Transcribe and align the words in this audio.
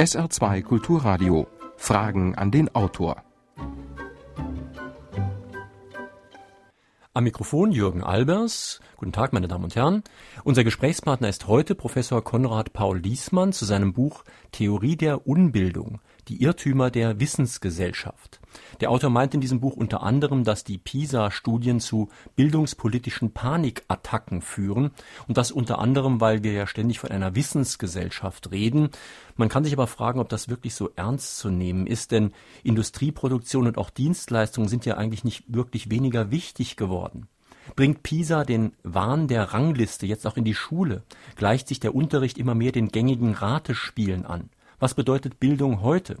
SR2 0.00 0.62
Kulturradio. 0.62 1.46
Fragen 1.76 2.34
an 2.34 2.50
den 2.50 2.74
Autor. 2.74 3.22
Am 7.12 7.24
Mikrofon 7.24 7.70
Jürgen 7.70 8.02
Albers. 8.02 8.80
Guten 9.00 9.12
Tag, 9.12 9.32
meine 9.32 9.48
Damen 9.48 9.64
und 9.64 9.76
Herren. 9.76 10.02
Unser 10.44 10.62
Gesprächspartner 10.62 11.30
ist 11.30 11.48
heute 11.48 11.74
Professor 11.74 12.22
Konrad 12.22 12.74
Paul 12.74 12.98
Liesmann 12.98 13.54
zu 13.54 13.64
seinem 13.64 13.94
Buch 13.94 14.24
Theorie 14.52 14.94
der 14.94 15.26
Unbildung. 15.26 16.00
Die 16.28 16.42
Irrtümer 16.42 16.90
der 16.90 17.18
Wissensgesellschaft. 17.18 18.40
Der 18.82 18.90
Autor 18.90 19.08
meint 19.08 19.32
in 19.32 19.40
diesem 19.40 19.58
Buch 19.58 19.74
unter 19.74 20.02
anderem, 20.02 20.44
dass 20.44 20.64
die 20.64 20.76
PISA-Studien 20.76 21.80
zu 21.80 22.10
bildungspolitischen 22.36 23.32
Panikattacken 23.32 24.42
führen 24.42 24.90
und 25.26 25.38
das 25.38 25.50
unter 25.50 25.78
anderem, 25.78 26.20
weil 26.20 26.44
wir 26.44 26.52
ja 26.52 26.66
ständig 26.66 26.98
von 26.98 27.10
einer 27.10 27.34
Wissensgesellschaft 27.34 28.50
reden. 28.50 28.90
Man 29.34 29.48
kann 29.48 29.64
sich 29.64 29.72
aber 29.72 29.86
fragen, 29.86 30.20
ob 30.20 30.28
das 30.28 30.50
wirklich 30.50 30.74
so 30.74 30.90
ernst 30.94 31.38
zu 31.38 31.48
nehmen 31.48 31.86
ist, 31.86 32.10
denn 32.10 32.32
Industrieproduktion 32.64 33.66
und 33.66 33.78
auch 33.78 33.88
Dienstleistungen 33.88 34.68
sind 34.68 34.84
ja 34.84 34.98
eigentlich 34.98 35.24
nicht 35.24 35.44
wirklich 35.46 35.90
weniger 35.90 36.30
wichtig 36.30 36.76
geworden. 36.76 37.28
Bringt 37.76 38.02
PISA 38.02 38.44
den 38.44 38.72
Wahn 38.82 39.28
der 39.28 39.52
Rangliste 39.52 40.06
jetzt 40.06 40.26
auch 40.26 40.36
in 40.36 40.44
die 40.44 40.54
Schule? 40.54 41.02
Gleicht 41.36 41.68
sich 41.68 41.80
der 41.80 41.94
Unterricht 41.94 42.38
immer 42.38 42.54
mehr 42.54 42.72
den 42.72 42.88
gängigen 42.88 43.34
Ratespielen 43.34 44.26
an? 44.26 44.50
Was 44.80 44.94
bedeutet 44.94 45.38
Bildung 45.38 45.82
heute? 45.82 46.16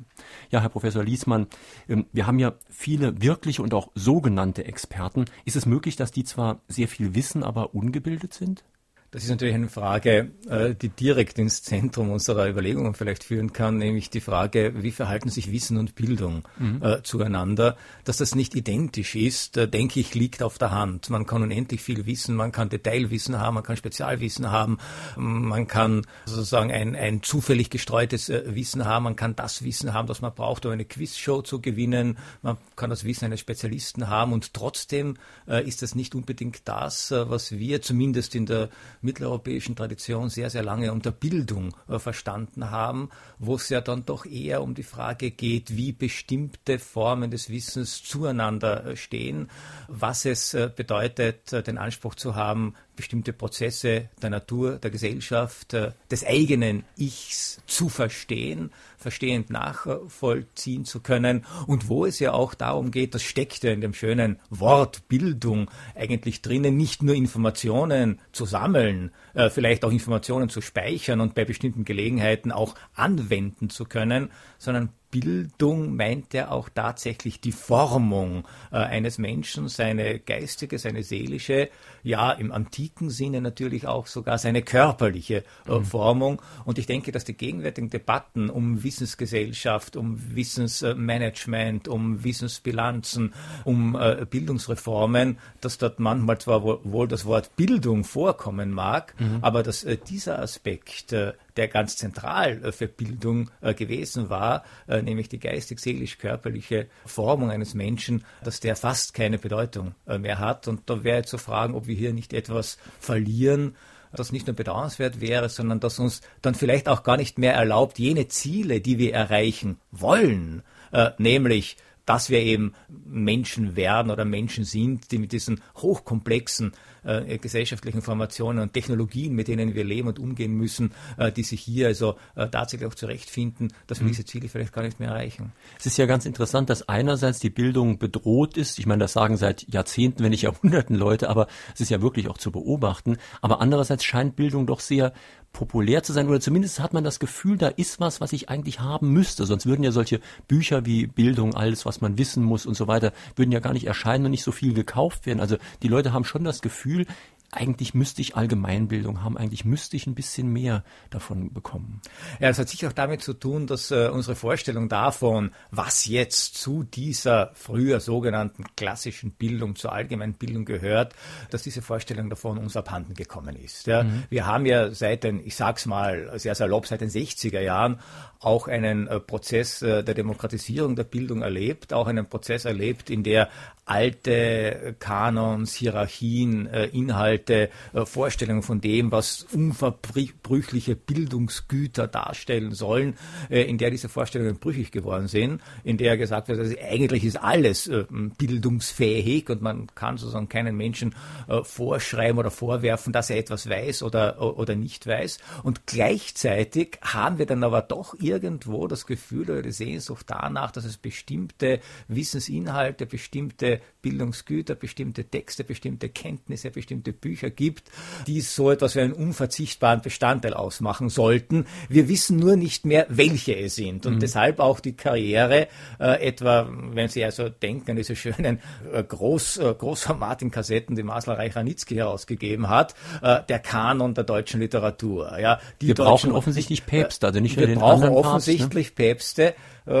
Ja, 0.50 0.60
Herr 0.60 0.68
Professor 0.68 1.02
Liesmann, 1.02 1.46
ähm, 1.88 2.06
wir 2.12 2.26
haben 2.26 2.38
ja 2.38 2.52
viele 2.68 3.22
wirkliche 3.22 3.62
und 3.62 3.72
auch 3.72 3.90
sogenannte 3.94 4.66
Experten. 4.66 5.24
Ist 5.46 5.56
es 5.56 5.64
möglich, 5.64 5.96
dass 5.96 6.12
die 6.12 6.24
zwar 6.24 6.60
sehr 6.68 6.86
viel 6.86 7.14
wissen, 7.14 7.42
aber 7.42 7.74
ungebildet 7.74 8.34
sind? 8.34 8.62
Das 9.12 9.24
ist 9.24 9.30
natürlich 9.30 9.56
eine 9.56 9.68
Frage, 9.68 10.30
äh, 10.48 10.76
die 10.76 10.88
direkt 10.88 11.40
ins 11.40 11.64
Zentrum 11.64 12.12
unserer 12.12 12.48
Überlegungen 12.48 12.94
vielleicht 12.94 13.24
führen 13.24 13.52
kann, 13.52 13.76
nämlich 13.76 14.08
die 14.08 14.20
Frage, 14.20 14.72
wie 14.84 14.92
verhalten 14.92 15.30
sich 15.30 15.50
Wissen 15.50 15.78
und 15.78 15.96
Bildung 15.96 16.46
mhm. 16.58 16.80
Äh, 16.80 17.02
zueinander. 17.02 17.76
Dass 18.04 18.18
das 18.18 18.36
nicht 18.36 18.54
identisch 18.54 19.16
ist, 19.16 19.56
äh, 19.56 19.66
denke 19.66 19.98
ich, 19.98 20.14
liegt 20.14 20.44
auf 20.44 20.58
der 20.58 20.70
Hand. 20.70 21.10
Man 21.10 21.26
kann 21.26 21.42
unendlich 21.42 21.82
viel 21.82 22.06
wissen, 22.06 22.36
man 22.36 22.52
kann 22.52 22.68
Detailwissen 22.68 23.40
haben, 23.40 23.54
man 23.54 23.64
kann 23.64 23.76
Spezialwissen 23.76 24.52
haben, 24.52 24.78
man 25.16 25.66
kann 25.66 26.06
sozusagen 26.24 26.70
ein, 26.70 26.94
ein 26.94 27.22
zufällig 27.22 27.68
gestreutes 27.70 28.28
Wissen 28.28 28.84
haben, 28.84 29.04
man 29.04 29.16
kann 29.16 29.34
das 29.34 29.64
Wissen 29.64 29.92
haben, 29.92 30.06
das 30.06 30.20
man 30.20 30.32
braucht, 30.32 30.66
um 30.66 30.72
eine 30.72 30.84
Quizshow 30.84 31.42
zu 31.42 31.60
gewinnen, 31.60 32.16
man 32.42 32.58
kann 32.76 32.90
das 32.90 33.04
Wissen 33.04 33.24
eines 33.24 33.40
Spezialisten 33.40 34.08
haben 34.08 34.32
und 34.32 34.54
trotzdem 34.54 35.16
ist 35.46 35.82
das 35.82 35.94
nicht 35.94 36.14
unbedingt 36.14 36.62
das, 36.66 37.10
was 37.10 37.52
wir 37.52 37.82
zumindest 37.82 38.34
in 38.34 38.46
der 38.46 38.70
mitteleuropäischen 39.02 39.76
Tradition 39.76 40.28
sehr, 40.28 40.50
sehr 40.50 40.62
lange 40.62 40.92
unter 40.92 41.12
Bildung 41.12 41.74
äh, 41.88 41.98
verstanden 41.98 42.70
haben, 42.70 43.10
wo 43.38 43.56
es 43.56 43.68
ja 43.68 43.80
dann 43.80 44.04
doch 44.04 44.26
eher 44.26 44.62
um 44.62 44.74
die 44.74 44.82
Frage 44.82 45.30
geht, 45.30 45.76
wie 45.76 45.92
bestimmte 45.92 46.78
Formen 46.78 47.30
des 47.30 47.50
Wissens 47.50 48.02
zueinander 48.02 48.86
äh, 48.86 48.96
stehen, 48.96 49.50
was 49.88 50.24
es 50.24 50.54
äh, 50.54 50.70
bedeutet, 50.74 51.52
äh, 51.52 51.62
den 51.62 51.78
Anspruch 51.78 52.14
zu 52.14 52.34
haben, 52.34 52.74
bestimmte 52.96 53.32
Prozesse 53.32 54.08
der 54.20 54.30
Natur, 54.30 54.76
der 54.76 54.90
Gesellschaft, 54.90 55.74
äh, 55.74 55.92
des 56.10 56.24
eigenen 56.24 56.84
Ichs 56.96 57.60
zu 57.66 57.88
verstehen, 57.88 58.70
verstehend 58.98 59.50
nachvollziehen 59.50 60.84
zu 60.84 61.00
können. 61.00 61.44
Und 61.66 61.88
wo 61.88 62.04
es 62.04 62.18
ja 62.18 62.32
auch 62.32 62.54
darum 62.54 62.90
geht, 62.90 63.14
das 63.14 63.22
steckt 63.22 63.62
ja 63.64 63.72
in 63.72 63.80
dem 63.80 63.94
schönen 63.94 64.38
Wort 64.50 65.08
Bildung 65.08 65.70
eigentlich 65.94 66.42
drinnen, 66.42 66.76
nicht 66.76 67.02
nur 67.02 67.14
Informationen 67.14 68.20
zu 68.32 68.44
sammeln, 68.44 69.10
äh, 69.34 69.50
vielleicht 69.50 69.84
auch 69.84 69.92
Informationen 69.92 70.48
zu 70.48 70.60
speichern 70.60 71.20
und 71.20 71.34
bei 71.34 71.44
bestimmten 71.44 71.84
Gelegenheiten 71.84 72.52
auch 72.52 72.74
anwenden 72.94 73.70
zu 73.70 73.84
können, 73.84 74.30
sondern 74.58 74.90
Bildung 75.10 75.96
meint 75.96 76.34
er 76.34 76.52
auch 76.52 76.68
tatsächlich 76.68 77.40
die 77.40 77.52
Formung 77.52 78.44
äh, 78.70 78.76
eines 78.76 79.18
Menschen, 79.18 79.68
seine 79.68 80.20
geistige, 80.20 80.78
seine 80.78 81.02
seelische, 81.02 81.68
ja 82.02 82.30
im 82.32 82.52
antiken 82.52 83.10
Sinne 83.10 83.40
natürlich 83.40 83.86
auch 83.86 84.06
sogar 84.06 84.38
seine 84.38 84.62
körperliche 84.62 85.44
äh, 85.66 85.78
mhm. 85.78 85.84
Formung. 85.84 86.42
Und 86.64 86.78
ich 86.78 86.86
denke, 86.86 87.10
dass 87.10 87.24
die 87.24 87.36
gegenwärtigen 87.36 87.90
Debatten 87.90 88.50
um 88.50 88.82
Wissensgesellschaft, 88.82 89.96
um 89.96 90.36
Wissensmanagement, 90.36 91.88
um 91.88 92.22
Wissensbilanzen, 92.22 93.34
um 93.64 93.96
äh, 93.96 94.26
Bildungsreformen, 94.28 95.38
dass 95.60 95.78
dort 95.78 95.98
manchmal 95.98 96.38
zwar 96.38 96.62
wohl 96.62 97.08
das 97.08 97.24
Wort 97.24 97.56
Bildung 97.56 98.04
vorkommen 98.04 98.70
mag, 98.70 99.14
mhm. 99.20 99.38
aber 99.42 99.62
dass 99.62 99.84
äh, 99.84 99.96
dieser 99.96 100.40
Aspekt 100.40 101.12
äh, 101.12 101.34
der 101.56 101.68
ganz 101.68 101.96
zentral 101.96 102.64
äh, 102.64 102.72
für 102.72 102.88
Bildung 102.88 103.50
äh, 103.60 103.74
gewesen 103.74 104.30
war, 104.30 104.64
äh, 104.88 105.02
nämlich 105.02 105.28
die 105.28 105.38
geistig-seelisch-körperliche 105.38 106.88
Formung 107.06 107.50
eines 107.50 107.74
Menschen, 107.74 108.24
dass 108.42 108.60
der 108.60 108.74
fast 108.74 109.14
keine 109.14 109.38
Bedeutung 109.38 109.94
mehr 110.06 110.38
hat. 110.38 110.66
Und 110.66 110.88
da 110.88 111.04
wäre 111.04 111.24
zu 111.24 111.38
fragen, 111.38 111.74
ob 111.74 111.86
wir 111.86 111.94
hier 111.94 112.12
nicht 112.12 112.32
etwas 112.32 112.78
verlieren, 112.98 113.76
das 114.12 114.32
nicht 114.32 114.46
nur 114.46 114.56
bedauernswert 114.56 115.20
wäre, 115.20 115.48
sondern 115.48 115.80
das 115.80 115.98
uns 115.98 116.20
dann 116.42 116.54
vielleicht 116.54 116.88
auch 116.88 117.02
gar 117.02 117.16
nicht 117.16 117.38
mehr 117.38 117.54
erlaubt, 117.54 117.98
jene 117.98 118.28
Ziele, 118.28 118.80
die 118.80 118.98
wir 118.98 119.14
erreichen 119.14 119.78
wollen, 119.92 120.62
äh, 120.92 121.10
nämlich 121.18 121.76
dass 122.06 122.28
wir 122.28 122.40
eben 122.40 122.74
Menschen 122.88 123.76
werden 123.76 124.10
oder 124.10 124.24
Menschen 124.24 124.64
sind, 124.64 125.12
die 125.12 125.18
mit 125.18 125.30
diesen 125.30 125.60
hochkomplexen 125.76 126.72
äh, 127.04 127.38
gesellschaftlichen 127.38 128.02
Formationen 128.02 128.62
und 128.62 128.72
Technologien, 128.72 129.34
mit 129.34 129.48
denen 129.48 129.74
wir 129.74 129.84
leben 129.84 130.08
und 130.08 130.18
umgehen 130.18 130.52
müssen, 130.52 130.92
äh, 131.16 131.32
die 131.32 131.42
sich 131.42 131.60
hier 131.60 131.88
also 131.88 132.16
äh, 132.36 132.48
tatsächlich 132.48 132.88
auch 132.88 132.94
zurechtfinden, 132.94 133.72
dass 133.86 134.00
wir 134.00 134.04
mhm. 134.04 134.10
diese 134.10 134.24
Ziele 134.24 134.48
vielleicht 134.48 134.72
gar 134.72 134.82
nicht 134.82 135.00
mehr 135.00 135.10
erreichen. 135.10 135.52
Es 135.78 135.86
ist 135.86 135.96
ja 135.96 136.06
ganz 136.06 136.26
interessant, 136.26 136.70
dass 136.70 136.88
einerseits 136.88 137.38
die 137.40 137.50
Bildung 137.50 137.98
bedroht 137.98 138.56
ist. 138.56 138.78
Ich 138.78 138.86
meine, 138.86 139.00
das 139.00 139.12
sagen 139.12 139.36
seit 139.36 139.66
Jahrzehnten, 139.72 140.22
wenn 140.22 140.30
nicht 140.30 140.42
Jahrhunderten 140.42 140.96
Leute, 140.96 141.28
aber 141.28 141.46
es 141.74 141.80
ist 141.80 141.90
ja 141.90 142.02
wirklich 142.02 142.28
auch 142.28 142.38
zu 142.38 142.50
beobachten. 142.52 143.16
Aber 143.40 143.60
andererseits 143.60 144.04
scheint 144.04 144.36
Bildung 144.36 144.66
doch 144.66 144.80
sehr 144.80 145.12
populär 145.52 146.02
zu 146.02 146.12
sein 146.12 146.28
oder 146.28 146.40
zumindest 146.40 146.78
hat 146.80 146.92
man 146.92 147.02
das 147.02 147.18
Gefühl, 147.18 147.56
da 147.56 147.68
ist 147.68 147.98
was, 147.98 148.20
was 148.20 148.32
ich 148.32 148.48
eigentlich 148.48 148.80
haben 148.80 149.10
müsste. 149.12 149.46
Sonst 149.46 149.66
würden 149.66 149.82
ja 149.82 149.90
solche 149.90 150.20
Bücher 150.46 150.86
wie 150.86 151.06
Bildung, 151.06 151.54
alles, 151.54 151.84
was 151.86 152.00
man 152.00 152.18
wissen 152.18 152.44
muss 152.44 152.66
und 152.66 152.74
so 152.74 152.86
weiter, 152.86 153.12
würden 153.34 153.50
ja 153.50 153.58
gar 153.58 153.72
nicht 153.72 153.86
erscheinen 153.86 154.26
und 154.26 154.30
nicht 154.30 154.44
so 154.44 154.52
viel 154.52 154.74
gekauft 154.74 155.26
werden. 155.26 155.40
Also 155.40 155.56
die 155.82 155.88
Leute 155.88 156.12
haben 156.12 156.24
schon 156.24 156.44
das 156.44 156.62
Gefühl, 156.62 156.89
Gefühl, 156.90 157.06
eigentlich 157.52 157.94
müsste 157.94 158.20
ich 158.22 158.36
Allgemeinbildung 158.36 159.24
haben, 159.24 159.36
eigentlich 159.36 159.64
müsste 159.64 159.96
ich 159.96 160.06
ein 160.06 160.14
bisschen 160.14 160.52
mehr 160.52 160.84
davon 161.10 161.52
bekommen. 161.52 162.00
Ja, 162.38 162.48
das 162.48 162.58
hat 162.58 162.68
sicher 162.68 162.88
auch 162.88 162.92
damit 162.92 163.22
zu 163.22 163.32
tun, 163.32 163.66
dass 163.66 163.90
äh, 163.90 164.08
unsere 164.08 164.36
Vorstellung 164.36 164.88
davon, 164.88 165.50
was 165.70 166.06
jetzt 166.06 166.54
zu 166.54 166.84
dieser 166.84 167.50
früher 167.54 168.00
sogenannten 168.00 168.64
klassischen 168.76 169.32
Bildung, 169.32 169.74
zur 169.74 169.92
allgemeinen 169.92 170.34
Bildung 170.34 170.64
gehört, 170.64 171.14
dass 171.50 171.62
diese 171.62 171.82
Vorstellung 171.82 172.30
davon 172.30 172.58
uns 172.58 172.76
abhanden 172.76 173.14
gekommen 173.14 173.56
ist. 173.56 173.86
Ja. 173.86 174.04
Mhm. 174.04 174.24
Wir 174.30 174.46
haben 174.46 174.66
ja 174.66 174.92
seit 174.92 175.24
den, 175.24 175.44
ich 175.44 175.56
sag's 175.56 175.86
mal 175.86 176.38
sehr 176.38 176.54
salopp, 176.54 176.86
seit 176.86 177.00
den 177.00 177.10
60er 177.10 177.60
Jahren 177.60 177.98
auch 178.40 178.68
einen 178.68 179.06
äh, 179.06 179.20
Prozess 179.20 179.82
äh, 179.82 180.02
der 180.02 180.14
Demokratisierung 180.14 180.96
der 180.96 181.04
Bildung 181.04 181.42
erlebt, 181.42 181.92
auch 181.92 182.06
einen 182.06 182.26
Prozess 182.26 182.64
erlebt, 182.64 183.10
in 183.10 183.22
der 183.22 183.50
alte 183.84 184.94
Kanons, 184.98 185.74
Hierarchien, 185.74 186.66
äh, 186.66 186.86
Inhalte, 186.86 187.39
äh, 187.48 187.68
Vorstellungen 188.04 188.62
von 188.62 188.80
dem, 188.80 189.12
was 189.12 189.46
unverbrüchliche 189.52 190.96
Bildungsgüter 190.96 192.08
darstellen 192.08 192.72
sollen, 192.72 193.16
äh, 193.48 193.62
in 193.62 193.78
der 193.78 193.90
diese 193.90 194.08
Vorstellungen 194.08 194.58
brüchig 194.58 194.90
geworden 194.90 195.28
sind, 195.28 195.62
in 195.84 195.96
der 195.96 196.16
gesagt 196.16 196.48
wird, 196.48 196.58
also 196.58 196.74
eigentlich 196.82 197.24
ist 197.24 197.36
alles 197.36 197.90
bildungsfähig 198.38 199.48
und 199.48 199.62
man 199.62 199.86
kann 199.94 200.16
sozusagen 200.16 200.48
keinen 200.48 200.76
Menschen 200.76 201.14
vorschreiben 201.62 202.38
oder 202.38 202.50
vorwerfen, 202.50 203.12
dass 203.12 203.30
er 203.30 203.38
etwas 203.38 203.68
weiß 203.68 204.02
oder, 204.02 204.40
oder 204.58 204.74
nicht 204.74 205.06
weiß. 205.06 205.38
Und 205.62 205.86
gleichzeitig 205.86 206.98
haben 207.02 207.38
wir 207.38 207.46
dann 207.46 207.64
aber 207.64 207.82
doch 207.82 208.14
irgendwo 208.18 208.86
das 208.86 209.06
Gefühl 209.06 209.50
oder 209.50 209.62
die 209.62 209.72
Sehnsucht 209.72 210.26
danach, 210.28 210.70
dass 210.72 210.84
es 210.84 210.96
bestimmte 210.96 211.80
Wissensinhalte, 212.08 213.06
bestimmte 213.06 213.80
Bildungsgüter, 214.02 214.74
bestimmte 214.74 215.24
Texte, 215.24 215.64
bestimmte 215.64 216.08
Kenntnisse, 216.08 216.70
bestimmte 216.70 217.12
Bücher 217.12 217.29
gibt, 217.34 217.90
die 218.26 218.40
so 218.40 218.70
etwas 218.70 218.94
wie 218.96 219.00
einen 219.00 219.12
unverzichtbaren 219.12 220.00
Bestandteil 220.00 220.54
ausmachen 220.54 221.08
sollten. 221.08 221.66
Wir 221.88 222.08
wissen 222.08 222.38
nur 222.38 222.56
nicht 222.56 222.84
mehr, 222.86 223.06
welche 223.08 223.56
es 223.56 223.76
sind. 223.76 224.06
Und 224.06 224.16
mhm. 224.16 224.20
deshalb 224.20 224.60
auch 224.60 224.80
die 224.80 224.94
Karriere, 224.94 225.68
äh, 225.98 226.26
etwa, 226.26 226.68
wenn 226.70 227.08
Sie 227.08 227.24
also 227.24 227.48
denken 227.48 227.92
an 227.92 227.96
diese 227.96 228.16
schönen 228.16 228.60
äh, 228.92 229.02
Groß, 229.02 229.58
äh, 229.58 229.74
Großformat-Kassetten, 229.74 230.96
die 230.96 231.02
Masler 231.02 231.38
Reich-Ranitzky 231.38 231.96
herausgegeben 231.96 232.68
hat, 232.68 232.94
äh, 233.22 233.40
der 233.48 233.58
Kanon 233.58 234.14
der 234.14 234.24
deutschen 234.24 234.60
Literatur. 234.60 235.38
Ja, 235.38 235.60
die 235.80 235.88
wir 235.88 235.94
brauchen 235.94 236.32
offensichtlich 236.32 236.86
Päpste, 236.86 237.26
also 237.26 237.40
nicht 237.40 237.56
nur 237.56 237.66
wir 237.66 237.74
den 237.74 237.78
brauchen 237.78 238.08
offensichtlich 238.08 238.94
Papst, 238.94 239.38
ne? 239.38 239.44
Päpste, 239.50 239.54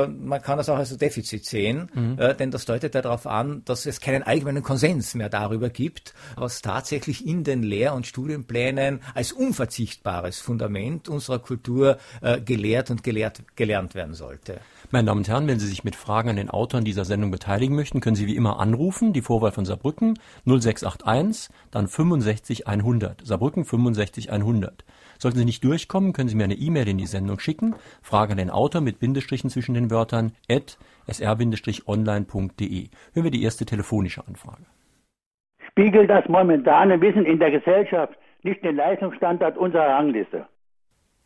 man 0.06 0.40
kann 0.40 0.56
das 0.56 0.68
auch 0.68 0.76
als 0.76 0.96
Defizit 0.96 1.44
sehen, 1.44 1.90
mhm. 1.92 2.18
äh, 2.18 2.34
denn 2.34 2.50
das 2.50 2.64
deutet 2.64 2.94
ja 2.94 3.02
darauf 3.02 3.26
an, 3.26 3.62
dass 3.64 3.86
es 3.86 4.00
keinen 4.00 4.22
allgemeinen 4.22 4.62
Konsens 4.62 5.14
mehr 5.14 5.28
darüber 5.28 5.68
gibt, 5.68 6.14
was 6.36 6.62
tatsächlich 6.62 7.26
in 7.26 7.42
den 7.42 7.62
Lehr- 7.62 7.94
und 7.94 8.06
Studienplänen 8.06 9.00
als 9.14 9.32
unverzichtbares 9.32 10.38
Fundament 10.40 11.08
unserer 11.08 11.40
Kultur 11.40 11.98
äh, 12.20 12.40
gelehrt 12.40 12.90
und 12.90 13.02
gelehrt, 13.02 13.42
gelernt 13.56 13.94
werden 13.94 14.14
sollte. 14.14 14.60
Meine 14.92 15.06
Damen 15.06 15.18
und 15.18 15.28
Herren, 15.28 15.46
wenn 15.46 15.60
Sie 15.60 15.66
sich 15.66 15.84
mit 15.84 15.96
Fragen 15.96 16.30
an 16.30 16.36
den 16.36 16.50
Autoren 16.50 16.84
dieser 16.84 17.04
Sendung 17.04 17.30
beteiligen 17.30 17.74
möchten, 17.74 18.00
können 18.00 18.16
Sie 18.16 18.26
wie 18.26 18.36
immer 18.36 18.60
anrufen, 18.60 19.12
die 19.12 19.22
Vorwahl 19.22 19.52
von 19.52 19.64
Saarbrücken 19.64 20.18
0681, 20.46 21.54
dann 21.70 21.88
65 21.88 22.66
100. 22.66 23.26
Saarbrücken 23.26 23.64
65 23.64 24.30
100. 24.30 24.84
Sollten 25.20 25.38
Sie 25.38 25.44
nicht 25.44 25.62
durchkommen, 25.62 26.14
können 26.14 26.30
Sie 26.30 26.34
mir 26.34 26.44
eine 26.44 26.54
E-Mail 26.54 26.88
in 26.88 26.96
die 26.96 27.04
Sendung 27.04 27.38
schicken, 27.38 27.74
Frage 28.00 28.32
an 28.32 28.38
den 28.38 28.48
Autor 28.48 28.80
mit 28.80 29.00
Bindestrichen 29.00 29.50
zwischen 29.50 29.74
den 29.74 29.90
Wörtern 29.90 30.32
at 30.50 30.78
sr-online.de. 31.06 32.88
Hören 33.12 33.24
wir 33.24 33.30
die 33.30 33.42
erste 33.42 33.66
telefonische 33.66 34.26
Anfrage. 34.26 34.64
Spiegelt 35.68 36.08
das 36.08 36.26
momentane 36.26 36.98
Wissen 37.02 37.26
in 37.26 37.38
der 37.38 37.50
Gesellschaft 37.50 38.14
nicht 38.42 38.64
den 38.64 38.76
Leistungsstandard 38.76 39.58
unserer 39.58 39.88
Rangliste? 39.88 40.46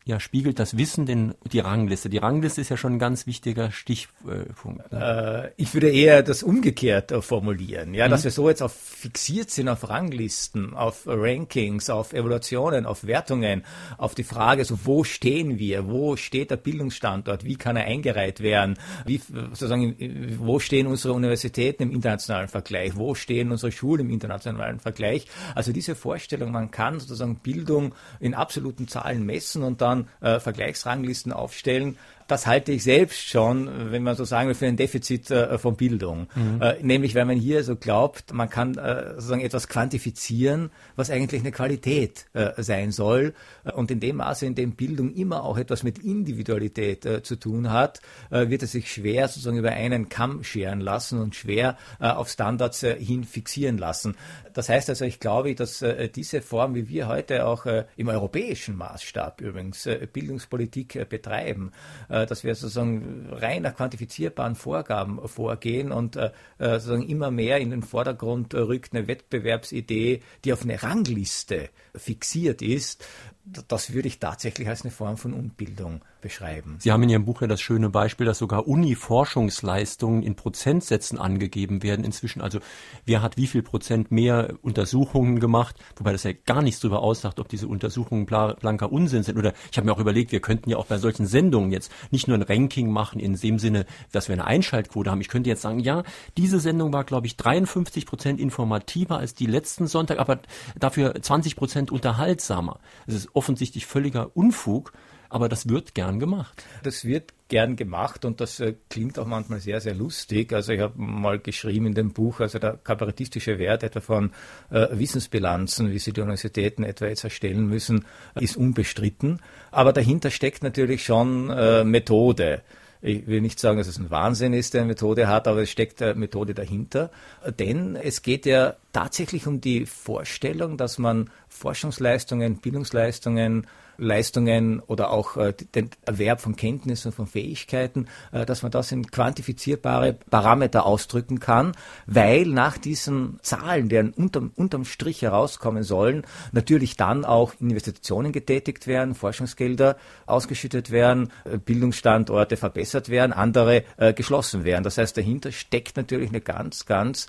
Ja, 0.07 0.19
spiegelt 0.19 0.59
das 0.59 0.77
Wissen 0.77 1.07
denn 1.07 1.33
die 1.51 1.59
Rangliste? 1.59 2.09
Die 2.09 2.19
Rangliste 2.19 2.61
ist 2.61 2.69
ja 2.69 2.77
schon 2.77 2.93
ein 2.93 2.99
ganz 2.99 3.25
wichtiger 3.25 3.71
Stichpunkt. 3.71 4.91
Ne? 4.91 5.51
Äh, 5.57 5.61
ich 5.61 5.73
würde 5.73 5.89
eher 5.89 6.21
das 6.21 6.43
umgekehrt 6.43 7.11
äh, 7.11 7.23
formulieren, 7.23 7.95
ja, 7.95 8.05
mhm. 8.05 8.11
dass 8.11 8.23
wir 8.23 8.29
so 8.29 8.47
jetzt 8.47 8.61
auf 8.61 8.73
fixiert 8.73 9.49
sind 9.49 9.67
auf 9.67 9.89
Ranglisten, 9.89 10.75
auf 10.75 11.07
Rankings, 11.07 11.89
auf 11.89 12.13
Evaluationen, 12.13 12.85
auf 12.85 13.07
Wertungen, 13.07 13.63
auf 13.97 14.13
die 14.13 14.23
Frage, 14.23 14.63
so 14.65 14.77
wo 14.83 15.03
stehen 15.03 15.57
wir, 15.57 15.87
wo 15.87 16.15
steht 16.15 16.51
der 16.51 16.57
Bildungsstandort, 16.57 17.43
wie 17.43 17.55
kann 17.55 17.75
er 17.75 17.85
eingereiht 17.85 18.41
werden, 18.41 18.77
wie 19.05 19.17
sozusagen, 19.17 19.95
wo 20.39 20.59
stehen 20.59 20.85
unsere 20.85 21.13
Universitäten 21.13 21.81
im 21.81 21.91
internationalen 21.91 22.47
Vergleich, 22.47 22.95
wo 22.95 23.15
stehen 23.15 23.51
unsere 23.51 23.71
Schulen 23.71 24.01
im 24.01 24.09
internationalen 24.11 24.79
Vergleich. 24.79 25.25
Also 25.55 25.71
diese 25.71 25.95
Vorstellung, 25.95 26.51
man 26.51 26.69
kann 26.69 26.99
sozusagen 26.99 27.37
Bildung 27.37 27.95
in 28.19 28.35
absoluten 28.35 28.87
Zahlen 28.87 29.25
messen 29.25 29.63
und 29.63 29.81
dann 29.81 29.94
dann 29.95 30.09
äh, 30.21 30.39
Vergleichsranglisten 30.39 31.31
aufstellen, 31.31 31.97
das 32.27 32.47
halte 32.47 32.71
ich 32.71 32.83
selbst 32.83 33.27
schon, 33.27 33.91
wenn 33.91 34.01
man 34.01 34.15
so 34.15 34.23
sagen 34.23 34.47
will, 34.47 34.55
für 34.55 34.65
ein 34.65 34.77
Defizit 34.77 35.29
äh, 35.29 35.57
von 35.57 35.75
Bildung. 35.75 36.27
Mhm. 36.33 36.61
Äh, 36.61 36.75
nämlich, 36.81 37.13
weil 37.13 37.25
man 37.25 37.37
hier 37.37 37.63
so 37.63 37.75
glaubt, 37.75 38.33
man 38.33 38.49
kann 38.49 38.77
äh, 38.77 39.11
sozusagen 39.15 39.41
etwas 39.41 39.67
quantifizieren, 39.67 40.71
was 40.95 41.11
eigentlich 41.11 41.41
eine 41.41 41.51
Qualität 41.51 42.25
äh, 42.33 42.51
sein 42.61 42.91
soll. 42.91 43.33
Und 43.75 43.91
in 43.91 43.99
dem 43.99 44.17
Maße, 44.17 44.45
in 44.45 44.55
dem 44.55 44.71
Bildung 44.71 45.13
immer 45.13 45.43
auch 45.43 45.57
etwas 45.57 45.83
mit 45.83 45.99
Individualität 45.99 47.05
äh, 47.05 47.21
zu 47.21 47.35
tun 47.35 47.71
hat, 47.71 48.01
äh, 48.31 48.49
wird 48.49 48.63
es 48.63 48.71
sich 48.71 48.91
schwer 48.91 49.27
sozusagen 49.27 49.57
über 49.57 49.71
einen 49.71 50.09
Kamm 50.09 50.43
scheren 50.43 50.81
lassen 50.81 51.21
und 51.21 51.35
schwer 51.35 51.77
auf 51.99 52.29
Standards 52.29 52.81
hin 52.81 53.23
fixieren 53.23 53.77
lassen. 53.77 54.15
Das 54.53 54.69
heißt 54.69 54.89
also, 54.89 55.05
ich 55.05 55.19
glaube, 55.19 55.53
dass 55.55 55.83
diese 56.15 56.41
Form, 56.41 56.75
wie 56.75 56.89
wir 56.89 57.07
heute 57.07 57.45
auch 57.45 57.65
im 57.95 58.07
europäischen 58.07 58.75
Maßstab 58.75 59.41
übrigens 59.41 59.87
Bildungspolitik 60.13 61.09
betreiben, 61.09 61.71
äh, 62.14 62.14
dass 62.25 62.43
wir 62.43 62.55
sozusagen 62.55 63.27
rein 63.31 63.63
nach 63.63 63.75
quantifizierbaren 63.75 64.55
Vorgaben 64.55 65.27
vorgehen 65.27 65.91
und 65.91 66.15
äh, 66.15 66.31
äh, 66.57 66.79
sozusagen 66.79 67.07
immer 67.09 67.31
mehr 67.31 67.57
in 67.57 67.71
den 67.71 67.83
Vordergrund 67.83 68.53
rückt 68.53 68.93
eine 68.93 69.07
Wettbewerbsidee, 69.07 70.21
die 70.43 70.53
auf 70.53 70.63
eine 70.63 70.81
Rangliste 70.81 71.69
fixiert 71.95 72.61
ist, 72.61 73.05
das 73.45 73.93
würde 73.93 74.07
ich 74.07 74.19
tatsächlich 74.19 74.67
als 74.67 74.81
eine 74.81 74.91
Form 74.91 75.17
von 75.17 75.33
Unbildung 75.33 76.01
beschreiben. 76.21 76.77
Sie 76.79 76.91
haben 76.91 77.03
in 77.03 77.09
Ihrem 77.09 77.25
Buch 77.25 77.41
ja 77.41 77.47
das 77.47 77.61
schöne 77.61 77.89
Beispiel, 77.91 78.25
dass 78.25 78.39
sogar 78.39 78.67
Uni-Forschungsleistungen 78.67 80.23
in 80.23 80.35
Prozentsätzen 80.35 81.19
angegeben 81.19 81.83
werden 81.83 82.03
inzwischen. 82.03 82.41
Also 82.41 82.59
wer 83.05 83.21
hat 83.21 83.37
wie 83.37 83.45
viel 83.45 83.61
Prozent 83.61 84.11
mehr 84.11 84.55
Untersuchungen 84.63 85.39
gemacht, 85.39 85.75
wobei 85.95 86.11
das 86.11 86.23
ja 86.23 86.31
gar 86.33 86.63
nichts 86.63 86.79
darüber 86.79 87.01
aussagt, 87.01 87.39
ob 87.39 87.47
diese 87.47 87.67
Untersuchungen 87.67 88.25
blanker 88.25 88.91
Unsinn 88.91 89.21
sind. 89.21 89.37
Oder 89.37 89.53
ich 89.71 89.77
habe 89.77 89.85
mir 89.85 89.93
auch 89.93 89.99
überlegt, 89.99 90.31
wir 90.31 90.39
könnten 90.39 90.71
ja 90.71 90.77
auch 90.77 90.87
bei 90.87 90.97
solchen 90.97 91.27
Sendungen 91.27 91.71
jetzt 91.71 91.91
nicht 92.09 92.27
nur 92.27 92.37
ein 92.37 92.41
Ranking 92.41 92.89
machen 92.89 93.19
in 93.19 93.35
dem 93.35 93.59
Sinne, 93.59 93.85
dass 94.11 94.27
wir 94.27 94.33
eine 94.33 94.45
Einschaltquote 94.45 95.11
haben. 95.11 95.21
Ich 95.21 95.29
könnte 95.29 95.51
jetzt 95.51 95.61
sagen, 95.61 95.79
ja, 95.79 96.01
diese 96.37 96.59
Sendung 96.59 96.91
war, 96.91 97.03
glaube 97.03 97.27
ich, 97.27 97.37
53 97.37 98.07
Prozent 98.07 98.39
informativer 98.39 99.19
als 99.19 99.35
die 99.35 99.45
letzten 99.45 99.85
Sonntag, 99.85 100.17
aber 100.17 100.39
dafür 100.79 101.13
20 101.21 101.55
Prozent 101.55 101.91
unterhaltsamer. 101.91 102.79
Es 103.05 103.13
ist 103.13 103.34
offensichtlich 103.35 103.85
völliger 103.85 104.35
Unfug, 104.35 104.93
aber 105.29 105.49
das 105.49 105.67
wird 105.67 105.95
gern 105.95 106.19
gemacht. 106.19 106.63
Das 106.83 107.03
wird 107.03 107.33
gern 107.47 107.75
gemacht 107.75 108.25
und 108.25 108.41
das 108.41 108.59
äh, 108.59 108.73
klingt 108.89 109.19
auch 109.19 109.25
manchmal 109.25 109.59
sehr, 109.59 109.81
sehr 109.81 109.93
lustig. 109.93 110.53
Also 110.53 110.71
ich 110.71 110.79
habe 110.79 110.93
mal 110.97 111.39
geschrieben 111.39 111.87
in 111.87 111.93
dem 111.93 112.13
Buch, 112.13 112.39
also 112.39 112.57
der 112.59 112.77
kabarettistische 112.77 113.59
Wert 113.59 113.83
etwa 113.83 113.99
von 113.99 114.31
äh, 114.71 114.87
Wissensbilanzen, 114.91 115.91
wie 115.91 115.99
sie 115.99 116.13
die 116.13 116.21
Universitäten 116.21 116.83
etwa 116.83 117.07
jetzt 117.07 117.23
erstellen 117.23 117.67
müssen, 117.67 118.05
ist 118.35 118.57
unbestritten. 118.57 119.41
Aber 119.71 119.93
dahinter 119.93 120.31
steckt 120.31 120.63
natürlich 120.63 121.03
schon 121.03 121.49
äh, 121.49 121.83
Methode. 121.83 122.61
Ich 123.01 123.27
will 123.27 123.41
nicht 123.41 123.59
sagen, 123.59 123.77
dass 123.77 123.87
es 123.87 123.99
ein 123.99 124.09
Wahnsinn 124.09 124.53
ist, 124.53 124.73
der 124.73 124.81
eine 124.81 124.89
Methode 124.89 125.27
hat, 125.27 125.47
aber 125.47 125.61
es 125.61 125.69
steckt 125.69 126.01
eine 126.01 126.15
Methode 126.15 126.53
dahinter. 126.53 127.11
Denn 127.59 127.95
es 127.95 128.21
geht 128.21 128.45
ja 128.45 128.75
tatsächlich 128.93 129.47
um 129.47 129.61
die 129.61 129.85
Vorstellung, 129.85 130.77
dass 130.77 130.97
man 130.97 131.29
Forschungsleistungen, 131.47 132.57
Bildungsleistungen, 132.57 133.67
Leistungen 133.97 134.79
oder 134.79 135.11
auch 135.11 135.37
äh, 135.37 135.53
den 135.75 135.89
Erwerb 136.05 136.41
von 136.41 136.55
Kenntnissen, 136.55 137.11
von 137.11 137.27
Fähigkeiten, 137.27 138.07
äh, 138.31 138.45
dass 138.45 138.63
man 138.63 138.71
das 138.71 138.91
in 138.91 139.09
quantifizierbare 139.09 140.13
Parameter 140.29 140.85
ausdrücken 140.85 141.39
kann, 141.39 141.73
weil 142.05 142.45
nach 142.45 142.77
diesen 142.77 143.39
Zahlen, 143.41 143.89
deren 143.89 144.11
unterm, 144.11 144.51
unterm 144.55 144.85
Strich 144.85 145.21
herauskommen 145.21 145.83
sollen, 145.83 146.25
natürlich 146.51 146.97
dann 146.97 147.25
auch 147.25 147.53
Investitionen 147.59 148.31
getätigt 148.31 148.87
werden, 148.87 149.15
Forschungsgelder 149.15 149.97
ausgeschüttet 150.25 150.91
werden, 150.91 151.31
äh, 151.45 151.57
Bildungsstandorte 151.57 152.57
verbessert 152.57 153.09
werden, 153.09 153.33
andere 153.33 153.83
geschlossen 154.15 154.63
werden. 154.63 154.83
Das 154.83 154.97
heißt, 154.97 155.17
dahinter 155.17 155.51
steckt 155.51 155.97
natürlich 155.97 156.29
eine 156.29 156.41
ganz, 156.41 156.85
ganz 156.85 157.27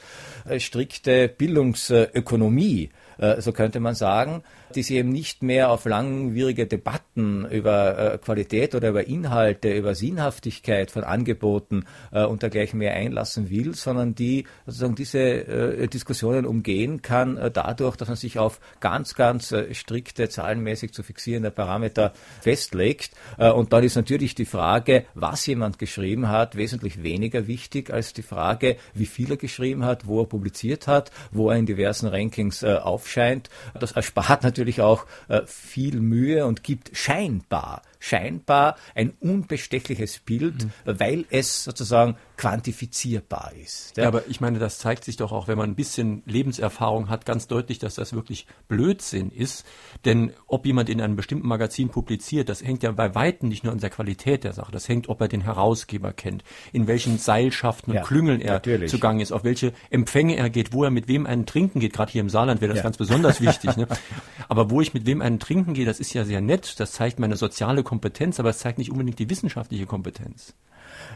strikte 0.58 1.28
Bildungsökonomie 1.28 2.90
so 3.38 3.52
könnte 3.52 3.80
man 3.80 3.94
sagen, 3.94 4.42
die 4.74 4.82
sich 4.82 4.96
eben 4.96 5.08
nicht 5.08 5.42
mehr 5.42 5.70
auf 5.70 5.84
langwierige 5.84 6.55
Debatten 6.64 7.44
über 7.50 8.14
äh, 8.14 8.18
Qualität 8.18 8.74
oder 8.74 8.88
über 8.88 9.06
Inhalte, 9.06 9.74
über 9.74 9.94
Sinnhaftigkeit 9.94 10.90
von 10.90 11.04
Angeboten 11.04 11.84
äh, 12.12 12.24
und 12.24 12.40
dergleichen 12.42 12.78
mehr 12.78 12.94
einlassen 12.94 13.50
will, 13.50 13.74
sondern 13.74 14.14
die 14.14 14.46
sozusagen 14.64 14.94
diese 14.94 15.88
Diskussionen 15.88 16.46
umgehen 16.46 17.02
kann, 17.02 17.50
dadurch, 17.52 17.96
dass 17.96 18.08
man 18.08 18.16
sich 18.16 18.38
auf 18.38 18.60
ganz, 18.80 19.14
ganz 19.14 19.54
strikte, 19.72 20.28
zahlenmäßig 20.28 20.92
zu 20.92 21.02
fixierende 21.02 21.50
Parameter 21.50 22.12
festlegt. 22.40 23.12
und 23.38 23.72
dann 23.72 23.84
ist 23.84 23.96
natürlich 23.96 24.34
die 24.34 24.44
Frage, 24.44 25.04
was 25.14 25.46
jemand 25.46 25.78
geschrieben 25.78 26.28
hat, 26.28 26.56
wesentlich 26.56 27.02
weniger 27.02 27.46
wichtig 27.46 27.92
als 27.92 28.12
die 28.12 28.22
Frage, 28.22 28.76
wie 28.94 29.06
viel 29.06 29.30
er 29.30 29.36
geschrieben 29.36 29.84
hat, 29.84 30.06
wo 30.06 30.20
er 30.20 30.26
publiziert 30.26 30.86
hat, 30.86 31.10
wo 31.30 31.50
er 31.50 31.56
in 31.56 31.66
diversen 31.66 32.08
Rankings 32.08 32.64
auf 32.64 32.96
aufscheint. 32.96 33.50
Das 33.78 33.92
erspart 33.92 34.42
natürlich 34.42 34.80
auch 34.80 35.06
äh, 35.28 35.42
viel 35.46 36.00
Mühe 36.00 36.45
und 36.46 36.62
gibt 36.62 36.96
scheinbar 36.96 37.82
scheinbar 38.06 38.76
ein 38.94 39.12
unbestechliches 39.20 40.18
Bild, 40.20 40.64
mhm. 40.64 40.70
weil 40.84 41.24
es 41.30 41.64
sozusagen 41.64 42.16
quantifizierbar 42.36 43.52
ist. 43.62 43.96
Ja? 43.96 44.04
ja? 44.04 44.08
aber 44.08 44.26
ich 44.28 44.40
meine, 44.40 44.58
das 44.58 44.78
zeigt 44.78 45.04
sich 45.04 45.16
doch 45.16 45.32
auch, 45.32 45.48
wenn 45.48 45.58
man 45.58 45.70
ein 45.70 45.74
bisschen 45.74 46.22
Lebenserfahrung 46.26 47.08
hat, 47.08 47.26
ganz 47.26 47.46
deutlich, 47.46 47.78
dass 47.78 47.94
das 47.94 48.12
wirklich 48.12 48.46
Blödsinn 48.68 49.30
ist. 49.30 49.64
Denn 50.04 50.32
ob 50.46 50.66
jemand 50.66 50.88
in 50.88 51.00
einem 51.00 51.16
bestimmten 51.16 51.48
Magazin 51.48 51.88
publiziert, 51.88 52.48
das 52.48 52.62
hängt 52.62 52.82
ja 52.82 52.92
bei 52.92 53.14
Weitem 53.14 53.48
nicht 53.48 53.64
nur 53.64 53.72
an 53.72 53.78
der 53.78 53.90
Qualität 53.90 54.44
der 54.44 54.52
Sache. 54.52 54.72
Das 54.72 54.88
hängt, 54.88 55.08
ob 55.08 55.20
er 55.20 55.28
den 55.28 55.42
Herausgeber 55.42 56.12
kennt, 56.12 56.44
in 56.72 56.86
welchen 56.86 57.18
Seilschaften 57.18 57.92
und 57.92 57.96
ja, 57.96 58.02
Klüngeln 58.02 58.40
er 58.40 58.54
natürlich. 58.54 58.90
zugange 58.90 59.22
ist, 59.22 59.32
auf 59.32 59.44
welche 59.44 59.72
Empfänge 59.90 60.36
er 60.36 60.50
geht, 60.50 60.72
wo 60.72 60.84
er 60.84 60.90
mit 60.90 61.08
wem 61.08 61.26
einen 61.26 61.46
trinken 61.46 61.80
geht. 61.80 61.92
Gerade 61.92 62.12
hier 62.12 62.20
im 62.20 62.30
Saarland 62.30 62.60
wäre 62.60 62.70
das 62.70 62.78
ja. 62.78 62.82
ganz 62.84 62.96
besonders 62.96 63.40
wichtig. 63.40 63.76
Ne? 63.76 63.86
Aber 64.48 64.70
wo 64.70 64.80
ich 64.80 64.94
mit 64.94 65.06
wem 65.06 65.22
einen 65.22 65.40
trinken 65.40 65.74
gehe, 65.74 65.86
das 65.86 66.00
ist 66.00 66.12
ja 66.12 66.24
sehr 66.24 66.40
nett. 66.40 66.78
Das 66.78 66.92
zeigt 66.92 67.18
meine 67.18 67.36
soziale 67.36 67.82
Kompetenz, 67.82 68.38
aber 68.40 68.50
es 68.50 68.58
zeigt 68.58 68.78
nicht 68.78 68.90
unbedingt 68.90 69.18
die 69.18 69.28
wissenschaftliche 69.30 69.86
Kompetenz. 69.86 70.54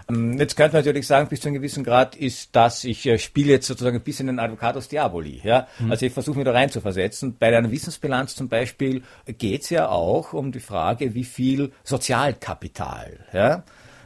Ähm, 0.09 0.39
jetzt 0.39 0.57
könnte 0.57 0.75
man 0.77 0.85
natürlich 0.85 1.07
sagen, 1.07 1.29
bis 1.29 1.41
zu 1.41 1.49
einem 1.49 1.57
gewissen 1.57 1.85
Grad 1.85 2.17
ist 2.17 2.51
das, 2.57 2.85
ich 2.85 3.07
äh, 3.07 3.19
spiele 3.19 3.53
jetzt 3.53 3.67
sozusagen 3.67 3.97
ein 3.97 4.03
bisschen 4.03 4.27
den 4.27 4.39
Advocatus 4.39 4.89
Diaboli. 4.89 5.41
Ja? 5.45 5.67
Mhm. 5.79 5.91
Also 5.91 6.07
ich 6.07 6.13
versuche 6.13 6.37
mich 6.37 6.45
da 6.45 6.53
rein 6.53 6.71
zu 6.71 6.81
versetzen. 6.81 7.37
Bei 7.39 7.57
einer 7.57 7.71
Wissensbilanz 7.71 8.35
zum 8.35 8.49
Beispiel 8.49 9.03
geht 9.27 9.63
es 9.63 9.71
ja 9.71 9.89
auch 9.89 10.33
um 10.33 10.53
die 10.53 10.61
Frage, 10.61 11.15
wie 11.15 11.25
viel 11.25 11.73
Sozialkapital 11.85 13.19
ja? 13.33 13.65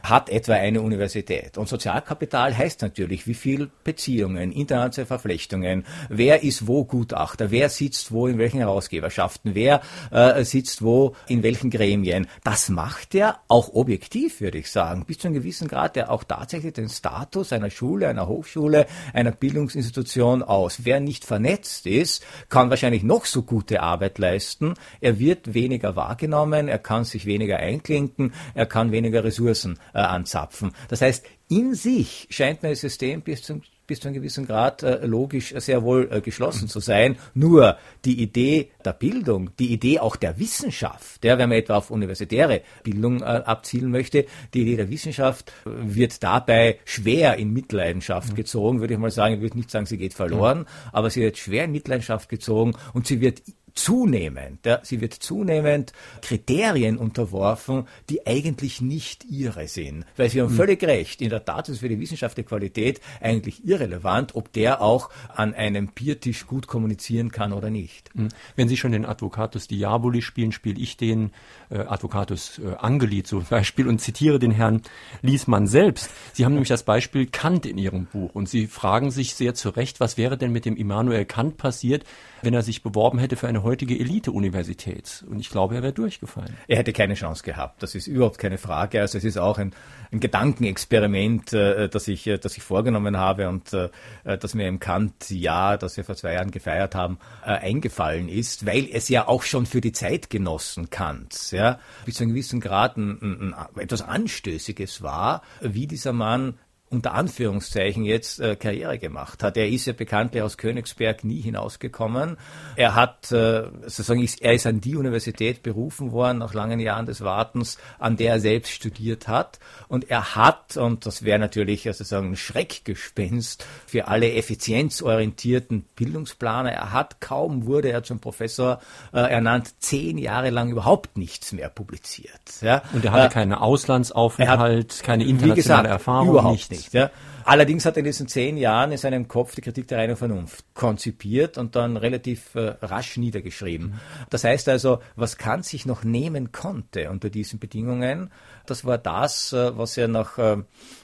Hat 0.09 0.29
etwa 0.29 0.53
eine 0.53 0.81
Universität. 0.81 1.57
Und 1.57 1.67
Sozialkapital 1.67 2.57
heißt 2.57 2.81
natürlich, 2.81 3.27
wie 3.27 3.33
viel 3.33 3.69
Beziehungen, 3.83 4.51
internationale 4.51 5.07
Verflechtungen, 5.07 5.85
wer 6.09 6.43
ist 6.43 6.67
wo 6.67 6.85
Gutachter, 6.85 7.51
wer 7.51 7.69
sitzt 7.69 8.11
wo 8.11 8.27
in 8.27 8.37
welchen 8.37 8.59
Herausgeberschaften, 8.59 9.55
wer 9.55 9.81
äh, 10.11 10.43
sitzt 10.43 10.81
wo 10.81 11.15
in 11.27 11.43
welchen 11.43 11.69
Gremien. 11.69 12.27
Das 12.43 12.69
macht 12.69 13.15
er 13.15 13.39
auch 13.47 13.73
objektiv, 13.73 14.41
würde 14.41 14.57
ich 14.59 14.71
sagen, 14.71 15.05
bis 15.05 15.19
zu 15.19 15.27
einem 15.27 15.35
gewissen 15.35 15.67
Grad, 15.67 15.95
der 15.95 16.11
auch 16.11 16.23
tatsächlich 16.23 16.73
den 16.73 16.89
Status 16.89 17.53
einer 17.53 17.69
Schule, 17.69 18.07
einer 18.07 18.27
Hochschule, 18.27 18.85
einer 19.13 19.31
Bildungsinstitution 19.31 20.43
aus. 20.43 20.79
Wer 20.83 20.99
nicht 20.99 21.25
vernetzt 21.25 21.85
ist, 21.87 22.25
kann 22.49 22.69
wahrscheinlich 22.69 23.03
noch 23.03 23.25
so 23.25 23.43
gute 23.43 23.81
Arbeit 23.81 24.17
leisten. 24.17 24.75
Er 25.01 25.19
wird 25.19 25.53
weniger 25.53 25.95
wahrgenommen, 25.95 26.67
er 26.67 26.79
kann 26.79 27.03
sich 27.03 27.25
weniger 27.25 27.57
einklinken, 27.57 28.33
er 28.53 28.65
kann 28.65 28.91
weniger 28.91 29.23
Ressourcen 29.23 29.79
äh, 29.95 29.99
anzapfen. 29.99 30.71
Das 30.89 31.01
heißt, 31.01 31.25
in 31.47 31.73
sich 31.73 32.27
scheint 32.29 32.61
mir 32.61 32.69
das 32.69 32.81
System 32.81 33.21
bis 33.21 33.41
zum 33.41 33.61
bis 33.87 33.99
zu 33.99 34.07
einem 34.07 34.15
gewissen 34.15 34.47
Grad 34.47 34.83
äh, 34.83 35.05
logisch 35.05 35.53
sehr 35.57 35.83
wohl 35.83 36.09
äh, 36.11 36.21
geschlossen 36.21 36.67
zu 36.67 36.79
sein. 36.79 37.17
Nur 37.33 37.77
die 38.03 38.21
Idee 38.21 38.71
der 38.83 38.93
Bildung, 38.93 39.51
die 39.59 39.71
Idee 39.71 39.99
auch 39.99 40.15
der 40.15 40.39
Wissenschaft, 40.39 41.23
der, 41.23 41.37
wenn 41.37 41.49
man 41.49 41.59
etwa 41.59 41.77
auf 41.77 41.91
universitäre 41.91 42.61
Bildung 42.83 43.21
äh, 43.21 43.25
abzielen 43.25 43.91
möchte, 43.91 44.25
die 44.53 44.61
Idee 44.61 44.77
der 44.77 44.89
Wissenschaft 44.89 45.53
wird 45.65 46.23
dabei 46.23 46.79
schwer 46.85 47.37
in 47.37 47.53
Mitleidenschaft 47.53 48.31
mhm. 48.31 48.35
gezogen, 48.35 48.79
würde 48.79 48.95
ich 48.95 48.99
mal 48.99 49.11
sagen. 49.11 49.35
Ich 49.35 49.41
würde 49.41 49.57
nicht 49.57 49.71
sagen, 49.71 49.85
sie 49.85 49.97
geht 49.97 50.13
verloren, 50.13 50.59
mhm. 50.59 50.65
aber 50.91 51.09
sie 51.09 51.21
wird 51.21 51.37
schwer 51.37 51.65
in 51.65 51.71
Mitleidenschaft 51.71 52.29
gezogen 52.29 52.73
und 52.93 53.07
sie 53.07 53.21
wird 53.21 53.43
zunehmend, 53.75 54.65
ja, 54.65 54.79
sie 54.83 55.01
wird 55.01 55.13
zunehmend 55.13 55.91
Kriterien 56.21 56.97
unterworfen, 56.97 57.87
die 58.09 58.25
eigentlich 58.25 58.81
nicht 58.81 59.25
ihre 59.25 59.67
sind. 59.67 60.05
Weil 60.15 60.29
Sie 60.29 60.41
haben 60.41 60.51
mhm. 60.51 60.57
völlig 60.57 60.83
recht, 60.83 61.21
in 61.21 61.29
der 61.29 61.43
Tat 61.43 61.69
ist 61.69 61.79
für 61.79 61.89
die 61.89 61.99
wissenschaftliche 61.99 62.47
Qualität 62.47 63.01
eigentlich 63.21 63.65
irrelevant, 63.65 64.35
ob 64.35 64.51
der 64.53 64.81
auch 64.81 65.09
an 65.33 65.53
einem 65.53 65.89
Biertisch 65.89 66.47
gut 66.47 66.67
kommunizieren 66.67 67.31
kann 67.31 67.51
oder 67.53 67.69
nicht. 67.69 68.15
Mhm. 68.15 68.29
Wenn 68.55 68.69
Sie 68.69 68.77
schon 68.77 68.93
den 68.93 69.05
Advocatus 69.05 69.67
Diaboli 69.67 70.21
spielen, 70.21 70.53
spiele 70.53 70.79
ich 70.79 70.95
den 70.95 71.31
äh, 71.69 71.79
Advocatus 71.79 72.59
äh, 72.59 72.75
Angeli 72.77 73.23
zum 73.23 73.43
Beispiel 73.49 73.87
und 73.87 73.99
zitiere 73.99 74.39
den 74.39 74.51
Herrn 74.51 74.81
Liesmann 75.21 75.67
selbst. 75.67 76.09
Sie 76.33 76.45
haben 76.45 76.53
nämlich 76.53 76.69
das 76.69 76.83
Beispiel 76.83 77.27
Kant 77.27 77.65
in 77.65 77.77
Ihrem 77.77 78.05
Buch 78.05 78.33
und 78.33 78.47
Sie 78.47 78.67
fragen 78.67 79.11
sich 79.11 79.35
sehr 79.35 79.53
zu 79.53 79.69
Recht, 79.69 79.99
was 79.99 80.17
wäre 80.17 80.37
denn 80.37 80.51
mit 80.51 80.65
dem 80.65 80.77
Immanuel 80.77 81.25
Kant 81.25 81.57
passiert, 81.57 82.05
wenn 82.45 82.53
er 82.53 82.61
sich 82.61 82.83
beworben 82.83 83.19
hätte 83.19 83.35
für 83.35 83.47
eine 83.47 83.63
heutige 83.63 83.99
Elite-Universität. 83.99 85.25
Und 85.29 85.39
ich 85.39 85.49
glaube, 85.49 85.75
er 85.75 85.83
wäre 85.83 85.93
durchgefallen. 85.93 86.55
Er 86.67 86.77
hätte 86.77 86.93
keine 86.93 87.15
Chance 87.15 87.43
gehabt. 87.43 87.83
Das 87.83 87.95
ist 87.95 88.07
überhaupt 88.07 88.37
keine 88.37 88.57
Frage. 88.57 89.01
Also 89.01 89.17
es 89.17 89.23
ist 89.23 89.37
auch 89.37 89.57
ein, 89.57 89.73
ein 90.11 90.19
Gedankenexperiment, 90.19 91.53
äh, 91.53 91.89
das, 91.89 92.07
ich, 92.07 92.27
äh, 92.27 92.37
das 92.37 92.55
ich 92.55 92.63
vorgenommen 92.63 93.17
habe 93.17 93.49
und 93.49 93.73
äh, 93.73 93.89
das 94.23 94.53
mir 94.53 94.67
im 94.67 94.79
Kant-Jahr, 94.79 95.77
das 95.77 95.97
wir 95.97 96.03
vor 96.03 96.15
zwei 96.15 96.33
Jahren 96.33 96.51
gefeiert 96.51 96.95
haben, 96.95 97.17
äh, 97.43 97.49
eingefallen 97.49 98.29
ist, 98.29 98.65
weil 98.65 98.87
es 98.91 99.09
ja 99.09 99.27
auch 99.27 99.43
schon 99.43 99.65
für 99.65 99.81
die 99.81 99.91
Zeitgenossen 99.91 100.89
Kants 100.89 101.51
ja, 101.51 101.79
bis 102.05 102.15
zu 102.15 102.23
einem 102.23 102.33
gewissen 102.33 102.59
Grad 102.59 102.97
ein, 102.97 103.19
ein, 103.21 103.55
etwas 103.79 104.01
Anstößiges 104.01 105.01
war, 105.01 105.41
wie 105.61 105.87
dieser 105.87 106.13
Mann 106.13 106.55
unter 106.89 107.13
Anführungszeichen 107.13 108.05
jetzt 108.05 108.39
äh, 108.39 108.55
Karriere 108.55 108.99
gemacht 108.99 109.41
hat. 109.43 109.57
Er 109.57 109.67
ist 109.67 109.85
ja 109.87 109.93
bekanntlich 109.93 110.43
aus 110.43 110.57
Königsberg 110.57 111.23
nie 111.23 111.41
hinausgekommen. 111.41 112.37
Er 112.75 112.93
hat, 112.93 113.31
äh, 113.31 113.63
sozusagen, 113.81 114.21
ist, 114.21 114.41
er 114.41 114.53
ist 114.53 114.67
an 114.67 114.81
die 114.81 114.95
Universität 114.95 115.63
berufen 115.63 116.11
worden 116.11 116.37
nach 116.37 116.53
langen 116.53 116.79
Jahren 116.79 117.07
des 117.07 117.21
Wartens, 117.21 117.79
an 117.97 118.17
der 118.17 118.33
er 118.33 118.39
selbst 118.39 118.71
studiert 118.71 119.27
hat. 119.27 119.59
Und 119.87 120.09
er 120.11 120.35
hat, 120.35 120.77
und 120.77 121.05
das 121.05 121.23
wäre 121.23 121.39
natürlich 121.39 121.83
sozusagen 121.83 122.31
ein 122.31 122.35
Schreckgespenst 122.35 123.65
für 123.87 124.07
alle 124.07 124.33
effizienzorientierten 124.33 125.85
Bildungsplaner, 125.95 126.71
er 126.71 126.93
hat 126.93 127.19
kaum 127.19 127.65
wurde 127.65 127.89
er 127.89 128.03
zum 128.03 128.19
Professor 128.19 128.79
äh, 129.11 129.19
ernannt, 129.19 129.73
zehn 129.79 130.19
Jahre 130.19 130.51
lang 130.51 130.69
überhaupt 130.69 131.17
nichts 131.17 131.51
mehr 131.51 131.69
publiziert. 131.69 132.61
Ja? 132.61 132.83
Und 132.93 133.03
er 133.03 133.11
hatte 133.11 133.25
äh, 133.25 133.29
keinen 133.29 133.53
Auslandsaufenthalt, 133.53 134.93
hat, 134.93 135.03
keine 135.03 135.23
internationale 135.23 135.55
gesagt, 135.55 135.87
Erfahrung, 135.87 136.29
überhaupt 136.29 136.69
nichts. 136.69 136.74
Nicht. 136.75 136.93
Ja? 136.93 137.11
Allerdings 137.43 137.85
hat 137.85 137.95
er 137.95 137.99
in 137.99 138.05
diesen 138.05 138.27
zehn 138.27 138.57
Jahren 138.57 138.91
in 138.91 138.97
seinem 138.97 139.27
Kopf 139.27 139.53
die 139.55 139.61
Kritik 139.61 139.87
der 139.87 139.99
reinen 139.99 140.15
Vernunft 140.15 140.65
konzipiert 140.73 141.57
und 141.57 141.75
dann 141.75 141.95
relativ 141.95 142.55
äh, 142.55 142.75
rasch 142.81 143.17
niedergeschrieben. 143.17 143.89
Mhm. 143.89 143.99
Das 144.29 144.43
heißt 144.43 144.67
also, 144.69 144.99
was 145.15 145.37
Kant 145.37 145.65
sich 145.65 145.85
noch 145.85 146.03
nehmen 146.03 146.51
konnte 146.51 147.09
unter 147.11 147.29
diesen 147.29 147.59
Bedingungen, 147.59 148.31
das 148.65 148.83
war 148.83 148.97
das, 148.97 149.53
äh, 149.53 149.77
was 149.77 149.95
er 149.97 150.07
nach, 150.07 150.37
äh, 150.37 150.57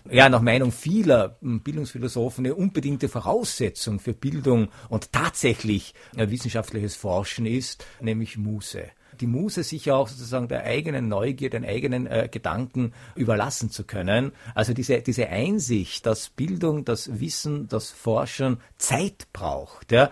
ja, 0.10 0.30
nach 0.30 0.42
Meinung 0.42 0.72
vieler 0.72 1.38
hm, 1.42 1.62
Bildungsphilosophen 1.62 2.46
eine 2.46 2.56
unbedingte 2.56 3.08
Voraussetzung 3.08 4.00
für 4.00 4.14
Bildung 4.14 4.70
und 4.90 5.12
tatsächlich 5.12 5.94
äh, 6.16 6.30
wissenschaftliches 6.30 6.96
Forschen 6.96 7.46
ist, 7.46 7.86
nämlich 8.00 8.38
Muße 8.38 8.90
die 9.22 9.28
Muse 9.28 9.64
sich 9.64 9.92
auch 9.92 10.08
sozusagen 10.08 10.48
der 10.48 10.64
eigenen 10.64 11.08
Neugier, 11.08 11.50
den 11.50 11.64
eigenen 11.64 12.08
äh, 12.08 12.28
Gedanken 12.30 12.94
überlassen 13.16 13.70
zu 13.70 13.86
können. 13.86 14.32
Also 14.56 14.74
diese, 14.74 15.02
diese 15.02 15.30
Einsicht, 15.30 16.06
dass 16.06 16.30
Bildung, 16.30 16.84
das 16.84 17.20
Wissen, 17.20 17.68
das 17.68 17.92
Forschen 17.92 18.58
Zeit 18.78 19.28
braucht, 19.32 19.92
ja, 19.92 20.10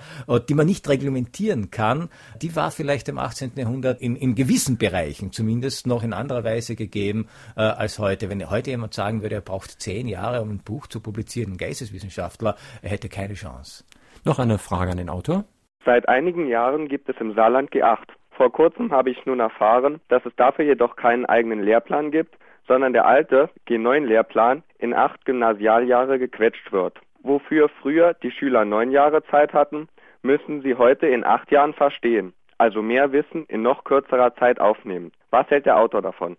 die 0.48 0.54
man 0.54 0.68
nicht 0.68 0.88
reglementieren 0.88 1.72
kann, 1.72 2.10
die 2.42 2.56
war 2.56 2.72
vielleicht 2.72 3.10
im 3.10 3.18
18. 3.18 3.54
Jahrhundert 3.56 4.00
in, 4.02 4.16
in 4.16 4.36
gewissen 4.36 4.78
Bereichen 4.78 5.32
zumindest 5.32 5.88
noch 5.88 6.04
in 6.04 6.14
anderer 6.14 6.44
Weise 6.44 6.76
gegeben 6.76 7.28
äh, 7.58 7.62
als 7.62 7.98
heute. 7.98 8.30
Wenn 8.30 8.50
heute 8.50 8.70
jemand 8.70 8.94
sagen 8.94 9.24
würde, 9.24 9.36
er 9.36 9.42
braucht 9.42 9.82
zehn 9.82 10.08
Jahre, 10.08 10.42
um 10.42 10.52
ein 10.52 10.60
Buch 10.60 10.88
zu 10.88 11.00
publizieren, 11.02 11.54
ein 11.54 11.58
Geisteswissenschaftler, 11.58 12.56
er 12.82 12.90
hätte 12.90 13.10
keine 13.10 13.34
Chance. 13.34 13.84
Noch 14.24 14.38
eine 14.38 14.58
Frage 14.58 14.92
an 14.92 14.98
den 14.98 15.10
Autor. 15.10 15.46
Seit 15.86 16.08
einigen 16.08 16.48
Jahren 16.48 16.88
gibt 16.88 17.10
es 17.10 17.16
im 17.20 17.34
Saarland 17.34 17.72
G8. 17.72 18.19
Vor 18.40 18.54
kurzem 18.54 18.94
habe 18.94 19.10
ich 19.10 19.26
nun 19.26 19.42
erfahren, 19.42 20.00
dass 20.08 20.26
es 20.26 20.34
dafür 20.38 20.64
jedoch 20.64 20.96
keinen 20.96 21.26
eigenen 21.26 21.62
Lehrplan 21.62 22.10
gibt, 22.10 22.38
sondern 22.70 22.94
der 22.94 23.06
alte 23.06 23.50
G9-Lehrplan 23.68 24.64
in 24.78 24.94
acht 24.94 25.26
Gymnasialjahre 25.26 26.18
gequetscht 26.20 26.72
wird. 26.72 26.98
Wofür 27.22 27.68
früher 27.68 28.14
die 28.14 28.32
Schüler 28.32 28.64
neun 28.64 28.92
Jahre 28.92 29.26
Zeit 29.26 29.52
hatten, 29.52 29.90
müssen 30.22 30.62
sie 30.62 30.76
heute 30.76 31.06
in 31.08 31.26
acht 31.26 31.52
Jahren 31.52 31.74
verstehen, 31.74 32.32
also 32.58 32.82
mehr 32.82 33.12
Wissen 33.12 33.44
in 33.50 33.62
noch 33.62 33.84
kürzerer 33.84 34.34
Zeit 34.36 34.62
aufnehmen. 34.62 35.12
Was 35.32 35.50
hält 35.50 35.66
der 35.66 35.78
Autor 35.78 36.02
davon? 36.02 36.38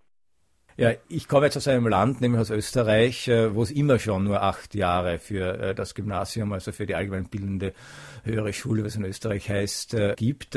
Ja, 0.80 0.92
ich 1.10 1.28
komme 1.28 1.44
jetzt 1.44 1.58
aus 1.58 1.68
einem 1.68 1.88
Land, 1.88 2.22
nämlich 2.22 2.40
aus 2.40 2.49
Österreich, 2.49 3.28
äh, 3.28 3.54
wo 3.54 3.62
es 3.62 3.70
immer 3.70 3.99
schon 3.99 4.25
nur 4.25 4.40
acht 4.40 4.75
Jahre 4.75 5.18
für 5.18 5.58
äh, 5.58 5.75
das 5.75 5.94
Gymnasium, 5.94 6.54
also 6.54 6.72
für 6.72 6.87
die 6.87 6.94
allgemeinbildende 6.94 7.75
höhere 8.25 8.54
Schule, 8.54 8.82
was 8.82 8.96
in 8.96 9.04
Österreich 9.04 9.50
heißt, 9.50 9.92
äh, 9.92 10.14
gibt. 10.16 10.56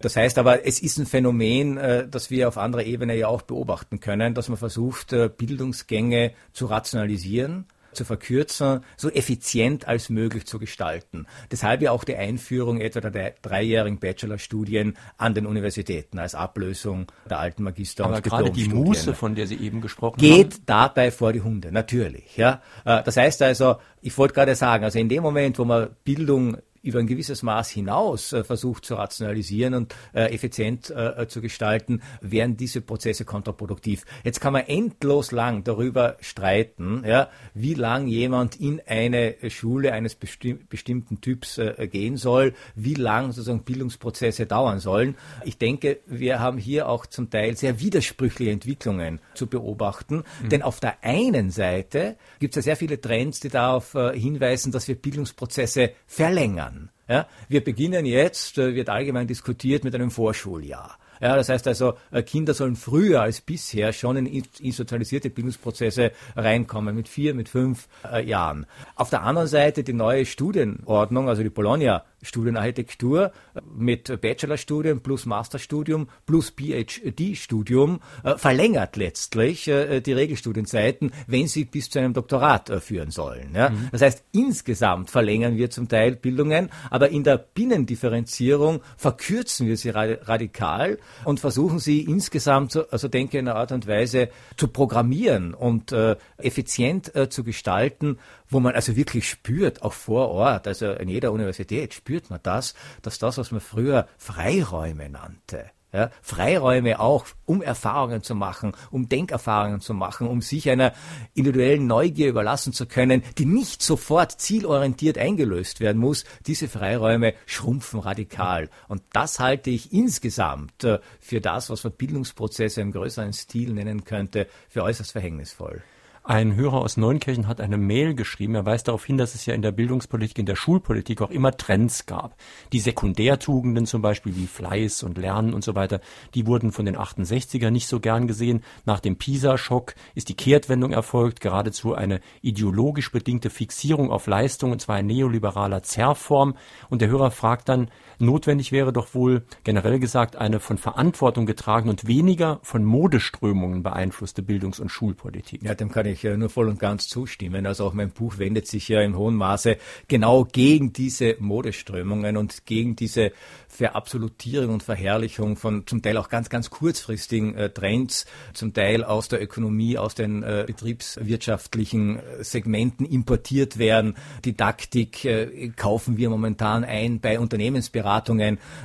Das 0.00 0.16
heißt 0.16 0.38
aber, 0.38 0.66
es 0.66 0.82
ist 0.82 0.98
ein 0.98 1.06
Phänomen, 1.06 1.78
das 2.10 2.32
wir 2.32 2.48
auf 2.48 2.58
anderer 2.58 2.82
Ebene 2.82 3.16
ja 3.16 3.28
auch 3.28 3.42
beobachten 3.42 4.00
können, 4.00 4.34
dass 4.34 4.48
man 4.48 4.58
versucht, 4.58 5.14
Bildungsgänge 5.36 6.32
zu 6.52 6.66
rationalisieren 6.66 7.66
zu 7.92 8.04
verkürzen, 8.04 8.80
so 8.96 9.10
effizient 9.10 9.88
als 9.88 10.08
möglich 10.10 10.46
zu 10.46 10.58
gestalten. 10.58 11.26
Deshalb 11.50 11.82
ja 11.82 11.92
auch 11.92 12.04
die 12.04 12.16
Einführung 12.16 12.80
etwa 12.80 13.00
der 13.10 13.34
dreijährigen 13.42 13.98
Bachelorstudien 13.98 14.96
an 15.16 15.34
den 15.34 15.46
Universitäten 15.46 16.18
als 16.18 16.34
Ablösung 16.34 17.06
der 17.28 17.38
alten 17.38 17.62
Magister- 17.62 18.04
Aber 18.04 18.16
und 18.16 18.24
gerade 18.24 18.50
die 18.50 18.68
Muße, 18.68 19.14
von 19.14 19.34
der 19.34 19.46
Sie 19.46 19.56
eben 19.56 19.80
gesprochen 19.80 20.18
geht 20.18 20.32
haben, 20.32 20.50
geht 20.50 20.60
dabei 20.66 21.10
vor 21.10 21.32
die 21.32 21.40
Hunde, 21.40 21.72
natürlich. 21.72 22.36
Ja, 22.36 22.62
äh, 22.84 23.02
das 23.02 23.16
heißt 23.16 23.42
also, 23.42 23.76
ich 24.00 24.16
wollte 24.16 24.34
gerade 24.34 24.54
sagen, 24.54 24.84
also 24.84 24.98
in 24.98 25.08
dem 25.08 25.22
Moment, 25.22 25.58
wo 25.58 25.64
man 25.64 25.90
Bildung 26.04 26.58
über 26.82 26.98
ein 26.98 27.06
gewisses 27.06 27.42
Maß 27.42 27.68
hinaus 27.70 28.32
äh, 28.32 28.44
versucht 28.44 28.84
zu 28.84 28.94
rationalisieren 28.94 29.74
und 29.74 29.94
äh, 30.14 30.32
effizient 30.32 30.90
äh, 30.90 31.26
zu 31.28 31.40
gestalten, 31.40 32.02
wären 32.20 32.56
diese 32.56 32.80
Prozesse 32.80 33.24
kontraproduktiv. 33.24 34.04
Jetzt 34.24 34.40
kann 34.40 34.52
man 34.52 34.66
endlos 34.66 35.30
lang 35.30 35.62
darüber 35.64 36.16
streiten, 36.20 37.02
ja, 37.06 37.28
wie 37.54 37.74
lang 37.74 38.06
jemand 38.06 38.56
in 38.56 38.80
eine 38.86 39.36
Schule 39.48 39.92
eines 39.92 40.14
besti 40.14 40.54
bestimmten 40.54 41.20
Typs 41.20 41.60
gehen 41.90 42.16
soll, 42.16 42.54
wie 42.74 42.94
lang 42.94 43.32
sozusagen 43.32 43.62
Bildungsprozesse 43.62 44.46
dauern 44.46 44.78
sollen. 44.78 45.16
Ich 45.44 45.58
denke, 45.58 46.00
wir 46.06 46.40
haben 46.40 46.58
hier 46.58 46.88
auch 46.88 47.06
zum 47.06 47.30
Teil 47.30 47.56
sehr 47.56 47.80
widersprüchliche 47.80 48.50
Entwicklungen 48.50 49.20
zu 49.34 49.46
beobachten, 49.46 50.24
mhm. 50.42 50.48
denn 50.48 50.62
auf 50.62 50.80
der 50.80 51.02
einen 51.02 51.50
Seite 51.50 52.16
gibt 52.38 52.56
es 52.56 52.64
ja 52.64 52.70
sehr 52.70 52.76
viele 52.76 53.00
Trends, 53.00 53.40
die 53.40 53.48
darauf 53.48 53.92
hinweisen, 53.92 54.72
dass 54.72 54.88
wir 54.88 54.94
Bildungsprozesse 54.94 55.92
verlängern. 56.06 56.70
Ja, 57.10 57.26
wir 57.48 57.64
beginnen 57.64 58.06
jetzt, 58.06 58.56
äh, 58.56 58.76
wird 58.76 58.88
allgemein 58.88 59.26
diskutiert 59.26 59.82
mit 59.82 59.96
einem 59.96 60.12
Vorschuljahr. 60.12 60.96
Ja, 61.20 61.34
das 61.34 61.48
heißt 61.48 61.66
also, 61.66 61.94
äh, 62.12 62.22
Kinder 62.22 62.54
sollen 62.54 62.76
früher 62.76 63.20
als 63.20 63.40
bisher 63.40 63.92
schon 63.92 64.16
in 64.16 64.26
institutionalisierte 64.26 65.28
Bildungsprozesse 65.28 66.12
reinkommen, 66.36 66.94
mit 66.94 67.08
vier, 67.08 67.34
mit 67.34 67.48
fünf 67.48 67.88
äh, 68.08 68.24
Jahren. 68.24 68.64
Auf 68.94 69.10
der 69.10 69.22
anderen 69.22 69.48
Seite 69.48 69.82
die 69.82 69.92
neue 69.92 70.24
Studienordnung, 70.24 71.28
also 71.28 71.42
die 71.42 71.50
Bologna 71.50 72.04
Studienarchitektur 72.22 73.32
mit 73.74 74.20
Bachelorstudium 74.20 75.00
plus 75.00 75.26
Masterstudium 75.26 76.08
plus 76.26 76.50
PhD-Studium 76.50 78.00
äh, 78.22 78.36
verlängert 78.36 78.96
letztlich 78.96 79.68
äh, 79.68 80.00
die 80.00 80.12
Regelstudienzeiten, 80.12 81.12
wenn 81.26 81.48
sie 81.48 81.64
bis 81.64 81.90
zu 81.90 81.98
einem 81.98 82.12
Doktorat 82.12 82.70
äh, 82.70 82.80
führen 82.80 83.10
sollen. 83.10 83.54
Ja? 83.54 83.70
Mhm. 83.70 83.88
Das 83.92 84.02
heißt, 84.02 84.24
insgesamt 84.32 85.10
verlängern 85.10 85.56
wir 85.56 85.70
zum 85.70 85.88
Teil 85.88 86.16
Bildungen, 86.16 86.70
aber 86.90 87.10
in 87.10 87.24
der 87.24 87.38
Binnendifferenzierung 87.38 88.80
verkürzen 88.96 89.66
wir 89.66 89.76
sie 89.76 89.90
radikal 89.90 90.98
und 91.24 91.40
versuchen 91.40 91.78
sie 91.78 92.02
insgesamt, 92.02 92.76
also 92.92 93.08
denke 93.08 93.38
in 93.38 93.48
einer 93.48 93.58
Art 93.58 93.72
und 93.72 93.86
Weise, 93.86 94.28
zu 94.56 94.68
programmieren 94.68 95.54
und 95.54 95.94
effizient 96.38 97.12
zu 97.30 97.44
gestalten, 97.44 98.18
wo 98.50 98.60
man 98.60 98.74
also 98.74 98.96
wirklich 98.96 99.28
spürt, 99.28 99.82
auch 99.82 99.92
vor 99.92 100.28
Ort, 100.28 100.66
also 100.66 100.92
in 100.92 101.08
jeder 101.08 101.32
Universität 101.32 101.94
spürt 101.94 102.30
man 102.30 102.40
das, 102.42 102.74
dass 103.02 103.18
das, 103.18 103.38
was 103.38 103.50
man 103.50 103.60
früher 103.60 104.06
Freiräume 104.18 105.08
nannte, 105.08 105.70
ja, 105.92 106.10
Freiräume 106.22 107.00
auch, 107.00 107.26
um 107.46 107.62
Erfahrungen 107.62 108.22
zu 108.22 108.36
machen, 108.36 108.72
um 108.92 109.08
Denkerfahrungen 109.08 109.80
zu 109.80 109.92
machen, 109.92 110.28
um 110.28 110.40
sich 110.40 110.70
einer 110.70 110.92
individuellen 111.34 111.88
Neugier 111.88 112.28
überlassen 112.28 112.72
zu 112.72 112.86
können, 112.86 113.24
die 113.38 113.44
nicht 113.44 113.82
sofort 113.82 114.40
zielorientiert 114.40 115.18
eingelöst 115.18 115.80
werden 115.80 115.98
muss. 115.98 116.24
Diese 116.46 116.68
Freiräume 116.68 117.34
schrumpfen 117.46 117.98
radikal. 117.98 118.70
Und 118.86 119.02
das 119.12 119.40
halte 119.40 119.70
ich 119.70 119.92
insgesamt 119.92 120.84
äh, 120.84 121.00
für 121.18 121.40
das, 121.40 121.70
was 121.70 121.82
man 121.82 121.94
Bildungsprozesse 121.94 122.80
im 122.80 122.92
größeren 122.92 123.32
Stil 123.32 123.72
nennen 123.72 124.04
könnte, 124.04 124.46
für 124.68 124.84
äußerst 124.84 125.10
verhängnisvoll. 125.10 125.82
Ein 126.30 126.54
Hörer 126.54 126.74
aus 126.74 126.96
Neunkirchen 126.96 127.48
hat 127.48 127.60
eine 127.60 127.76
Mail 127.76 128.14
geschrieben. 128.14 128.54
Er 128.54 128.64
weist 128.64 128.86
darauf 128.86 129.04
hin, 129.04 129.18
dass 129.18 129.34
es 129.34 129.46
ja 129.46 129.54
in 129.54 129.62
der 129.62 129.72
Bildungspolitik, 129.72 130.38
in 130.38 130.46
der 130.46 130.54
Schulpolitik 130.54 131.22
auch 131.22 131.30
immer 131.32 131.56
Trends 131.56 132.06
gab. 132.06 132.36
Die 132.72 132.78
Sekundärtugenden 132.78 133.84
zum 133.84 134.00
Beispiel 134.00 134.36
wie 134.36 134.46
Fleiß 134.46 135.02
und 135.02 135.18
Lernen 135.18 135.52
und 135.52 135.64
so 135.64 135.74
weiter, 135.74 136.00
die 136.34 136.46
wurden 136.46 136.70
von 136.70 136.86
den 136.86 136.96
68er 136.96 137.70
nicht 137.70 137.88
so 137.88 137.98
gern 137.98 138.28
gesehen. 138.28 138.62
Nach 138.84 139.00
dem 139.00 139.16
PISA-Schock 139.16 139.96
ist 140.14 140.28
die 140.28 140.36
Kehrtwendung 140.36 140.92
erfolgt, 140.92 141.40
geradezu 141.40 141.96
eine 141.96 142.20
ideologisch 142.42 143.10
bedingte 143.10 143.50
Fixierung 143.50 144.12
auf 144.12 144.28
Leistung, 144.28 144.70
und 144.70 144.80
zwar 144.80 145.00
in 145.00 145.06
neoliberaler 145.06 145.82
Zerrform. 145.82 146.54
Und 146.90 147.02
der 147.02 147.08
Hörer 147.08 147.32
fragt 147.32 147.68
dann, 147.68 147.90
notwendig 148.20 148.72
wäre 148.72 148.92
doch 148.92 149.14
wohl 149.14 149.42
generell 149.64 149.98
gesagt 149.98 150.36
eine 150.36 150.60
von 150.60 150.78
Verantwortung 150.78 151.46
getragene 151.46 151.90
und 151.90 152.06
weniger 152.06 152.60
von 152.62 152.84
Modeströmungen 152.84 153.82
beeinflusste 153.82 154.42
Bildungs- 154.42 154.80
und 154.80 154.90
Schulpolitik. 154.90 155.62
Ja, 155.62 155.74
dem 155.74 155.90
kann 155.90 156.06
ich 156.06 156.24
nur 156.24 156.48
voll 156.48 156.68
und 156.68 156.78
ganz 156.78 157.08
zustimmen. 157.08 157.66
Also 157.66 157.86
auch 157.86 157.92
mein 157.92 158.10
Buch 158.10 158.38
wendet 158.38 158.66
sich 158.66 158.88
ja 158.88 159.00
im 159.00 159.16
hohen 159.16 159.34
Maße 159.34 159.76
genau 160.08 160.44
gegen 160.44 160.92
diese 160.92 161.36
Modeströmungen 161.38 162.36
und 162.36 162.66
gegen 162.66 162.96
diese 162.96 163.32
Verabsolutierung 163.68 164.74
und 164.74 164.82
Verherrlichung 164.82 165.56
von 165.56 165.86
zum 165.86 166.02
Teil 166.02 166.16
auch 166.16 166.28
ganz, 166.28 166.50
ganz 166.50 166.70
kurzfristigen 166.70 167.54
äh, 167.54 167.70
Trends, 167.70 168.26
zum 168.52 168.74
Teil 168.74 169.04
aus 169.04 169.28
der 169.28 169.42
Ökonomie, 169.42 169.96
aus 169.96 170.14
den 170.14 170.42
äh, 170.42 170.64
betriebswirtschaftlichen 170.66 172.18
äh, 172.18 172.44
Segmenten 172.44 173.06
importiert 173.06 173.78
werden. 173.78 174.16
Didaktik 174.44 175.24
äh, 175.24 175.70
kaufen 175.70 176.16
wir 176.16 176.30
momentan 176.30 176.84
ein 176.84 177.20
bei 177.20 177.38
Unternehmensberatungen. 177.38 178.09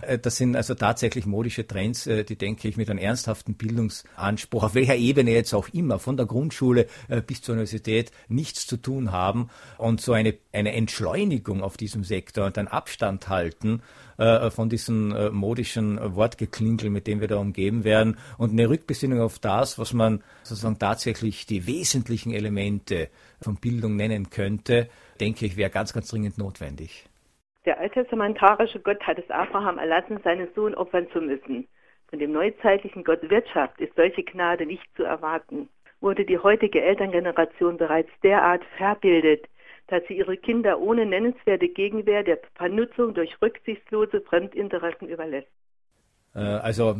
Äh, 0.01 0.19
das 0.19 0.37
sind 0.37 0.55
also 0.55 0.75
tatsächlich 0.75 1.25
modische 1.25 1.67
Trends, 1.67 2.07
äh, 2.07 2.23
die, 2.23 2.37
denke 2.37 2.67
ich, 2.67 2.77
mit 2.77 2.89
einem 2.89 2.99
ernsthaften 2.99 3.55
Bildungsanspruch, 3.55 4.63
auf 4.63 4.75
welcher 4.75 4.95
Ebene 4.95 5.31
jetzt 5.31 5.53
auch 5.53 5.69
immer, 5.69 5.99
von 5.99 6.17
der 6.17 6.25
Grundschule 6.25 6.87
bis 7.27 7.41
zur 7.41 7.53
Universität, 7.53 8.11
nichts 8.27 8.67
zu 8.67 8.77
tun 8.77 9.11
haben. 9.11 9.49
Und 9.77 10.01
so 10.01 10.13
eine, 10.13 10.35
eine 10.51 10.73
Entschleunigung 10.73 11.61
auf 11.61 11.77
diesem 11.77 12.03
Sektor 12.03 12.45
und 12.45 12.57
ein 12.57 12.67
Abstand 12.67 13.27
halten, 13.29 13.81
äh, 14.17 14.49
von 14.49 14.69
diesen 14.69 15.11
äh, 15.11 15.29
modischen 15.29 15.99
Wortgeklinkel, 16.15 16.89
mit 16.89 17.05
dem 17.05 17.19
wir 17.19 17.27
da 17.27 17.35
umgeben 17.35 17.83
werden 17.83 18.17
und 18.37 18.51
eine 18.51 18.69
Rückbesinnung 18.69 19.19
auf 19.19 19.39
das, 19.39 19.77
was 19.77 19.91
man 19.91 20.23
sozusagen 20.43 20.79
tatsächlich 20.79 21.45
die 21.45 21.67
wesentlichen 21.67 22.31
Elemente 22.31 23.09
von 23.41 23.57
Bildung 23.57 23.97
nennen 23.97 24.29
könnte, 24.29 24.87
denke 25.19 25.45
ich, 25.45 25.57
wäre 25.57 25.69
ganz, 25.69 25.91
ganz 25.91 26.07
dringend 26.07 26.37
notwendig. 26.37 27.07
Der 27.65 27.79
alttestamentarische 27.79 28.79
Gott 28.79 29.01
hat 29.01 29.17
es 29.17 29.29
Abraham 29.31 29.79
erlassen, 29.79 30.19
seinen 30.23 30.47
Sohn 30.53 30.75
opfern 30.75 31.07
zu 31.11 31.19
müssen. 31.19 31.67
Von 32.07 32.19
dem 32.19 32.31
neuzeitlichen 32.31 33.03
Gott 33.03 33.27
Wirtschaft 33.29 33.79
ist 33.81 33.95
solche 33.95 34.23
Gnade 34.23 34.65
nicht 34.65 34.85
zu 34.95 35.03
erwarten. 35.03 35.67
Wurde 35.99 36.25
die 36.25 36.37
heutige 36.37 36.81
Elterngeneration 36.81 37.77
bereits 37.77 38.11
derart 38.21 38.63
verbildet, 38.77 39.47
dass 39.87 40.03
sie 40.07 40.17
ihre 40.17 40.37
Kinder 40.37 40.79
ohne 40.79 41.05
nennenswerte 41.05 41.67
Gegenwehr 41.69 42.23
der 42.23 42.39
Vernutzung 42.55 43.13
durch 43.13 43.41
rücksichtslose 43.41 44.21
Fremdinteressen 44.21 45.07
überlässt. 45.07 45.49
Äh, 46.35 46.39
also 46.39 46.95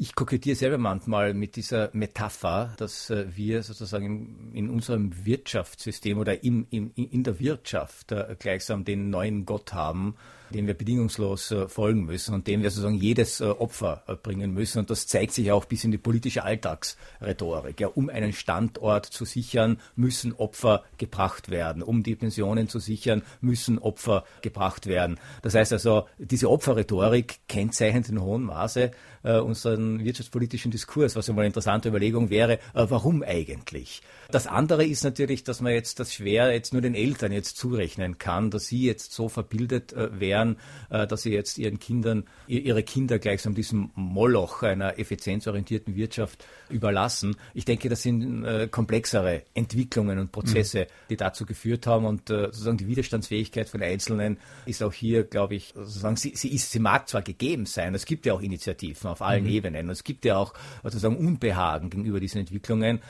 ich 0.00 0.14
kokettiere 0.14 0.56
selber 0.56 0.78
manchmal 0.78 1.34
mit 1.34 1.56
dieser 1.56 1.90
Metapher, 1.92 2.72
dass 2.78 3.10
äh, 3.10 3.26
wir 3.36 3.62
sozusagen 3.62 4.50
in, 4.54 4.70
unserem 4.70 5.26
Wirtschaftssystem 5.26 6.16
oder 6.16 6.42
in, 6.42 6.66
in, 6.70 6.90
in 6.94 7.22
der 7.22 7.38
Wirtschaft 7.38 8.10
äh, 8.10 8.34
gleichsam 8.38 8.86
den 8.86 9.10
neuen 9.10 9.44
Gott 9.44 9.74
haben, 9.74 10.16
dem 10.52 10.66
wir 10.66 10.74
bedingungslos 10.74 11.50
äh, 11.50 11.68
folgen 11.68 12.04
müssen 12.04 12.34
und 12.34 12.46
dem 12.46 12.62
wir 12.62 12.70
sozusagen 12.70 12.96
jedes 12.96 13.40
äh, 13.40 13.44
Opfer 13.44 14.02
äh, 14.06 14.14
bringen 14.14 14.52
müssen. 14.52 14.78
Und 14.80 14.90
das 14.90 15.06
zeigt 15.06 15.32
sich 15.32 15.52
auch 15.52 15.64
bis 15.64 15.84
in 15.84 15.90
die 15.90 15.98
politische 15.98 16.44
Alltagsrhetorik. 16.44 17.80
Ja, 17.80 17.88
um 17.88 18.08
einen 18.08 18.32
Standort 18.32 19.06
zu 19.06 19.24
sichern, 19.24 19.80
müssen 19.96 20.32
Opfer 20.34 20.84
gebracht 20.98 21.50
werden. 21.50 21.82
Um 21.82 22.02
die 22.02 22.16
Pensionen 22.16 22.68
zu 22.68 22.78
sichern, 22.78 23.22
müssen 23.40 23.78
Opfer 23.78 24.24
gebracht 24.42 24.86
werden. 24.86 25.18
Das 25.42 25.54
heißt 25.54 25.72
also, 25.72 26.06
diese 26.18 26.50
Opferrhetorik 26.50 27.40
kennzeichnet 27.48 28.08
in 28.08 28.20
hohem 28.20 28.44
Maße 28.44 28.90
unseren 29.22 30.02
wirtschaftspolitischen 30.02 30.70
Diskurs, 30.70 31.14
was 31.14 31.26
ja 31.26 31.34
mal 31.34 31.42
eine 31.42 31.48
interessante 31.48 31.90
Überlegung 31.90 32.30
wäre, 32.30 32.58
warum 32.72 33.22
eigentlich? 33.22 34.00
Das 34.30 34.46
andere 34.46 34.86
ist 34.86 35.04
natürlich, 35.04 35.44
dass 35.44 35.60
man 35.60 35.72
jetzt 35.72 36.00
das 36.00 36.14
schwer 36.14 36.52
jetzt 36.52 36.72
nur 36.72 36.80
den 36.80 36.94
Eltern 36.94 37.32
jetzt 37.32 37.58
zurechnen 37.58 38.16
kann, 38.18 38.50
dass 38.50 38.66
sie 38.66 38.86
jetzt 38.86 39.12
so 39.12 39.28
verbildet 39.28 39.92
äh, 39.92 40.20
wären, 40.40 40.56
äh, 40.90 41.06
dass 41.06 41.22
sie 41.22 41.32
jetzt 41.32 41.58
ihren 41.58 41.78
Kindern, 41.78 42.24
ihre 42.46 42.82
Kinder 42.82 43.18
gleichsam 43.18 43.54
diesem 43.54 43.90
Moloch 43.94 44.62
einer 44.62 44.98
effizienzorientierten 44.98 45.94
Wirtschaft 45.94 46.44
überlassen. 46.68 47.36
Ich 47.54 47.64
denke, 47.64 47.88
das 47.88 48.02
sind 48.02 48.44
äh, 48.44 48.68
komplexere 48.68 49.42
Entwicklungen 49.54 50.18
und 50.18 50.32
Prozesse, 50.32 50.80
mhm. 50.80 50.84
die 51.10 51.16
dazu 51.16 51.46
geführt 51.46 51.86
haben 51.86 52.04
und 52.04 52.30
äh, 52.30 52.46
sozusagen 52.46 52.78
die 52.78 52.88
Widerstandsfähigkeit 52.88 53.68
von 53.68 53.82
Einzelnen 53.82 54.38
ist 54.66 54.82
auch 54.82 54.92
hier, 54.92 55.24
glaube 55.24 55.54
ich, 55.54 55.72
sozusagen, 55.74 56.16
sie, 56.16 56.32
sie 56.34 56.52
ist, 56.52 56.70
sie 56.70 56.80
mag 56.80 57.08
zwar 57.08 57.22
gegeben 57.22 57.66
sein, 57.66 57.94
es 57.94 58.06
gibt 58.06 58.26
ja 58.26 58.34
auch 58.34 58.42
Initiativen 58.42 59.10
auf 59.10 59.22
allen 59.22 59.44
mhm. 59.44 59.50
Ebenen, 59.50 59.90
es 59.90 60.04
gibt 60.04 60.24
ja 60.24 60.36
auch 60.36 60.54
sozusagen 60.82 61.16
Unbehagen 61.16 61.90
gegenüber 61.90 62.20
diesen 62.20 62.40
Entwicklungen, 62.40 63.00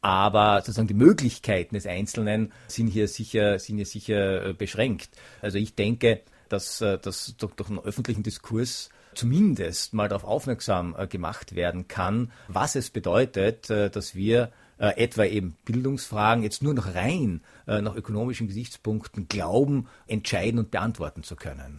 aber 0.00 0.60
sozusagen 0.60 0.86
die 0.86 0.94
Möglichkeiten 0.94 1.74
des 1.74 1.86
Einzelnen 1.86 2.52
sind 2.68 2.86
hier 2.86 3.08
sicher, 3.08 3.58
sind 3.58 3.76
hier 3.76 3.86
sicher 3.86 4.54
beschränkt. 4.54 5.10
Also 5.42 5.58
ich 5.58 5.74
denke, 5.74 6.22
dass, 6.48 6.80
äh, 6.80 6.98
dass 6.98 7.34
durch, 7.36 7.54
durch 7.54 7.70
einen 7.70 7.78
öffentlichen 7.80 8.22
Diskurs 8.22 8.90
zumindest 9.14 9.94
mal 9.94 10.08
darauf 10.08 10.24
aufmerksam 10.24 10.94
äh, 10.96 11.06
gemacht 11.06 11.54
werden 11.54 11.88
kann, 11.88 12.30
was 12.48 12.74
es 12.74 12.90
bedeutet, 12.90 13.70
dass 13.70 14.14
wir 14.14 14.52
etwa 14.80 15.24
eben 15.24 15.56
Bildungsfragen 15.64 16.44
jetzt 16.44 16.62
nur 16.62 16.72
noch 16.72 16.94
rein 16.94 17.40
nach 17.66 17.96
ökonomischen 17.96 18.46
Gesichtspunkten 18.46 19.26
glauben, 19.26 19.88
entscheiden 20.06 20.60
und 20.60 20.70
beantworten 20.70 21.24
zu 21.24 21.34
können. 21.34 21.78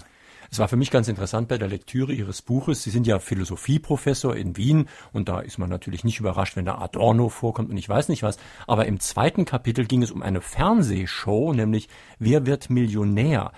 Es 0.52 0.58
war 0.58 0.68
für 0.68 0.78
mich 0.78 0.90
ganz 0.90 1.08
interessant 1.08 1.48
bei 1.48 1.60
der 1.60 1.68
Lektüre 1.68 2.12
Ihres 2.12 2.42
Buches. 2.42 2.82
Sie 2.82 2.90
sind 2.90 3.06
ja 3.06 3.20
Philosophieprofessor 3.20 4.36
in 4.36 4.58
Wien 4.58 4.88
und 5.14 5.30
da 5.30 5.42
ist 5.42 5.60
man 5.60 5.70
natürlich 5.70 6.04
nicht 6.04 6.20
überrascht, 6.20 6.56
wenn 6.56 6.66
da 6.66 6.80
Adorno 6.80 7.30
vorkommt 7.30 7.70
und 7.70 7.78
ich 7.78 7.88
weiß 7.88 8.10
nicht 8.10 8.24
was. 8.24 8.38
Aber 8.66 8.88
im 8.88 9.00
zweiten 9.00 9.46
Kapitel 9.46 9.86
ging 9.86 10.02
es 10.02 10.12
um 10.12 10.24
eine 10.24 10.42
Fernsehshow, 10.42 11.54
nämlich 11.54 11.88
Wer 12.18 12.48
wird 12.48 12.70
Millionär? 12.72 13.52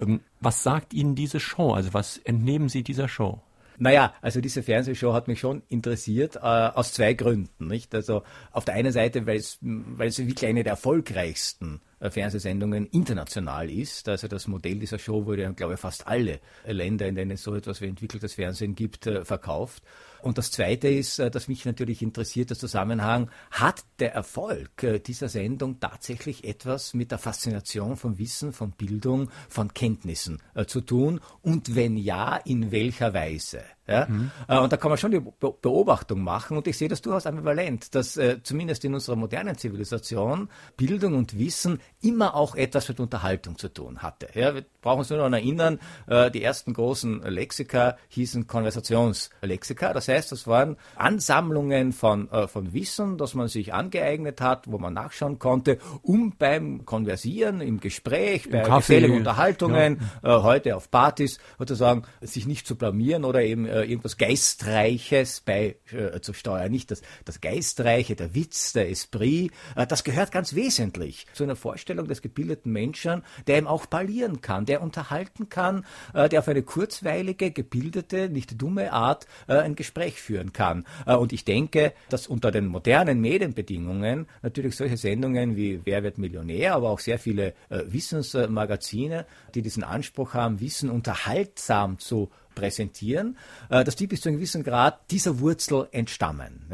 Ähm, 0.00 0.20
was 0.40 0.62
sagt 0.62 0.94
Ihnen 0.94 1.14
diese 1.14 1.40
Show? 1.40 1.72
Also 1.72 1.94
was 1.94 2.18
entnehmen 2.18 2.68
Sie 2.68 2.82
dieser 2.82 3.08
Show? 3.08 3.40
Naja, 3.80 4.12
also 4.20 4.40
diese 4.40 4.64
Fernsehshow 4.64 5.12
hat 5.12 5.28
mich 5.28 5.38
schon 5.38 5.62
interessiert, 5.68 6.36
äh, 6.36 6.40
aus 6.40 6.92
zwei 6.92 7.14
Gründen. 7.14 7.68
Nicht? 7.68 7.94
Also 7.94 8.24
auf 8.50 8.64
der 8.64 8.74
einen 8.74 8.90
Seite, 8.92 9.24
weil 9.26 9.36
es, 9.36 9.58
wirklich 9.60 10.46
eine 10.46 10.64
der 10.64 10.72
erfolgreichsten 10.72 11.80
äh, 12.00 12.10
Fernsehsendungen 12.10 12.86
international 12.86 13.70
ist. 13.70 14.08
Also 14.08 14.26
das 14.26 14.48
Modell 14.48 14.80
dieser 14.80 14.98
Show 14.98 15.26
wurde, 15.26 15.52
glaube 15.54 15.74
ich, 15.74 15.80
fast 15.80 16.08
alle 16.08 16.40
Länder, 16.66 17.06
in 17.06 17.14
denen 17.14 17.30
es 17.30 17.42
so 17.44 17.54
etwas 17.54 17.80
wie 17.80 17.86
entwickeltes 17.86 18.34
Fernsehen 18.34 18.74
gibt, 18.74 19.06
äh, 19.06 19.24
verkauft. 19.24 19.84
Und 20.22 20.38
das 20.38 20.50
Zweite 20.50 20.88
ist, 20.88 21.18
äh, 21.18 21.30
dass 21.30 21.48
mich 21.48 21.64
natürlich 21.64 22.02
interessiert, 22.02 22.50
der 22.50 22.58
Zusammenhang, 22.58 23.30
hat 23.50 23.84
der 23.98 24.14
Erfolg 24.14 24.82
äh, 24.82 24.98
dieser 24.98 25.28
Sendung 25.28 25.80
tatsächlich 25.80 26.44
etwas 26.44 26.94
mit 26.94 27.10
der 27.10 27.18
Faszination 27.18 27.96
von 27.96 28.18
Wissen, 28.18 28.52
von 28.52 28.72
Bildung, 28.72 29.30
von 29.48 29.72
Kenntnissen 29.74 30.42
äh, 30.54 30.66
zu 30.66 30.80
tun? 30.80 31.20
Und 31.42 31.74
wenn 31.74 31.96
ja, 31.96 32.36
in 32.36 32.70
welcher 32.70 33.14
Weise? 33.14 33.62
Ja? 33.88 34.06
Mhm. 34.06 34.30
Und 34.48 34.72
da 34.72 34.76
kann 34.76 34.90
man 34.90 34.98
schon 34.98 35.10
die 35.10 35.20
Beobachtung 35.20 36.22
machen 36.22 36.56
und 36.56 36.66
ich 36.66 36.76
sehe 36.76 36.88
das 36.88 37.00
durchaus 37.00 37.26
ambivalent, 37.26 37.94
dass 37.94 38.16
äh, 38.16 38.42
zumindest 38.42 38.84
in 38.84 38.94
unserer 38.94 39.16
modernen 39.16 39.56
Zivilisation 39.56 40.50
Bildung 40.76 41.14
und 41.14 41.38
Wissen 41.38 41.80
immer 42.02 42.34
auch 42.34 42.54
etwas 42.54 42.88
mit 42.88 43.00
Unterhaltung 43.00 43.56
zu 43.56 43.68
tun 43.68 44.02
hatte. 44.02 44.28
Ja? 44.34 44.54
Wir 44.54 44.64
brauchen 44.82 45.00
uns 45.00 45.10
nur 45.10 45.18
noch 45.18 45.36
erinnern, 45.36 45.80
äh, 46.06 46.30
die 46.30 46.42
ersten 46.42 46.74
großen 46.74 47.22
Lexika 47.22 47.96
hießen 48.08 48.46
Konversationslexika. 48.46 49.94
Das 49.94 50.07
heißt, 50.08 50.32
das 50.32 50.46
waren 50.46 50.76
Ansammlungen 50.96 51.92
von, 51.92 52.30
äh, 52.30 52.48
von 52.48 52.72
Wissen, 52.72 53.18
das 53.18 53.34
man 53.34 53.48
sich 53.48 53.72
angeeignet 53.74 54.40
hat, 54.40 54.70
wo 54.70 54.78
man 54.78 54.94
nachschauen 54.94 55.38
konnte, 55.38 55.78
um 56.02 56.34
beim 56.38 56.84
Konversieren, 56.84 57.60
im 57.60 57.80
Gespräch, 57.80 58.50
bei 58.50 58.62
geselligen 58.62 59.16
Unterhaltungen, 59.18 60.00
ja. 60.22 60.38
äh, 60.38 60.42
heute 60.42 60.76
auf 60.76 60.90
Partys, 60.90 61.38
sozusagen 61.58 62.02
sich 62.20 62.46
nicht 62.46 62.66
zu 62.66 62.76
blamieren 62.76 63.24
oder 63.24 63.42
eben 63.42 63.66
äh, 63.66 63.84
irgendwas 63.84 64.16
Geistreiches 64.16 65.40
beizusteuern. 65.40 66.66
Äh, 66.66 66.70
nicht 66.70 66.90
das, 66.90 67.02
das 67.24 67.40
Geistreiche, 67.40 68.16
der 68.16 68.34
Witz, 68.34 68.72
der 68.72 68.90
Esprit, 68.90 69.52
äh, 69.76 69.86
das 69.86 70.04
gehört 70.04 70.32
ganz 70.32 70.54
wesentlich 70.54 71.26
zu 71.32 71.44
einer 71.44 71.56
Vorstellung 71.56 72.08
des 72.08 72.22
gebildeten 72.22 72.72
Menschen, 72.72 73.22
der 73.46 73.58
eben 73.58 73.66
auch 73.66 73.88
parlieren 73.88 74.40
kann, 74.40 74.66
der 74.66 74.82
unterhalten 74.82 75.48
kann, 75.48 75.84
äh, 76.14 76.28
der 76.28 76.40
auf 76.40 76.48
eine 76.48 76.62
kurzweilige, 76.62 77.50
gebildete, 77.50 78.28
nicht 78.28 78.60
dumme 78.60 78.92
Art 78.92 79.26
ein 79.46 79.74
Gespräch 79.74 79.97
führen 80.20 80.52
kann. 80.52 80.84
Äh, 81.06 81.16
und 81.16 81.32
ich 81.32 81.44
denke, 81.44 81.92
dass 82.08 82.26
unter 82.26 82.50
den 82.50 82.66
modernen 82.66 83.20
Medienbedingungen 83.20 84.26
natürlich 84.42 84.76
solche 84.76 84.96
Sendungen 84.96 85.56
wie 85.56 85.80
Wer 85.84 86.02
wird 86.02 86.18
Millionär, 86.18 86.74
aber 86.74 86.90
auch 86.90 86.98
sehr 86.98 87.18
viele 87.18 87.54
äh, 87.68 87.82
Wissensmagazine, 87.86 89.26
die 89.54 89.62
diesen 89.62 89.84
Anspruch 89.84 90.34
haben, 90.34 90.60
Wissen 90.60 90.90
unterhaltsam 90.90 91.98
zu 91.98 92.30
präsentieren, 92.54 93.36
äh, 93.70 93.84
dass 93.84 93.96
die 93.96 94.06
bis 94.06 94.20
zu 94.20 94.28
einem 94.28 94.38
gewissen 94.38 94.64
Grad 94.64 95.10
dieser 95.10 95.40
Wurzel 95.40 95.88
entstammen. 95.92 96.66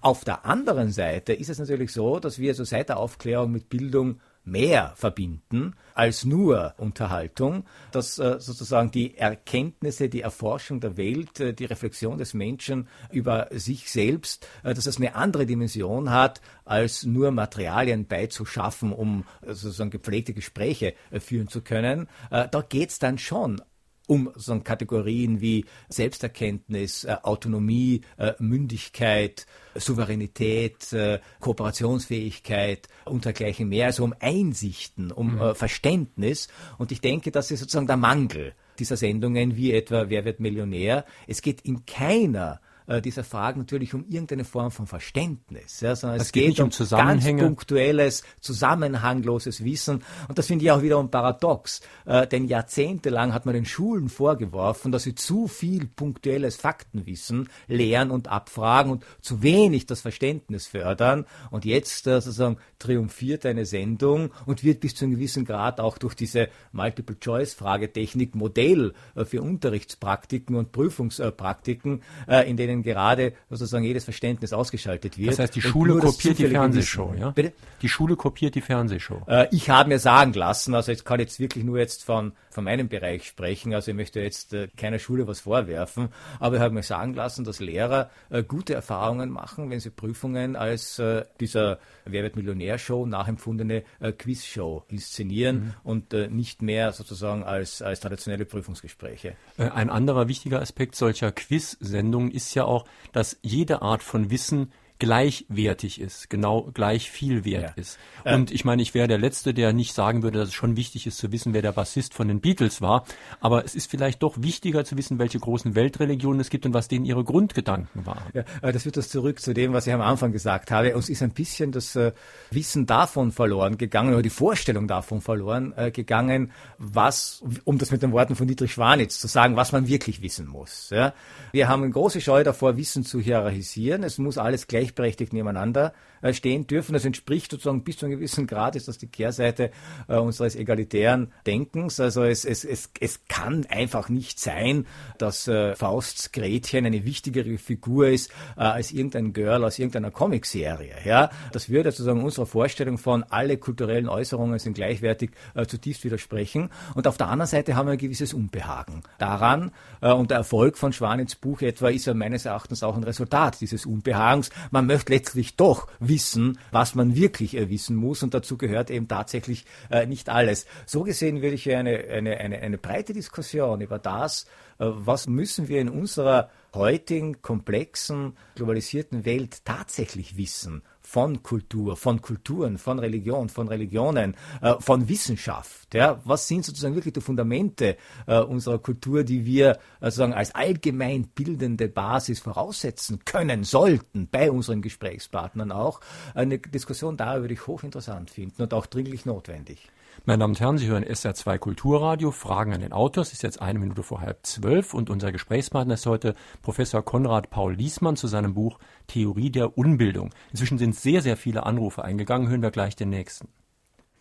Auf 0.00 0.24
der 0.24 0.44
anderen 0.44 0.92
Seite 0.92 1.32
ist 1.32 1.48
es 1.48 1.58
natürlich 1.58 1.92
so, 1.92 2.20
dass 2.20 2.38
wir 2.38 2.54
so 2.54 2.64
seit 2.64 2.88
der 2.88 2.98
Aufklärung 2.98 3.50
mit 3.50 3.68
Bildung 3.68 4.20
mehr 4.44 4.92
verbinden 4.96 5.74
als 5.94 6.24
nur 6.24 6.74
Unterhaltung, 6.76 7.64
dass 7.92 8.18
äh, 8.18 8.36
sozusagen 8.38 8.90
die 8.90 9.16
Erkenntnisse, 9.16 10.08
die 10.08 10.20
Erforschung 10.20 10.80
der 10.80 10.96
Welt, 10.96 11.40
äh, 11.40 11.54
die 11.54 11.64
Reflexion 11.64 12.18
des 12.18 12.34
Menschen 12.34 12.88
über 13.10 13.48
sich 13.50 13.90
selbst, 13.90 14.46
äh, 14.62 14.74
dass 14.74 14.86
es 14.86 14.96
eine 14.98 15.14
andere 15.14 15.46
Dimension 15.46 16.10
hat, 16.10 16.40
als 16.64 17.04
nur 17.04 17.30
Materialien 17.30 18.06
beizuschaffen, 18.06 18.92
um 18.92 19.24
sozusagen 19.46 19.90
gepflegte 19.90 20.32
Gespräche 20.32 20.94
führen 21.20 21.48
zu 21.48 21.60
können. 21.60 22.08
Da 22.30 22.64
geht's 22.66 22.98
dann 22.98 23.18
schon 23.18 23.60
um 24.06 24.30
so 24.36 24.58
Kategorien 24.60 25.40
wie 25.40 25.64
Selbsterkenntnis, 25.88 27.04
äh, 27.04 27.16
Autonomie, 27.22 28.02
äh, 28.18 28.32
Mündigkeit, 28.38 29.46
Souveränität, 29.74 30.92
äh, 30.92 31.20
Kooperationsfähigkeit 31.40 32.88
und 33.04 33.24
dergleichen 33.24 33.68
mehr, 33.68 33.86
also 33.86 34.04
um 34.04 34.14
Einsichten, 34.20 35.10
um 35.10 35.36
mhm. 35.36 35.54
Verständnis. 35.54 36.48
Und 36.78 36.92
ich 36.92 37.00
denke, 37.00 37.30
das 37.30 37.50
ist 37.50 37.60
sozusagen 37.60 37.86
der 37.86 37.96
Mangel 37.96 38.54
dieser 38.78 38.96
Sendungen, 38.96 39.56
wie 39.56 39.72
etwa 39.72 40.08
Wer 40.08 40.24
wird 40.24 40.40
Millionär? 40.40 41.04
Es 41.26 41.42
geht 41.42 41.60
in 41.62 41.86
keiner 41.86 42.60
äh, 42.86 43.00
dieser 43.00 43.24
Fragen 43.24 43.60
natürlich 43.60 43.94
um 43.94 44.04
irgendeine 44.08 44.44
Form 44.44 44.70
von 44.70 44.86
Verständnis, 44.86 45.80
ja, 45.80 45.96
sondern 45.96 46.20
es, 46.20 46.26
es 46.26 46.32
geht, 46.32 46.56
geht 46.56 46.60
um 46.60 46.70
ganz 46.90 47.24
punktuelles, 47.24 48.24
zusammenhangloses 48.40 49.64
Wissen. 49.64 50.02
Und 50.28 50.38
das 50.38 50.46
finde 50.46 50.64
ich 50.64 50.70
auch 50.70 50.82
wiederum 50.82 51.10
paradox, 51.10 51.80
äh, 52.04 52.26
denn 52.26 52.46
jahrzehntelang 52.46 53.32
hat 53.32 53.46
man 53.46 53.54
den 53.54 53.64
Schulen 53.64 54.08
vorgeworfen, 54.08 54.92
dass 54.92 55.04
sie 55.04 55.14
zu 55.14 55.48
viel 55.48 55.86
punktuelles 55.86 56.56
Faktenwissen 56.56 57.48
lehren 57.68 58.10
und 58.10 58.28
abfragen 58.28 58.92
und 58.92 59.04
zu 59.20 59.42
wenig 59.42 59.86
das 59.86 60.00
Verständnis 60.00 60.66
fördern. 60.66 61.26
Und 61.50 61.64
jetzt 61.64 62.06
äh, 62.06 62.20
sozusagen 62.20 62.58
triumphiert 62.78 63.46
eine 63.46 63.64
Sendung 63.66 64.30
und 64.46 64.64
wird 64.64 64.80
bis 64.80 64.94
zu 64.94 65.04
einem 65.04 65.14
gewissen 65.14 65.44
Grad 65.44 65.80
auch 65.80 65.98
durch 65.98 66.14
diese 66.14 66.48
Multiple-Choice-Fragetechnik 66.72 68.34
Modell 68.34 68.92
äh, 69.14 69.24
für 69.24 69.42
Unterrichtspraktiken 69.42 70.56
und 70.56 70.72
Prüfungspraktiken, 70.72 72.02
äh, 72.28 72.48
in 72.48 72.56
denen 72.56 72.73
denen 72.74 72.82
gerade 72.82 73.32
sozusagen 73.50 73.84
jedes 73.84 74.04
Verständnis 74.04 74.52
ausgeschaltet 74.52 75.18
wird. 75.18 75.32
Das 75.32 75.38
heißt, 75.38 75.54
die 75.54 75.62
Schule 75.62 75.98
kopiert 75.98 76.38
die 76.38 76.48
Fernsehshow, 76.48 77.14
ja? 77.18 77.30
Bitte? 77.30 77.52
Die 77.82 77.88
Schule 77.88 78.16
kopiert 78.16 78.54
die 78.54 78.60
Fernsehshow. 78.60 79.22
Äh, 79.26 79.48
ich 79.50 79.70
habe 79.70 79.88
mir 79.88 79.98
sagen 79.98 80.32
lassen, 80.32 80.74
also 80.74 80.92
ich 80.92 81.04
kann 81.04 81.20
jetzt 81.20 81.38
wirklich 81.40 81.64
nur 81.64 81.78
jetzt 81.78 82.04
von, 82.04 82.32
von 82.54 82.64
meinem 82.64 82.88
Bereich 82.88 83.26
sprechen, 83.26 83.74
also 83.74 83.90
ich 83.90 83.96
möchte 83.96 84.20
jetzt 84.20 84.54
äh, 84.54 84.68
keiner 84.76 85.00
Schule 85.00 85.26
was 85.26 85.40
vorwerfen, 85.40 86.08
aber 86.38 86.56
ich 86.56 86.62
habe 86.62 86.72
mir 86.72 86.84
sagen 86.84 87.14
lassen, 87.14 87.44
dass 87.44 87.58
Lehrer 87.58 88.10
äh, 88.30 88.44
gute 88.44 88.74
Erfahrungen 88.74 89.28
machen, 89.30 89.70
wenn 89.70 89.80
sie 89.80 89.90
Prüfungen 89.90 90.54
als 90.54 90.98
äh, 91.00 91.24
dieser 91.40 91.78
Wer 92.06 92.22
wird 92.22 92.36
Millionär-Show 92.36 93.06
nachempfundene 93.06 93.82
Quiz-Show 94.18 94.84
inszenieren 94.88 95.56
mhm. 95.56 95.74
und 95.82 96.12
nicht 96.30 96.60
mehr 96.60 96.92
sozusagen 96.92 97.42
als, 97.42 97.80
als 97.80 98.00
traditionelle 98.00 98.44
Prüfungsgespräche. 98.44 99.36
Ein 99.56 99.88
anderer 99.88 100.28
wichtiger 100.28 100.60
Aspekt 100.60 100.94
solcher 100.96 101.32
Quiz-Sendungen 101.32 102.30
ist 102.30 102.54
ja 102.54 102.64
auch, 102.64 102.84
dass 103.12 103.38
jede 103.42 103.80
Art 103.80 104.02
von 104.02 104.30
Wissen 104.30 104.70
gleichwertig 105.04 106.00
ist, 106.00 106.30
genau 106.30 106.70
gleich 106.72 107.10
viel 107.10 107.44
wert 107.44 107.74
ja. 107.76 107.82
ist. 107.82 107.98
Und 108.24 108.50
ich 108.50 108.64
meine, 108.64 108.80
ich 108.80 108.94
wäre 108.94 109.06
der 109.06 109.18
Letzte, 109.18 109.52
der 109.52 109.74
nicht 109.74 109.92
sagen 109.92 110.22
würde, 110.22 110.38
dass 110.38 110.48
es 110.48 110.54
schon 110.54 110.78
wichtig 110.78 111.06
ist 111.06 111.18
zu 111.18 111.30
wissen, 111.30 111.52
wer 111.52 111.60
der 111.60 111.72
Bassist 111.72 112.14
von 112.14 112.26
den 112.26 112.40
Beatles 112.40 112.80
war. 112.80 113.04
Aber 113.40 113.66
es 113.66 113.74
ist 113.74 113.90
vielleicht 113.90 114.22
doch 114.22 114.40
wichtiger 114.40 114.86
zu 114.86 114.96
wissen, 114.96 115.18
welche 115.18 115.38
großen 115.38 115.74
Weltreligionen 115.74 116.40
es 116.40 116.48
gibt 116.48 116.64
und 116.64 116.72
was 116.72 116.88
denen 116.88 117.04
ihre 117.04 117.22
Grundgedanken 117.22 118.06
waren. 118.06 118.22
Ja, 118.32 118.44
das 118.72 118.84
führt 118.84 118.96
das 118.96 119.10
zurück 119.10 119.40
zu 119.40 119.52
dem, 119.52 119.74
was 119.74 119.86
ich 119.86 119.92
am 119.92 120.00
Anfang 120.00 120.32
gesagt 120.32 120.70
habe. 120.70 120.96
Uns 120.96 121.10
ist 121.10 121.22
ein 121.22 121.32
bisschen 121.32 121.70
das 121.70 121.94
äh, 121.96 122.12
Wissen 122.50 122.86
davon 122.86 123.30
verloren 123.30 123.76
gegangen 123.76 124.14
oder 124.14 124.22
die 124.22 124.30
Vorstellung 124.30 124.88
davon 124.88 125.20
verloren 125.20 125.74
äh, 125.76 125.90
gegangen, 125.90 126.50
was, 126.78 127.44
um 127.64 127.76
das 127.76 127.90
mit 127.90 128.02
den 128.02 128.12
Worten 128.12 128.36
von 128.36 128.46
Dietrich 128.46 128.72
Schwanitz 128.72 129.18
zu 129.20 129.26
sagen, 129.26 129.56
was 129.56 129.72
man 129.72 129.86
wirklich 129.86 130.22
wissen 130.22 130.46
muss. 130.46 130.88
Ja? 130.88 131.12
Wir 131.52 131.68
haben 131.68 131.82
eine 131.82 131.92
große 131.92 132.22
Scheu 132.22 132.42
davor, 132.42 132.78
Wissen 132.78 133.04
zu 133.04 133.20
hierarchisieren. 133.20 134.02
Es 134.02 134.16
muss 134.16 134.38
alles 134.38 134.66
gleich 134.66 134.93
gleichberechtigt 134.94 135.32
nebeneinander 135.32 135.92
stehen 136.32 136.66
dürfen. 136.66 136.92
Das 136.92 137.04
entspricht 137.04 137.50
sozusagen 137.50 137.84
bis 137.84 137.98
zu 137.98 138.06
einem 138.06 138.16
gewissen 138.16 138.46
Grad, 138.46 138.76
ist 138.76 138.88
das 138.88 138.98
die 138.98 139.06
Kehrseite 139.06 139.70
äh, 140.08 140.16
unseres 140.16 140.56
egalitären 140.56 141.32
Denkens. 141.46 142.00
Also 142.00 142.24
es, 142.24 142.44
es, 142.44 142.64
es, 142.64 142.90
es 143.00 143.20
kann 143.28 143.66
einfach 143.66 144.08
nicht 144.08 144.40
sein, 144.40 144.86
dass 145.18 145.48
äh, 145.48 145.74
Fausts 145.74 146.32
Gretchen 146.32 146.86
eine 146.86 147.04
wichtigere 147.04 147.58
Figur 147.58 148.08
ist 148.08 148.30
äh, 148.56 148.62
als 148.62 148.92
irgendein 148.92 149.32
Girl 149.32 149.64
aus 149.64 149.78
irgendeiner 149.78 150.10
Comicserie. 150.10 150.94
Ja? 151.04 151.30
Das 151.52 151.68
würde 151.68 151.90
sozusagen 151.90 152.22
unserer 152.22 152.46
Vorstellung 152.46 152.98
von 152.98 153.24
alle 153.24 153.56
kulturellen 153.58 154.08
Äußerungen 154.08 154.58
sind 154.58 154.74
gleichwertig 154.74 155.30
äh, 155.54 155.66
zutiefst 155.66 156.04
widersprechen. 156.04 156.70
Und 156.94 157.06
auf 157.06 157.16
der 157.16 157.28
anderen 157.28 157.48
Seite 157.48 157.76
haben 157.76 157.86
wir 157.86 157.92
ein 157.92 157.98
gewisses 157.98 158.34
Unbehagen 158.34 159.02
daran. 159.18 159.72
Äh, 160.00 160.12
und 160.12 160.30
der 160.30 160.38
Erfolg 160.38 160.78
von 160.78 160.92
Schwanins 160.92 161.34
Buch 161.34 161.62
etwa 161.62 161.88
ist 161.88 162.06
ja 162.06 162.14
meines 162.14 162.44
Erachtens 162.44 162.82
auch 162.82 162.96
ein 162.96 163.04
Resultat 163.04 163.60
dieses 163.60 163.86
Unbehagens. 163.86 164.50
Man 164.70 164.86
möchte 164.86 165.12
letztlich 165.12 165.56
doch 165.56 165.88
wissen, 166.14 166.58
was 166.70 166.94
man 166.94 167.16
wirklich 167.16 167.54
wissen 167.54 167.96
muss 167.96 168.22
und 168.22 168.34
dazu 168.34 168.56
gehört 168.56 168.88
eben 168.90 169.08
tatsächlich 169.08 169.64
äh, 169.90 170.06
nicht 170.06 170.28
alles. 170.28 170.66
So 170.86 171.02
gesehen 171.02 171.42
würde 171.42 171.56
ich 171.56 171.68
eine, 171.74 172.04
eine, 172.04 172.38
eine, 172.38 172.58
eine 172.60 172.78
breite 172.78 173.12
Diskussion 173.12 173.80
über 173.80 173.98
das, 173.98 174.44
äh, 174.78 174.86
was 174.86 175.26
müssen 175.26 175.66
wir 175.66 175.80
in 175.80 175.88
unserer 175.88 176.50
heutigen, 176.72 177.42
komplexen, 177.42 178.36
globalisierten 178.54 179.24
Welt 179.24 179.64
tatsächlich 179.64 180.36
wissen 180.36 180.82
von 181.04 181.42
Kultur, 181.42 181.96
von 181.96 182.22
Kulturen, 182.22 182.78
von 182.78 182.98
Religion, 182.98 183.48
von 183.48 183.68
Religionen, 183.68 184.36
äh, 184.62 184.74
von 184.80 185.08
Wissenschaft. 185.08 185.94
Ja? 185.94 186.20
Was 186.24 186.48
sind 186.48 186.64
sozusagen 186.64 186.94
wirklich 186.94 187.12
die 187.12 187.20
Fundamente 187.20 187.96
äh, 188.26 188.40
unserer 188.40 188.78
Kultur, 188.78 189.22
die 189.22 189.44
wir 189.44 189.72
äh, 190.00 190.06
sozusagen 190.06 190.32
als 190.32 190.54
allgemein 190.54 191.28
bildende 191.28 191.88
Basis 191.88 192.40
voraussetzen 192.40 193.24
können, 193.24 193.64
sollten, 193.64 194.28
bei 194.30 194.50
unseren 194.50 194.82
Gesprächspartnern 194.82 195.72
auch. 195.72 196.00
Eine 196.34 196.58
Diskussion 196.58 197.16
darüber 197.16 197.42
würde 197.42 197.54
ich 197.54 197.66
hochinteressant 197.66 198.30
finden 198.30 198.62
und 198.62 198.72
auch 198.72 198.86
dringlich 198.86 199.26
notwendig. 199.26 199.90
Meine 200.26 200.38
Damen 200.38 200.52
und 200.52 200.60
Herren, 200.60 200.78
Sie 200.78 200.86
hören 200.86 201.04
SR2 201.04 201.58
Kulturradio, 201.58 202.30
Fragen 202.30 202.72
an 202.72 202.80
den 202.80 202.94
Autor. 202.94 203.20
Es 203.20 203.34
ist 203.34 203.42
jetzt 203.42 203.60
eine 203.60 203.78
Minute 203.78 204.02
vor 204.02 204.22
halb 204.22 204.38
zwölf 204.46 204.94
und 204.94 205.10
unser 205.10 205.32
Gesprächspartner 205.32 205.92
ist 205.92 206.06
heute 206.06 206.32
Professor 206.62 207.04
Konrad 207.04 207.50
Paul 207.50 207.74
Liesmann 207.74 208.16
zu 208.16 208.26
seinem 208.26 208.54
Buch 208.54 208.78
Theorie 209.06 209.50
der 209.50 209.76
Unbildung. 209.76 210.30
Inzwischen 210.50 210.78
sind 210.78 210.94
sehr, 210.94 211.20
sehr 211.20 211.36
viele 211.36 211.66
Anrufe 211.66 212.02
eingegangen. 212.02 212.48
Hören 212.48 212.62
wir 212.62 212.70
gleich 212.70 212.96
den 212.96 213.10
nächsten. 213.10 213.48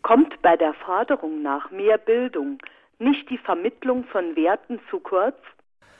Kommt 0.02 0.42
bei 0.42 0.58
der 0.58 0.74
Forderung 0.74 1.42
nach 1.42 1.72
mehr 1.72 1.98
Bildung 2.00 2.58
nicht 3.00 3.30
die 3.30 3.38
Vermittlung 3.38 4.04
von 4.12 4.36
Werten 4.36 4.82
zu 4.90 5.00
kurz? 5.00 5.38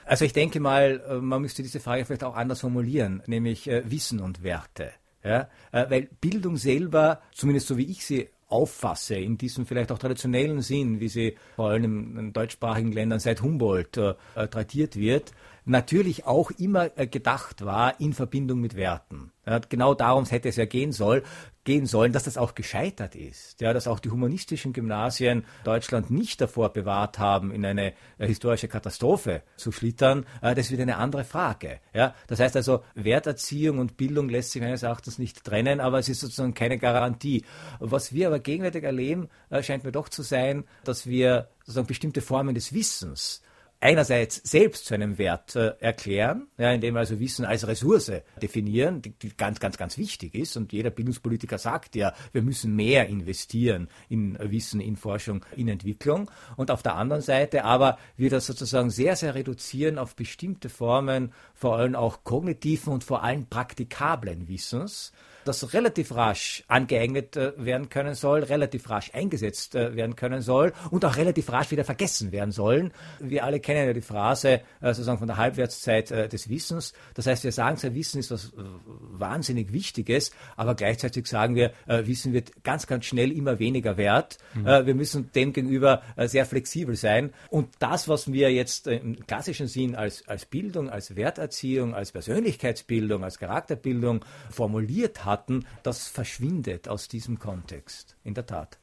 Also 0.06 0.26
ich 0.26 0.34
denke 0.34 0.60
mal, 0.60 1.02
äh, 1.08 1.14
man 1.22 1.42
müsste 1.42 1.64
diese 1.64 1.80
Frage 1.80 2.04
vielleicht 2.04 2.26
auch 2.26 2.36
anders 2.36 2.60
formulieren, 2.60 3.24
nämlich 3.26 3.70
äh, 3.70 3.90
Wissen 3.90 4.20
und 4.20 4.44
Werte. 4.44 4.92
Ja? 5.24 5.48
Äh, 5.72 5.90
weil 5.90 6.10
Bildung 6.20 6.58
selber, 6.58 7.22
zumindest 7.32 7.68
so 7.68 7.78
wie 7.78 7.90
ich 7.90 8.06
sie 8.06 8.28
auffasse, 8.54 9.16
in 9.16 9.38
diesem 9.38 9.66
vielleicht 9.66 9.92
auch 9.92 9.98
traditionellen 9.98 10.62
Sinn, 10.62 11.00
wie 11.00 11.10
sie 11.10 11.36
vor 11.56 11.70
allem 11.70 12.18
in, 12.18 12.34
deutschsprachigen 12.34 12.92
Ländern 12.92 13.20
seit 13.20 13.42
Humboldt 13.42 13.98
äh, 13.98 14.14
tradiert 14.48 14.96
wird, 14.96 15.32
natürlich 15.66 16.26
auch 16.26 16.52
immer 16.52 16.98
äh, 16.98 17.08
gedacht 17.08 17.66
war 17.66 18.00
in 18.00 18.14
Verbindung 18.14 18.60
mit 18.60 18.76
Werten. 18.76 19.32
Genau 19.68 19.94
darum 19.94 20.26
hätte 20.26 20.48
es 20.48 20.56
ja 20.56 20.64
gehen 20.64 20.94
soll, 20.94 21.22
gehen 21.66 21.86
sollen, 21.86 22.14
dass 22.14 22.24
das 22.24 22.38
auch 22.38 22.56
gescheitert 22.56 23.16
ist, 23.16 23.60
ja, 23.62 23.74
dass 23.74 23.88
auch 23.88 24.00
die 24.00 24.10
humanistischen 24.10 24.72
Gymnasien 24.72 25.46
Deutschland 25.66 26.12
nicht 26.12 26.40
davor 26.40 26.72
bewahrt 26.72 27.20
haben, 27.20 27.52
in 27.52 27.66
eine 27.66 27.94
äh, 28.18 28.28
historische 28.28 28.68
Katastrophe 28.68 29.44
zu 29.58 29.72
schlittern, 29.72 30.26
äh, 30.42 30.56
das 30.56 30.68
ist 30.68 30.72
wieder 30.72 30.84
eine 30.84 30.98
andere 30.98 31.24
Frage. 31.24 31.80
Ja. 31.94 32.16
Das 32.28 32.40
heißt 32.40 32.56
also, 32.56 32.84
Werterziehung 32.96 33.80
und 33.80 33.98
Bildung 33.98 34.30
lässt 34.30 34.52
sich 34.52 34.62
meines 34.62 34.84
Erachtens 34.84 35.20
nicht 35.20 35.44
trennen, 35.44 35.80
aber 35.80 36.00
es 36.00 36.10
ist 36.10 36.22
sozusagen 36.22 36.54
keine 36.54 36.78
Garantie. 36.78 37.44
Was 37.80 38.14
wir 38.14 38.28
aber 38.28 38.40
gegenwärtig 38.40 38.84
erleben, 38.84 39.30
scheint 39.62 39.84
mir 39.84 39.92
doch 39.92 40.10
zu 40.10 40.22
sein, 40.22 40.64
dass 40.84 41.08
wir 41.08 41.50
sozusagen 41.60 41.88
bestimmte 41.88 42.22
Formen 42.22 42.56
des 42.56 42.74
Wissens 42.74 43.42
einerseits 43.84 44.38
selbst 44.38 44.86
zu 44.86 44.94
einem 44.94 45.18
Wert 45.18 45.56
äh, 45.56 45.74
erklären, 45.80 46.48
ja, 46.58 46.72
indem 46.72 46.96
wir 46.96 47.00
also 47.00 47.20
Wissen 47.20 47.44
als 47.44 47.68
Ressource 47.68 48.12
definieren, 48.42 49.02
die, 49.02 49.12
die, 49.12 49.36
ganz, 49.36 49.60
ganz, 49.60 49.78
ganz 49.78 49.98
wichtig 49.98 50.36
ist. 50.36 50.56
Und 50.56 50.72
jeder 50.72 50.90
Bildungspolitiker 50.90 51.58
sagt 51.58 51.96
ja, 51.96 52.14
wir 52.32 52.42
müssen 52.42 52.76
mehr 52.76 53.08
investieren 53.08 53.90
in 54.08 54.38
Wissen, 54.40 54.80
in 54.80 54.96
Forschung, 54.96 55.46
in 55.58 55.68
Entwicklung. 55.68 56.32
Und 56.56 56.72
auf 56.72 56.82
der 56.82 56.96
anderen 56.96 57.22
Seite 57.22 57.66
aber 57.66 57.98
wir 58.16 58.30
das 58.30 58.46
sozusagen 58.46 58.90
sehr, 58.90 59.18
sehr 59.18 59.36
reduzieren 59.36 59.98
auf 59.98 60.16
bestimmte 60.16 60.70
Formen, 60.70 61.34
vor 61.54 61.78
allem 61.78 61.96
auch 61.96 62.24
kognitiven 62.24 62.94
und 62.94 63.04
vor 63.04 63.24
allem 63.24 63.48
praktikablen 63.48 64.48
Wissens 64.48 65.12
das 65.46 65.74
relativ 65.74 66.16
rasch 66.16 66.64
angeeignet 66.68 67.36
äh, 67.36 67.54
werden 67.58 67.90
können 67.90 68.16
soll, 68.16 68.44
relativ 68.44 68.90
rasch 68.90 69.12
eingesetzt 69.14 69.76
äh, 69.76 69.96
werden 69.96 70.16
können 70.16 70.42
soll 70.42 70.74
und 70.92 71.06
auch 71.06 71.16
relativ 71.18 71.52
rasch 71.52 71.72
wieder 71.72 71.84
vergessen 71.84 72.32
werden 72.32 72.52
sollen. 72.52 72.94
Wir 73.20 73.44
alle 73.44 73.60
kennen 73.60 73.88
ja 73.88 73.94
die 73.94 74.02
Phrase 74.02 74.62
äh, 74.82 74.94
sozusagen 74.94 75.20
von 75.20 75.28
der 75.28 75.38
Halbwertszeit 75.38 76.12
des 76.12 76.50
Wissens. 76.50 76.94
Das 77.14 77.28
heißt, 77.28 77.44
wir 77.44 77.52
sagen 77.52 77.78
zwar, 77.78 77.94
Wissen 77.94 78.20
ist 78.20 78.32
was 78.32 78.52
wahnsinnig 78.56 79.74
Wichtiges, 79.74 80.32
aber 80.56 80.76
gleichzeitig 80.76 81.28
sagen 81.28 81.56
wir, 81.56 81.74
Wissen 81.88 82.34
wird 82.34 82.64
ganz, 82.64 82.88
ganz 82.88 83.06
schnell 83.06 83.32
immer 83.32 83.60
weniger 83.60 83.98
wert. 83.98 84.38
Mhm. 84.54 84.66
Wir 84.66 84.96
müssen 84.96 85.32
dem 85.34 85.54
gegenüber 85.54 86.02
sehr 86.18 86.46
flexibel 86.46 86.96
sein. 86.96 87.34
Und 87.50 87.70
das, 87.80 88.08
was 88.08 88.32
wir 88.32 88.52
jetzt 88.52 88.88
im 88.88 89.26
klassischen 89.26 89.68
Sinn 89.68 89.96
als, 89.96 90.28
als 90.28 90.46
Bildung, 90.46 90.90
als 90.90 91.16
Werterziehung, 91.16 91.96
als 91.96 92.12
Persönlichkeitsbildung, 92.12 93.24
als 93.24 93.40
Charakterbildung 93.40 94.24
formuliert 94.50 95.26
haben, 95.26 95.33
hatten, 95.34 95.66
das 95.84 95.98
verschwindet 96.08 96.88
aus 96.88 97.08
diesem 97.08 97.36
Kontext. 97.40 98.16
In 98.24 98.34
der 98.34 98.46
Tat. 98.46 98.80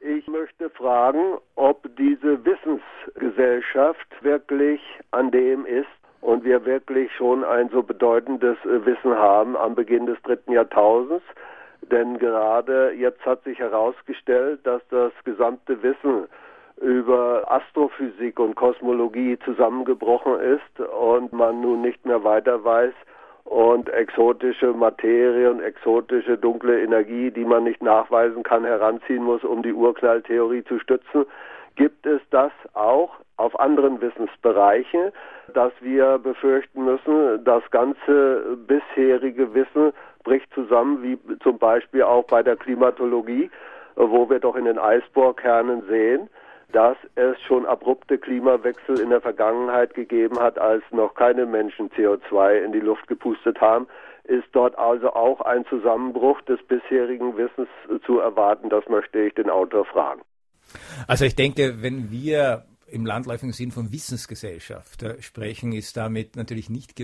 Ich 0.00 0.26
möchte 0.26 0.70
fragen, 0.70 1.38
ob 1.54 1.76
diese 1.96 2.32
Wissensgesellschaft 2.44 4.10
wirklich 4.22 4.80
an 5.10 5.30
dem 5.30 5.64
ist 5.66 5.96
und 6.20 6.44
wir 6.44 6.64
wirklich 6.64 7.12
schon 7.16 7.44
ein 7.44 7.68
so 7.70 7.82
bedeutendes 7.82 8.56
Wissen 8.64 9.14
haben 9.14 9.56
am 9.56 9.74
Beginn 9.74 10.06
des 10.06 10.20
dritten 10.22 10.52
Jahrtausends. 10.52 11.24
Denn 11.90 12.18
gerade 12.18 12.92
jetzt 12.92 13.24
hat 13.26 13.44
sich 13.44 13.58
herausgestellt, 13.58 14.60
dass 14.64 14.82
das 14.88 15.12
gesamte 15.24 15.82
Wissen 15.82 16.26
über 16.80 17.44
Astrophysik 17.50 18.38
und 18.40 18.54
Kosmologie 18.54 19.38
zusammengebrochen 19.44 20.40
ist 20.40 20.80
und 20.80 21.32
man 21.32 21.60
nun 21.60 21.82
nicht 21.82 22.04
mehr 22.06 22.24
weiter 22.24 22.64
weiß, 22.64 22.94
und 23.44 23.88
exotische 23.88 24.72
Materie 24.72 25.50
und 25.50 25.60
exotische 25.60 26.38
dunkle 26.38 26.82
Energie, 26.82 27.30
die 27.30 27.44
man 27.44 27.64
nicht 27.64 27.82
nachweisen 27.82 28.42
kann, 28.42 28.64
heranziehen 28.64 29.22
muss, 29.22 29.44
um 29.44 29.62
die 29.62 29.72
Urknalltheorie 29.72 30.64
zu 30.64 30.78
stützen. 30.78 31.26
Gibt 31.74 32.06
es 32.06 32.20
das 32.30 32.52
auch 32.74 33.10
auf 33.36 33.58
anderen 33.58 34.00
Wissensbereichen, 34.00 35.12
dass 35.54 35.72
wir 35.80 36.18
befürchten 36.18 36.84
müssen, 36.84 37.44
das 37.44 37.62
ganze 37.70 38.56
bisherige 38.66 39.52
Wissen 39.54 39.92
bricht 40.22 40.52
zusammen, 40.54 41.02
wie 41.02 41.18
zum 41.38 41.58
Beispiel 41.58 42.02
auch 42.02 42.24
bei 42.24 42.42
der 42.42 42.56
Klimatologie, 42.56 43.50
wo 43.96 44.28
wir 44.30 44.38
doch 44.38 44.54
in 44.54 44.66
den 44.66 44.78
Eisbohrkernen 44.78 45.82
sehen, 45.88 46.28
dass 46.72 46.96
es 47.14 47.40
schon 47.42 47.66
abrupte 47.66 48.18
Klimawechsel 48.18 49.00
in 49.00 49.10
der 49.10 49.20
Vergangenheit 49.20 49.94
gegeben 49.94 50.38
hat, 50.38 50.58
als 50.58 50.82
noch 50.90 51.14
keine 51.14 51.46
Menschen 51.46 51.90
CO2 51.90 52.64
in 52.64 52.72
die 52.72 52.80
Luft 52.80 53.06
gepustet 53.06 53.60
haben, 53.60 53.86
ist 54.24 54.48
dort 54.52 54.78
also 54.78 55.12
auch 55.12 55.40
ein 55.40 55.64
Zusammenbruch 55.66 56.40
des 56.42 56.62
bisherigen 56.66 57.36
Wissens 57.36 57.68
zu 58.06 58.18
erwarten. 58.18 58.70
Das 58.70 58.88
möchte 58.88 59.18
ich 59.20 59.34
den 59.34 59.50
Autor 59.50 59.84
fragen. 59.84 60.22
Also 61.06 61.24
ich 61.24 61.34
denke, 61.34 61.82
wenn 61.82 62.10
wir 62.10 62.64
im 62.92 63.06
landläufigen 63.06 63.52
Sinn 63.52 63.72
von 63.72 63.90
Wissensgesellschaft 63.90 65.02
äh, 65.02 65.20
sprechen, 65.22 65.72
ist 65.72 65.96
damit 65.96 66.36
natürlich 66.36 66.68
nicht 66.68 66.94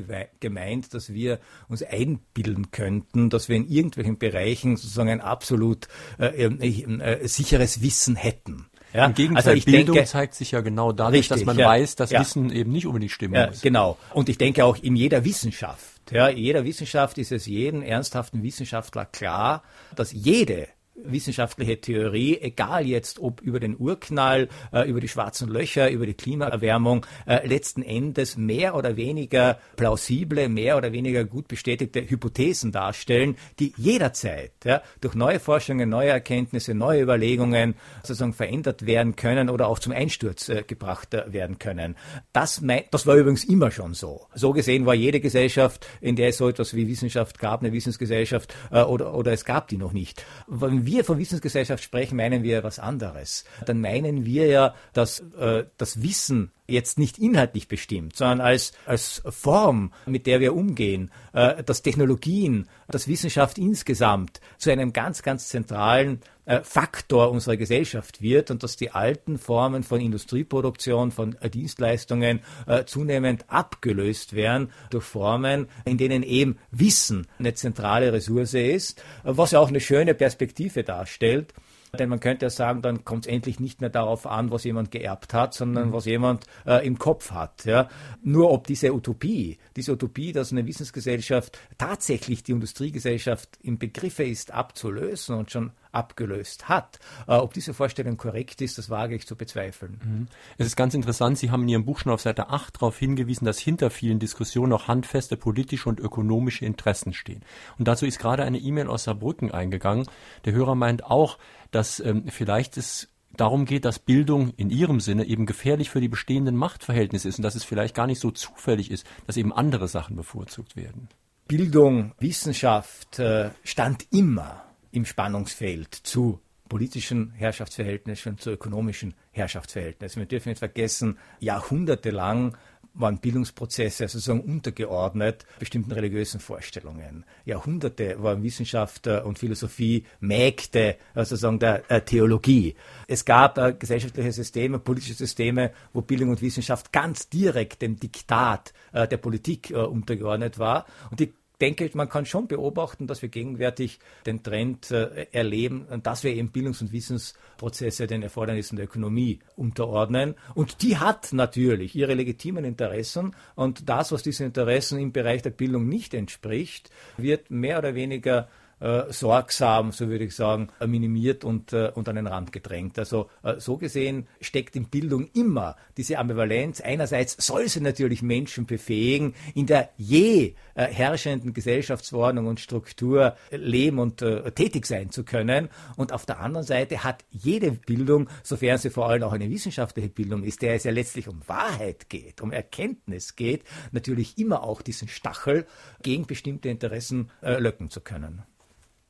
gemeint, 0.40 0.94
dass 0.94 1.12
wir 1.12 1.40
uns 1.68 1.82
einbilden 1.82 2.70
könnten, 2.70 3.30
dass 3.30 3.48
wir 3.48 3.56
in 3.56 3.66
irgendwelchen 3.66 4.18
Bereichen 4.18 4.76
sozusagen 4.76 5.08
ein 5.08 5.20
absolut 5.22 5.88
äh, 6.18 6.46
äh, 6.46 7.00
äh 7.00 7.26
sicheres 7.26 7.82
Wissen 7.82 8.16
hätten. 8.16 8.66
Ja? 8.92 9.06
Im 9.06 9.14
Gegenteil, 9.14 9.54
also 9.54 9.64
Bildung 9.64 9.94
denke, 9.96 10.10
zeigt 10.10 10.34
sich 10.34 10.52
ja 10.52 10.60
genau 10.60 10.92
dadurch, 10.92 11.20
richtig, 11.20 11.36
dass 11.36 11.44
man 11.44 11.58
ja, 11.58 11.68
weiß, 11.68 11.96
dass 11.96 12.10
ja. 12.10 12.20
Wissen 12.20 12.50
eben 12.50 12.72
nicht 12.72 12.86
unbedingt 12.86 13.12
stimmen 13.12 13.34
ja, 13.34 13.48
muss. 13.48 13.60
Genau. 13.60 13.98
Und 14.14 14.28
ich 14.28 14.38
denke 14.38 14.64
auch 14.64 14.76
in 14.76 14.96
jeder 14.96 15.24
Wissenschaft, 15.24 15.84
ja, 16.10 16.28
in 16.28 16.38
jeder 16.38 16.64
Wissenschaft 16.64 17.18
ist 17.18 17.32
es 17.32 17.46
jedem 17.46 17.82
ernsthaften 17.82 18.42
Wissenschaftler 18.42 19.04
klar, 19.04 19.62
dass 19.94 20.12
jede 20.12 20.68
wissenschaftliche 21.04 21.80
Theorie, 21.80 22.38
egal 22.40 22.86
jetzt 22.86 23.18
ob 23.18 23.40
über 23.40 23.60
den 23.60 23.76
Urknall, 23.78 24.48
äh, 24.72 24.88
über 24.88 25.00
die 25.00 25.08
schwarzen 25.08 25.48
Löcher, 25.48 25.90
über 25.90 26.06
die 26.06 26.14
Klimaerwärmung, 26.14 27.06
äh, 27.26 27.46
letzten 27.46 27.82
Endes 27.82 28.36
mehr 28.36 28.74
oder 28.74 28.96
weniger 28.96 29.58
plausible, 29.76 30.48
mehr 30.48 30.76
oder 30.76 30.92
weniger 30.92 31.24
gut 31.24 31.48
bestätigte 31.48 32.08
Hypothesen 32.08 32.72
darstellen, 32.72 33.36
die 33.58 33.72
jederzeit 33.76 34.52
ja, 34.64 34.82
durch 35.00 35.14
neue 35.14 35.40
Forschungen, 35.40 35.88
neue 35.88 36.10
Erkenntnisse, 36.10 36.74
neue 36.74 37.02
Überlegungen 37.02 37.74
sozusagen 38.02 38.32
verändert 38.32 38.86
werden 38.86 39.16
können 39.16 39.50
oder 39.50 39.68
auch 39.68 39.78
zum 39.78 39.92
Einsturz 39.92 40.48
äh, 40.48 40.62
gebracht 40.66 41.12
werden 41.12 41.58
können. 41.58 41.96
Das, 42.32 42.60
mein, 42.60 42.82
das 42.90 43.06
war 43.06 43.16
übrigens 43.16 43.44
immer 43.44 43.70
schon 43.70 43.94
so. 43.94 44.26
So 44.34 44.52
gesehen 44.52 44.86
war 44.86 44.94
jede 44.94 45.20
Gesellschaft, 45.20 45.86
in 46.00 46.16
der 46.16 46.28
es 46.28 46.38
so 46.38 46.48
etwas 46.48 46.74
wie 46.74 46.88
Wissenschaft 46.88 47.38
gab, 47.38 47.60
eine 47.60 47.72
Wissensgesellschaft 47.72 48.54
oder, 48.70 49.14
oder 49.14 49.32
es 49.32 49.44
gab 49.44 49.68
die 49.68 49.76
noch 49.76 49.92
nicht. 49.92 50.24
Wenn 50.46 50.87
wir 50.88 51.04
von 51.04 51.18
Wissensgesellschaft 51.18 51.84
sprechen, 51.84 52.16
meinen 52.16 52.42
wir 52.42 52.64
was 52.64 52.78
anderes. 52.78 53.44
Dann 53.66 53.80
meinen 53.80 54.24
wir 54.24 54.46
ja, 54.46 54.74
dass 54.92 55.20
äh, 55.38 55.64
das 55.76 56.02
Wissen 56.02 56.50
jetzt 56.66 56.98
nicht 56.98 57.18
inhaltlich 57.18 57.68
bestimmt, 57.68 58.16
sondern 58.16 58.40
als, 58.40 58.72
als 58.86 59.22
Form, 59.28 59.92
mit 60.06 60.26
der 60.26 60.40
wir 60.40 60.54
umgehen, 60.54 61.10
äh, 61.32 61.62
dass 61.62 61.82
Technologien, 61.82 62.68
dass 62.88 63.06
Wissenschaft 63.06 63.58
insgesamt 63.58 64.40
zu 64.56 64.70
einem 64.70 64.92
ganz, 64.92 65.22
ganz 65.22 65.48
zentralen 65.48 66.20
äh, 66.48 66.62
Faktor 66.62 67.30
unserer 67.30 67.58
Gesellschaft 67.58 68.22
wird 68.22 68.50
und 68.50 68.62
dass 68.62 68.76
die 68.76 68.90
alten 68.90 69.36
Formen 69.38 69.82
von 69.82 70.00
Industrieproduktion, 70.00 71.12
von 71.12 71.36
äh, 71.40 71.50
Dienstleistungen 71.50 72.40
äh, 72.66 72.84
zunehmend 72.84 73.44
abgelöst 73.48 74.32
werden 74.32 74.72
durch 74.88 75.04
Formen, 75.04 75.68
in 75.84 75.98
denen 75.98 76.22
eben 76.22 76.58
Wissen 76.70 77.26
eine 77.38 77.52
zentrale 77.52 78.12
Ressource 78.12 78.54
ist, 78.54 79.02
was 79.24 79.50
ja 79.50 79.60
auch 79.60 79.68
eine 79.68 79.80
schöne 79.80 80.14
Perspektive 80.14 80.84
darstellt. 80.84 81.52
Denn 81.96 82.08
man 82.08 82.20
könnte 82.20 82.46
ja 82.46 82.50
sagen, 82.50 82.82
dann 82.82 83.04
kommt 83.04 83.26
es 83.26 83.32
endlich 83.32 83.60
nicht 83.60 83.80
mehr 83.80 83.90
darauf 83.90 84.26
an, 84.26 84.50
was 84.50 84.64
jemand 84.64 84.90
geerbt 84.90 85.32
hat, 85.32 85.54
sondern 85.54 85.88
mhm. 85.88 85.92
was 85.92 86.04
jemand 86.04 86.44
äh, 86.66 86.86
im 86.86 86.98
Kopf 86.98 87.30
hat. 87.30 87.64
Ja. 87.64 87.88
Nur 88.22 88.50
ob 88.50 88.66
diese 88.66 88.92
Utopie, 88.92 89.58
diese 89.76 89.92
Utopie, 89.92 90.32
dass 90.32 90.52
eine 90.52 90.66
Wissensgesellschaft 90.66 91.58
tatsächlich 91.78 92.42
die 92.42 92.52
Industriegesellschaft 92.52 93.58
im 93.62 93.78
Begriffe 93.78 94.24
ist 94.24 94.52
abzulösen 94.52 95.36
und 95.36 95.50
schon 95.50 95.72
abgelöst 95.92 96.68
hat. 96.68 96.98
Äh, 97.26 97.34
ob 97.34 97.54
diese 97.54 97.74
Vorstellung 97.74 98.16
korrekt 98.16 98.60
ist, 98.60 98.78
das 98.78 98.90
wage 98.90 99.14
ich 99.14 99.26
zu 99.26 99.36
bezweifeln. 99.36 100.00
Mhm. 100.04 100.26
Es 100.58 100.66
ist 100.66 100.76
ganz 100.76 100.94
interessant, 100.94 101.38
Sie 101.38 101.50
haben 101.50 101.62
in 101.62 101.68
Ihrem 101.68 101.84
Buch 101.84 102.00
schon 102.00 102.12
auf 102.12 102.20
Seite 102.20 102.50
8 102.50 102.76
darauf 102.76 102.98
hingewiesen, 102.98 103.44
dass 103.44 103.58
hinter 103.58 103.90
vielen 103.90 104.18
Diskussionen 104.18 104.72
auch 104.72 104.88
handfeste 104.88 105.36
politische 105.36 105.88
und 105.88 106.00
ökonomische 106.00 106.64
Interessen 106.64 107.12
stehen. 107.12 107.42
Und 107.78 107.88
dazu 107.88 108.06
ist 108.06 108.18
gerade 108.18 108.44
eine 108.44 108.58
E-Mail 108.58 108.88
aus 108.88 109.04
Saarbrücken 109.04 109.50
eingegangen. 109.50 110.06
Der 110.44 110.52
Hörer 110.52 110.74
meint 110.74 111.04
auch, 111.04 111.38
dass 111.70 112.00
ähm, 112.00 112.24
vielleicht 112.28 112.76
es 112.76 113.08
darum 113.36 113.64
geht, 113.64 113.84
dass 113.84 113.98
Bildung 113.98 114.52
in 114.56 114.70
ihrem 114.70 115.00
Sinne 115.00 115.24
eben 115.24 115.46
gefährlich 115.46 115.90
für 115.90 116.00
die 116.00 116.08
bestehenden 116.08 116.56
Machtverhältnisse 116.56 117.28
ist 117.28 117.38
und 117.38 117.42
dass 117.42 117.54
es 117.54 117.64
vielleicht 117.64 117.94
gar 117.94 118.06
nicht 118.06 118.20
so 118.20 118.30
zufällig 118.30 118.90
ist, 118.90 119.06
dass 119.26 119.36
eben 119.36 119.52
andere 119.52 119.88
Sachen 119.88 120.16
bevorzugt 120.16 120.76
werden. 120.76 121.08
Bildung, 121.46 122.12
Wissenschaft 122.18 123.18
äh, 123.18 123.50
stand 123.64 124.06
immer 124.10 124.64
im 124.90 125.04
Spannungsfeld 125.04 125.94
zu 125.94 126.40
politischen 126.68 127.30
Herrschaftsverhältnissen, 127.32 128.38
zu 128.38 128.50
ökonomischen 128.50 129.14
Herrschaftsverhältnissen. 129.32 130.20
Wir 130.20 130.26
dürfen 130.26 130.50
nicht 130.50 130.58
vergessen, 130.58 131.18
jahrhundertelang 131.40 132.56
waren 132.94 133.18
Bildungsprozesse 133.18 134.08
sozusagen 134.08 134.40
untergeordnet 134.40 135.46
bestimmten 135.58 135.92
religiösen 135.92 136.40
Vorstellungen. 136.40 137.24
Jahrhunderte 137.44 138.22
waren 138.22 138.42
Wissenschaft 138.42 139.06
und 139.06 139.38
Philosophie 139.38 140.04
Mägde 140.20 140.96
sozusagen 141.14 141.58
der 141.58 141.90
äh, 141.90 142.00
Theologie. 142.00 142.74
Es 143.06 143.24
gab 143.24 143.58
äh, 143.58 143.74
gesellschaftliche 143.78 144.32
Systeme, 144.32 144.78
politische 144.78 145.14
Systeme, 145.14 145.72
wo 145.92 146.02
Bildung 146.02 146.30
und 146.30 146.42
Wissenschaft 146.42 146.92
ganz 146.92 147.28
direkt 147.28 147.82
dem 147.82 147.98
Diktat 147.98 148.72
äh, 148.92 149.06
der 149.06 149.16
Politik 149.16 149.70
untergeordnet 149.70 150.58
war. 150.58 150.86
Und 151.10 151.20
die 151.20 151.32
denke, 151.60 151.90
man 151.94 152.08
kann 152.08 152.26
schon 152.26 152.48
beobachten, 152.48 153.06
dass 153.06 153.22
wir 153.22 153.28
gegenwärtig 153.28 153.98
den 154.26 154.42
Trend 154.42 154.90
äh, 154.90 155.26
erleben, 155.32 155.86
dass 156.02 156.24
wir 156.24 156.34
eben 156.34 156.50
Bildungs- 156.50 156.80
und 156.80 156.92
Wissensprozesse 156.92 158.06
den 158.06 158.22
Erfordernissen 158.22 158.76
der 158.76 158.86
Ökonomie 158.86 159.40
unterordnen. 159.56 160.34
Und 160.54 160.82
die 160.82 160.98
hat 160.98 161.32
natürlich 161.32 161.94
ihre 161.94 162.14
legitimen 162.14 162.64
Interessen. 162.64 163.34
Und 163.54 163.88
das, 163.88 164.12
was 164.12 164.22
diesen 164.22 164.46
Interessen 164.46 164.98
im 164.98 165.12
Bereich 165.12 165.42
der 165.42 165.50
Bildung 165.50 165.88
nicht 165.88 166.14
entspricht, 166.14 166.90
wird 167.16 167.50
mehr 167.50 167.78
oder 167.78 167.94
weniger 167.94 168.48
äh, 168.80 169.12
sorgsam, 169.12 169.92
so 169.92 170.08
würde 170.08 170.24
ich 170.24 170.34
sagen, 170.34 170.68
äh, 170.80 170.86
minimiert 170.86 171.44
und, 171.44 171.72
äh, 171.72 171.90
und 171.94 172.08
an 172.08 172.16
den 172.16 172.26
Rand 172.26 172.52
gedrängt. 172.52 172.98
Also 172.98 173.28
äh, 173.42 173.58
so 173.58 173.76
gesehen 173.76 174.26
steckt 174.40 174.76
in 174.76 174.88
Bildung 174.88 175.28
immer 175.34 175.76
diese 175.96 176.18
Ambivalenz. 176.18 176.80
Einerseits 176.80 177.36
soll 177.44 177.68
sie 177.68 177.80
natürlich 177.80 178.22
Menschen 178.22 178.66
befähigen, 178.66 179.34
in 179.54 179.66
der 179.66 179.90
je 179.96 180.54
äh, 180.74 180.86
herrschenden 180.86 181.52
Gesellschaftsordnung 181.52 182.46
und 182.46 182.60
Struktur 182.60 183.36
leben 183.50 183.98
und 183.98 184.22
äh, 184.22 184.50
tätig 184.52 184.86
sein 184.86 185.10
zu 185.10 185.24
können. 185.24 185.68
Und 185.96 186.12
auf 186.12 186.26
der 186.26 186.40
anderen 186.40 186.66
Seite 186.66 187.04
hat 187.04 187.24
jede 187.30 187.72
Bildung, 187.72 188.28
sofern 188.42 188.78
sie 188.78 188.90
vor 188.90 189.08
allem 189.08 189.22
auch 189.22 189.32
eine 189.32 189.50
wissenschaftliche 189.50 190.08
Bildung 190.08 190.42
ist, 190.44 190.62
der 190.62 190.74
es 190.74 190.84
ja 190.84 190.92
letztlich 190.92 191.28
um 191.28 191.42
Wahrheit 191.46 192.08
geht, 192.08 192.40
um 192.40 192.52
Erkenntnis 192.52 193.36
geht, 193.36 193.64
natürlich 193.92 194.38
immer 194.38 194.62
auch 194.62 194.82
diesen 194.82 195.08
Stachel 195.08 195.66
gegen 196.02 196.26
bestimmte 196.26 196.68
Interessen 196.68 197.30
löcken 197.42 197.90
zu 197.90 198.00
können 198.00 198.42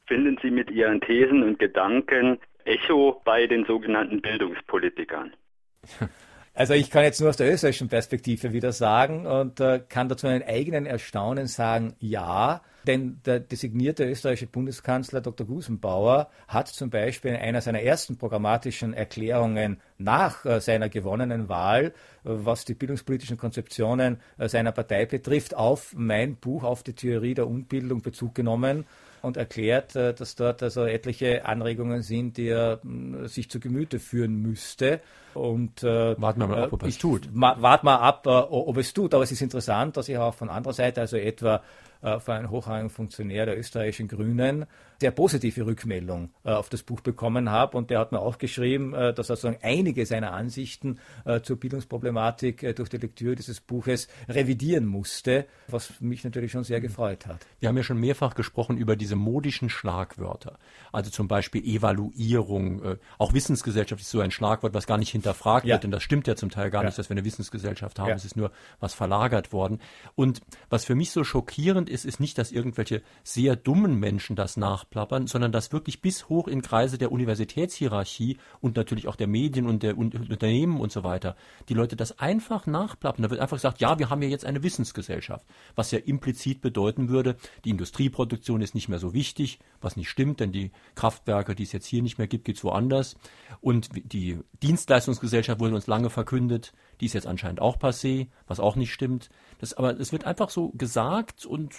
finden 0.08 0.38
Sie 0.42 0.50
mit 0.50 0.70
Ihren 0.70 1.00
Thesen 1.00 1.42
und 1.44 1.58
Gedanken 1.58 2.38
Echo 2.64 3.20
bei 3.24 3.46
den 3.46 3.64
sogenannten 3.64 4.20
Bildungspolitikern? 4.20 5.32
Also 6.54 6.74
ich 6.74 6.90
kann 6.90 7.04
jetzt 7.04 7.20
nur 7.20 7.28
aus 7.28 7.36
der 7.36 7.52
österreichischen 7.52 7.88
Perspektive 7.88 8.52
wieder 8.52 8.72
sagen 8.72 9.26
und 9.26 9.60
äh, 9.60 9.80
kann 9.88 10.08
dazu 10.08 10.26
einen 10.26 10.42
eigenen 10.42 10.86
Erstaunen 10.86 11.46
sagen, 11.46 11.94
ja, 12.00 12.62
denn 12.88 13.20
der 13.24 13.38
designierte 13.38 14.04
österreichische 14.04 14.48
Bundeskanzler 14.48 15.20
Dr. 15.20 15.46
Gusenbauer 15.46 16.30
hat 16.48 16.66
zum 16.66 16.90
Beispiel 16.90 17.30
in 17.30 17.36
einer 17.36 17.60
seiner 17.60 17.82
ersten 17.82 18.18
programmatischen 18.18 18.92
Erklärungen 18.92 19.80
nach 19.98 20.44
äh, 20.44 20.60
seiner 20.60 20.88
gewonnenen 20.88 21.48
Wahl, 21.48 21.84
äh, 21.84 21.92
was 22.24 22.64
die 22.64 22.74
bildungspolitischen 22.74 23.36
Konzeptionen 23.36 24.20
äh, 24.36 24.48
seiner 24.48 24.72
Partei 24.72 25.06
betrifft, 25.06 25.54
auf 25.54 25.94
mein 25.96 26.34
Buch, 26.34 26.64
auf 26.64 26.82
die 26.82 26.94
Theorie 26.94 27.34
der 27.34 27.46
Unbildung 27.46 28.02
Bezug 28.02 28.34
genommen 28.34 28.84
und 29.22 29.36
erklärt, 29.36 29.96
äh, 29.96 30.14
dass 30.14 30.34
dort 30.34 30.62
also 30.62 30.84
etliche 30.84 31.44
Anregungen 31.44 32.02
sind, 32.02 32.36
die 32.36 32.48
er 32.48 32.80
sich 33.24 33.50
zu 33.50 33.60
Gemüte 33.60 33.98
führen 33.98 34.40
müsste. 34.42 35.00
Und 35.34 35.82
äh, 35.82 36.20
warten 36.20 36.40
wir 36.40 36.46
mal 36.46 36.64
ab, 36.64 36.72
ob 36.72 36.82
er 36.82 36.88
es 36.88 36.98
tut. 36.98 37.28
Warten 37.32 37.86
wir 37.86 38.00
ab, 38.00 38.26
äh, 38.26 38.30
ob 38.30 38.76
es 38.76 38.92
tut. 38.92 39.14
Aber 39.14 39.22
es 39.22 39.32
ist 39.32 39.42
interessant, 39.42 39.96
dass 39.96 40.08
ich 40.08 40.18
auch 40.18 40.34
von 40.34 40.50
anderer 40.50 40.72
Seite, 40.72 41.00
also 41.00 41.16
etwa 41.16 41.62
äh, 42.02 42.18
von 42.18 42.34
einem 42.34 42.50
hochrangigen 42.50 42.90
Funktionär 42.90 43.46
der 43.46 43.58
österreichischen 43.58 44.08
Grünen, 44.08 44.66
sehr 45.00 45.10
positive 45.12 45.64
Rückmeldung 45.66 46.30
äh, 46.44 46.50
auf 46.50 46.68
das 46.68 46.82
Buch 46.82 47.00
bekommen 47.00 47.50
habe. 47.50 47.76
Und 47.76 47.90
der 47.90 48.00
hat 48.00 48.12
mir 48.12 48.20
auch 48.20 48.38
geschrieben, 48.38 48.94
äh, 48.94 49.14
dass 49.14 49.30
er 49.30 49.36
sozusagen 49.36 49.58
einige 49.62 50.04
seiner 50.06 50.32
Ansichten 50.32 50.98
äh, 51.24 51.40
zur 51.40 51.58
Bildungsproblematik 51.58 52.62
äh, 52.62 52.74
durch 52.74 52.88
die 52.88 52.96
Lektüre 52.96 53.36
dieses 53.36 53.60
Buches 53.60 54.08
revidieren 54.28 54.86
musste, 54.86 55.46
was 55.68 56.00
mich 56.00 56.24
natürlich 56.24 56.52
schon 56.52 56.64
sehr 56.64 56.80
gefreut 56.80 57.26
hat. 57.26 57.46
Wir 57.60 57.68
haben 57.68 57.76
ja 57.76 57.82
schon 57.82 57.98
mehrfach 57.98 58.34
gesprochen 58.34 58.76
über 58.76 58.96
diese 58.96 59.14
modischen 59.14 59.70
Schlagwörter. 59.70 60.58
Also 60.92 61.10
zum 61.10 61.28
Beispiel 61.28 61.64
Evaluierung. 61.64 62.82
Äh, 62.82 62.96
auch 63.18 63.32
Wissensgesellschaft 63.32 64.02
ist 64.02 64.10
so 64.10 64.20
ein 64.20 64.32
Schlagwort, 64.32 64.74
was 64.74 64.86
gar 64.86 64.98
nicht 64.98 65.10
hinterfragt 65.10 65.64
ja. 65.64 65.74
wird. 65.74 65.84
Denn 65.84 65.92
das 65.92 66.02
stimmt 66.02 66.26
ja 66.26 66.34
zum 66.34 66.50
Teil 66.50 66.70
gar 66.70 66.82
ja. 66.82 66.88
nicht, 66.88 66.98
dass 66.98 67.08
wir 67.08 67.14
eine 67.16 67.24
Wissensgesellschaft 67.24 68.00
haben. 68.00 68.08
Ja. 68.08 68.16
Es 68.16 68.24
ist 68.24 68.36
nur 68.36 68.50
was 68.80 68.94
verlagert 68.94 69.52
worden. 69.52 69.80
Und 70.16 70.40
was 70.70 70.84
für 70.84 70.96
mich 70.96 71.12
so 71.12 71.22
schockierend 71.22 71.88
ist, 71.88 72.04
ist 72.04 72.18
nicht, 72.18 72.36
dass 72.36 72.50
irgendwelche 72.50 73.02
sehr 73.22 73.54
dummen 73.54 74.00
Menschen 74.00 74.34
das 74.34 74.56
nach 74.56 74.87
nachplappern, 74.88 75.26
sondern 75.26 75.52
dass 75.52 75.72
wirklich 75.72 76.00
bis 76.00 76.28
hoch 76.28 76.48
in 76.48 76.62
Kreise 76.62 76.98
der 76.98 77.12
Universitätshierarchie 77.12 78.38
und 78.60 78.76
natürlich 78.76 79.06
auch 79.08 79.16
der 79.16 79.26
Medien 79.26 79.66
und 79.66 79.82
der 79.82 79.96
Unternehmen 79.96 80.80
und 80.80 80.92
so 80.92 81.04
weiter, 81.04 81.36
die 81.68 81.74
Leute 81.74 81.96
das 81.96 82.18
einfach 82.18 82.66
nachplappern. 82.66 83.22
Da 83.22 83.30
wird 83.30 83.40
einfach 83.40 83.56
gesagt, 83.56 83.80
ja, 83.80 83.98
wir 83.98 84.10
haben 84.10 84.22
ja 84.22 84.28
jetzt 84.28 84.44
eine 84.44 84.62
Wissensgesellschaft, 84.62 85.46
was 85.74 85.90
ja 85.90 85.98
implizit 85.98 86.60
bedeuten 86.60 87.08
würde, 87.08 87.36
die 87.64 87.70
Industrieproduktion 87.70 88.62
ist 88.62 88.74
nicht 88.74 88.88
mehr 88.88 88.98
so 88.98 89.12
wichtig, 89.12 89.58
was 89.80 89.96
nicht 89.96 90.08
stimmt, 90.08 90.40
denn 90.40 90.52
die 90.52 90.72
Kraftwerke, 90.94 91.54
die 91.54 91.64
es 91.64 91.72
jetzt 91.72 91.86
hier 91.86 92.02
nicht 92.02 92.18
mehr 92.18 92.28
gibt, 92.28 92.44
gibt 92.44 92.58
es 92.58 92.64
woanders. 92.64 93.16
Und 93.60 93.90
die 94.12 94.38
Dienstleistungsgesellschaft 94.62 95.60
wurde 95.60 95.74
uns 95.74 95.86
lange 95.86 96.10
verkündet, 96.10 96.72
die 97.00 97.06
ist 97.06 97.12
jetzt 97.12 97.26
anscheinend 97.26 97.60
auch 97.60 97.76
passé, 97.78 98.28
was 98.46 98.60
auch 98.60 98.76
nicht 98.76 98.92
stimmt. 98.92 99.28
Das, 99.58 99.74
aber 99.74 99.98
es 99.98 100.12
wird 100.12 100.24
einfach 100.24 100.50
so 100.50 100.70
gesagt 100.70 101.46
und 101.46 101.74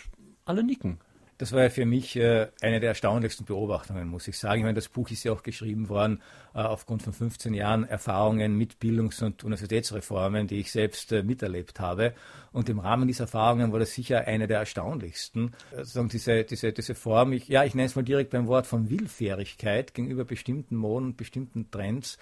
alle 0.46 0.64
nicken. 0.64 1.00
Das 1.40 1.54
war 1.54 1.64
ja 1.64 1.70
für 1.70 1.86
mich 1.86 2.18
äh, 2.18 2.48
eine 2.60 2.82
der 2.82 2.90
erstaunlichsten 2.90 3.46
Beobachtungen, 3.46 4.10
muss 4.10 4.28
ich 4.28 4.38
sagen. 4.38 4.60
Ich 4.60 4.64
meine, 4.66 4.76
das 4.76 4.90
Buch 4.90 5.10
ist 5.10 5.24
ja 5.24 5.32
auch 5.32 5.42
geschrieben 5.42 5.88
worden 5.88 6.22
äh, 6.54 6.60
aufgrund 6.60 7.02
von 7.02 7.14
15 7.14 7.54
Jahren 7.54 7.88
Erfahrungen 7.88 8.58
mit 8.58 8.78
Bildungs- 8.82 9.22
und 9.22 9.46
Universitätsreformen, 9.46 10.48
die 10.48 10.60
ich 10.60 10.70
selbst 10.70 11.14
äh, 11.14 11.24
miterlebt 11.24 11.80
habe. 11.80 12.14
Und 12.52 12.68
im 12.68 12.80
Rahmen 12.80 13.08
dieser 13.08 13.24
Erfahrungen 13.24 13.72
war 13.72 13.80
das 13.80 13.94
sicher 13.94 14.28
eine 14.28 14.48
der 14.48 14.60
erstaunlichsten. 14.60 15.54
Also 15.74 16.04
diese, 16.04 16.44
diese, 16.44 16.74
diese 16.74 16.94
Form, 16.94 17.32
ich, 17.32 17.48
ja, 17.48 17.64
ich 17.64 17.74
nenne 17.74 17.86
es 17.86 17.96
mal 17.96 18.04
direkt 18.04 18.32
beim 18.32 18.48
Wort 18.48 18.68
von 18.68 18.90
Willfährigkeit 18.90 19.94
gegenüber 19.94 20.26
bestimmten 20.26 20.76
Moden, 20.76 21.16
bestimmten 21.16 21.72
Trends, 21.72 22.18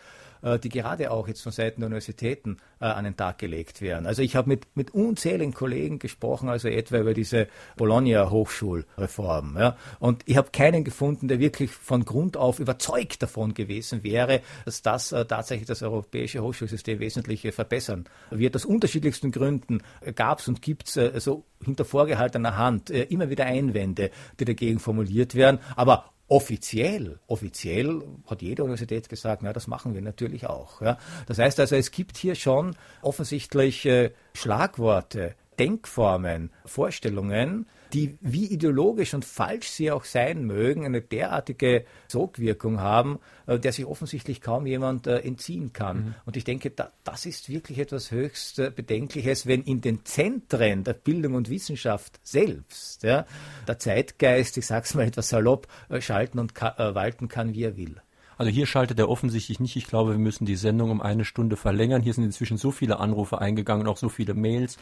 die 0.63 0.69
gerade 0.69 1.12
auch 1.12 1.28
jetzt 1.28 1.41
von 1.41 1.52
Seiten 1.52 1.82
der 1.82 1.88
Universitäten 1.88 2.58
äh, 2.80 2.86
an 2.86 3.04
den 3.06 3.17
Tag 3.17 3.38
gelegt 3.39 3.82
werden. 3.82 4.06
Also 4.06 4.21
ich 4.21 4.36
habe 4.36 4.50
mit, 4.50 4.67
mit 4.76 4.91
unzähligen 4.91 5.54
Kollegen 5.54 6.00
gesprochen, 6.00 6.50
also 6.50 6.67
etwa 6.67 7.00
über 7.00 7.13
diese 7.13 7.47
Bologna-Hochschulreform. 7.76 9.58
Ja, 9.58 9.78
und 10.00 10.23
ich 10.26 10.38
habe 10.38 10.50
keinen 10.52 10.84
gefunden, 10.84 11.28
der 11.28 11.39
wirklich 11.39 11.71
von 11.71 12.06
Grund 12.06 12.38
auf 12.38 12.60
überzeugt 12.60 13.21
davon 13.23 13.54
gewesen 13.54 14.04
wäre, 14.04 14.41
dass 14.65 14.82
das 14.82 15.12
äh, 15.12 15.26
tatsächlich 15.26 15.67
das 15.67 15.82
europäische 15.84 16.41
Hochschulsystem 16.41 17.00
wesentlich 17.00 17.45
äh, 17.45 17.52
verbessern 17.52 18.06
wird. 18.30 18.56
Aus 18.56 18.65
unterschiedlichsten 18.65 19.32
Gründen 19.32 19.82
gab 20.15 20.39
es 20.39 20.47
und 20.47 20.62
gibt 20.62 20.88
es 20.89 20.97
äh, 20.97 21.19
so 21.19 21.45
hinter 21.63 21.86
vorgehaltener 21.86 22.58
Hand 22.58 22.89
äh, 22.89 23.04
immer 23.04 23.30
wieder 23.30 23.45
Einwände, 23.45 24.12
die 24.39 24.45
dagegen 24.45 24.80
formuliert 24.80 25.36
werden. 25.36 25.60
Aber 25.76 26.12
Offiziell, 26.30 27.20
offiziell 27.28 28.02
hat 28.26 28.42
jede 28.42 28.63
Universität 28.63 29.08
gesagt, 29.08 29.44
na, 29.44 29.54
das 29.54 29.68
machen 29.68 29.94
wir 29.94 30.02
natürlich 30.02 30.46
auch. 30.48 30.82
Ja. 30.82 30.98
Das 31.26 31.38
heißt 31.38 31.60
also, 31.60 31.76
es 31.76 31.92
gibt 31.92 32.18
hier 32.18 32.36
schon 32.36 32.76
offensichtlich 33.02 33.86
äh, 33.86 34.12
Schlagworte, 34.34 35.36
Denkformen, 35.60 36.52
Vorstellungen, 36.65 37.65
die, 37.93 38.17
wie 38.22 38.46
ideologisch 38.46 39.13
und 39.13 39.26
falsch 39.26 39.70
sie 39.70 39.91
auch 39.91 40.04
sein 40.04 40.43
mögen, 40.43 40.86
eine 40.86 41.02
derartige 41.02 41.86
Sogwirkung 42.08 42.80
haben, 42.80 43.20
äh, 43.46 43.60
der 43.60 43.72
sich 43.72 43.86
offensichtlich 43.86 44.41
kaum 44.41 44.65
jemand 44.65 45.08
äh, 45.08 45.20
entziehen 45.20 45.74
kann. 45.74 45.98
Mhm. 45.98 46.15
Und 46.26 46.38
ich 46.38 46.43
denke, 46.43 46.72
da, 46.72 46.91
das 47.04 47.26
ist 47.26 47.50
wirklich 47.50 47.80
etwas 47.80 48.12
höchst 48.12 48.60
äh, 48.60 48.72
Bedenkliches, 48.76 49.48
wenn 49.48 49.63
in 49.63 49.82
den 49.82 50.06
Zentren 50.06 50.84
der 50.84 50.93
Bildung 50.93 51.36
und 51.36 51.50
Wissenschaft 51.50 52.20
selbst 52.24 53.04
ja, 53.04 53.26
der 53.67 53.80
Zeitgeist, 53.80 54.58
ich 54.58 54.65
sage 54.65 54.86
es 54.86 54.93
mal 54.93 55.08
etwas 55.08 55.30
salopp, 55.30 55.67
schalten 56.00 56.39
und 56.39 56.54
äh, 56.62 56.96
walten 56.96 57.28
kann, 57.28 57.54
wie 57.54 57.63
er 57.63 57.78
will. 57.78 58.02
Also 58.38 58.52
hier 58.52 58.67
schaltet 58.67 59.00
er 59.00 59.10
offensichtlich 59.10 59.60
nicht. 59.60 59.76
Ich 59.76 59.88
glaube, 59.88 60.12
wir 60.12 60.20
müssen 60.20 60.46
die 60.46 60.56
Sendung 60.56 60.91
um 60.91 61.02
eine 61.02 61.26
Stunde 61.26 61.56
verlängern. 61.56 62.04
Hier 62.04 62.13
sind 62.13 62.24
inzwischen 62.24 62.58
so 62.58 62.72
viele 62.72 63.00
Anrufe 63.00 63.41
eingegangen 63.41 63.88
und 63.88 63.91
auch 63.91 63.98
so 63.98 64.10
viele 64.10 64.36
Mails 64.36 64.78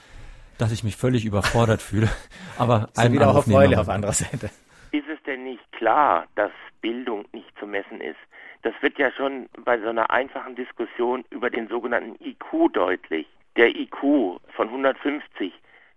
dass 0.57 0.71
ich 0.71 0.83
mich 0.83 0.95
völlig 0.95 1.25
überfordert 1.25 1.81
fühle. 1.81 2.09
Aber 2.57 2.89
ein 2.95 3.13
wieder 3.13 3.29
auch 3.29 3.43
Freude 3.43 3.79
auf 3.79 3.89
anderer 3.89 4.13
Seite. 4.13 4.49
Ist 4.91 5.07
es 5.07 5.21
denn 5.25 5.43
nicht 5.43 5.71
klar, 5.71 6.25
dass 6.35 6.51
Bildung 6.81 7.25
nicht 7.33 7.51
zu 7.59 7.67
messen 7.67 8.01
ist? 8.01 8.19
Das 8.61 8.73
wird 8.81 8.97
ja 8.97 9.11
schon 9.11 9.47
bei 9.63 9.79
so 9.79 9.89
einer 9.89 10.09
einfachen 10.09 10.55
Diskussion 10.55 11.23
über 11.29 11.49
den 11.49 11.67
sogenannten 11.67 12.15
IQ 12.23 12.73
deutlich. 12.73 13.27
Der 13.57 13.75
IQ 13.75 14.39
von 14.55 14.67
150 14.69 15.53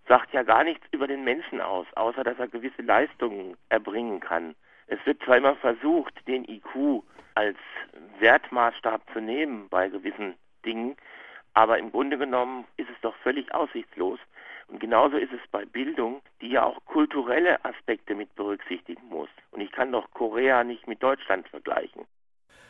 sagt 0.07 0.33
ja 0.33 0.43
gar 0.43 0.63
nichts 0.63 0.85
über 0.91 1.07
den 1.07 1.23
Menschen 1.23 1.61
aus, 1.61 1.87
außer 1.95 2.23
dass 2.23 2.39
er 2.39 2.47
gewisse 2.47 2.81
Leistungen 2.81 3.55
erbringen 3.69 4.19
kann. 4.19 4.55
Es 4.87 4.99
wird 5.05 5.21
zwar 5.23 5.37
immer 5.37 5.55
versucht, 5.55 6.13
den 6.27 6.47
IQ 6.49 7.03
als 7.35 7.57
Wertmaßstab 8.19 9.01
zu 9.13 9.21
nehmen 9.21 9.67
bei 9.69 9.87
gewissen 9.87 10.35
Dingen, 10.65 10.95
aber 11.53 11.77
im 11.77 11.91
Grunde 11.91 12.17
genommen 12.17 12.65
ist 12.77 12.89
es 12.89 12.99
doch 13.01 13.15
völlig 13.17 13.53
aussichtslos, 13.53 14.19
und 14.69 14.79
genauso 14.79 15.17
ist 15.17 15.31
es 15.33 15.41
bei 15.51 15.65
Bildung, 15.65 16.21
die 16.41 16.49
ja 16.49 16.63
auch 16.63 16.83
kulturelle 16.85 17.63
Aspekte 17.65 18.15
mit 18.15 18.33
berücksichtigen 18.35 19.07
muss. 19.09 19.29
Und 19.51 19.61
ich 19.61 19.71
kann 19.71 19.91
doch 19.91 20.09
Korea 20.11 20.63
nicht 20.63 20.87
mit 20.87 21.01
Deutschland 21.01 21.47
vergleichen. 21.49 22.03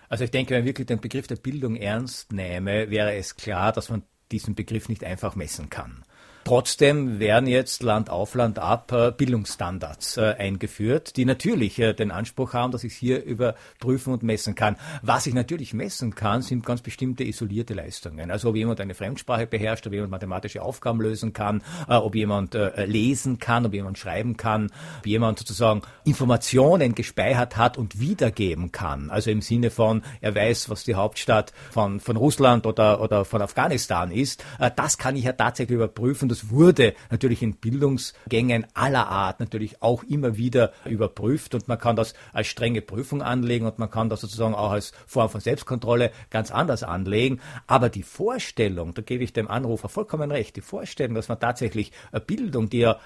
Also 0.07 0.23
ich 0.23 0.31
denke, 0.31 0.51
wenn 0.51 0.61
man 0.61 0.67
wirklich 0.67 0.87
den 0.87 1.01
Begriff 1.01 1.27
der 1.27 1.35
Bildung 1.35 1.75
ernst 1.75 2.31
nähme, 2.31 2.89
wäre 2.89 3.13
es 3.15 3.35
klar, 3.35 3.71
dass 3.71 3.89
man 3.89 4.03
diesen 4.31 4.55
Begriff 4.55 4.89
nicht 4.89 5.03
einfach 5.03 5.35
messen 5.35 5.69
kann. 5.69 6.03
Trotzdem 6.45 7.19
werden 7.19 7.47
jetzt 7.47 7.83
Land 7.83 8.09
auf 8.09 8.33
Land 8.33 8.59
ab 8.59 8.91
äh, 8.91 9.11
Bildungsstandards 9.11 10.17
äh, 10.17 10.35
eingeführt, 10.39 11.15
die 11.17 11.25
natürlich 11.25 11.77
äh, 11.79 11.93
den 11.93 12.11
Anspruch 12.11 12.53
haben, 12.53 12.71
dass 12.71 12.83
ich 12.83 12.93
es 12.93 12.97
hier 12.97 13.23
überprüfen 13.23 14.13
und 14.13 14.23
messen 14.23 14.55
kann. 14.55 14.77
Was 15.01 15.27
ich 15.27 15.33
natürlich 15.33 15.73
messen 15.73 16.15
kann, 16.15 16.41
sind 16.41 16.65
ganz 16.65 16.81
bestimmte 16.81 17.23
isolierte 17.23 17.73
Leistungen. 17.73 18.31
Also 18.31 18.49
ob 18.49 18.55
jemand 18.55 18.79
eine 18.81 18.95
Fremdsprache 18.95 19.45
beherrscht, 19.47 19.85
ob 19.85 19.93
jemand 19.93 20.11
mathematische 20.11 20.61
Aufgaben 20.61 21.01
lösen 21.01 21.33
kann, 21.33 21.61
ob 21.87 22.15
jemand 22.15 22.57
lesen 22.77 23.37
kann, 23.39 23.65
ob 23.65 23.73
jemand 23.73 23.97
schreiben 23.97 24.37
kann, 24.37 24.71
ob 24.99 25.05
jemand 25.05 25.39
sozusagen 25.39 25.81
Informationen 26.05 26.95
gespeichert 26.95 27.57
hat 27.57 27.77
und 27.77 27.99
wiedergeben 27.99 28.71
kann. 28.71 29.09
Also 29.09 29.29
im 29.29 29.41
Sinne 29.41 29.69
von, 29.69 30.01
er 30.21 30.33
weiß, 30.35 30.69
was 30.69 30.83
die 30.83 30.95
Hauptstadt 30.95 31.53
von, 31.71 31.99
von 31.99 32.17
Russland 32.17 32.65
oder, 32.65 33.01
oder 33.01 33.25
von 33.25 33.41
Afghanistan 33.41 34.11
ist. 34.11 34.43
Das 34.75 34.97
kann 34.97 35.15
ich 35.15 35.25
ja 35.25 35.33
tatsächlich 35.33 35.75
überprüfen. 35.75 36.28
Das 36.29 36.39
das 36.39 36.51
wurde 36.51 36.93
natürlich 37.11 37.43
in 37.43 37.55
Bildungsgängen 37.55 38.65
aller 38.73 39.07
Art 39.07 39.39
natürlich 39.41 39.81
auch 39.81 40.03
immer 40.03 40.37
wieder 40.37 40.71
überprüft 40.85 41.53
und 41.53 41.67
man 41.67 41.77
kann 41.77 41.97
das 41.97 42.13
als 42.31 42.47
strenge 42.47 42.81
Prüfung 42.81 43.21
anlegen 43.21 43.65
und 43.65 43.77
man 43.77 43.91
kann 43.91 44.09
das 44.09 44.21
sozusagen 44.21 44.55
auch 44.55 44.71
als 44.71 44.93
Form 45.05 45.29
von 45.29 45.41
Selbstkontrolle 45.41 46.11
ganz 46.29 46.51
anders 46.51 46.83
anlegen. 46.83 47.41
Aber 47.67 47.89
die 47.89 48.03
Vorstellung, 48.03 48.93
da 48.93 49.01
gebe 49.01 49.23
ich 49.23 49.33
dem 49.33 49.49
Anrufer 49.49 49.89
vollkommen 49.89 50.31
recht, 50.31 50.55
die 50.55 50.61
Vorstellung, 50.61 51.15
dass 51.15 51.27
man 51.27 51.39
tatsächlich 51.39 51.91
Bildung, 52.25 52.69
die 52.69 52.79
ja 52.79 52.99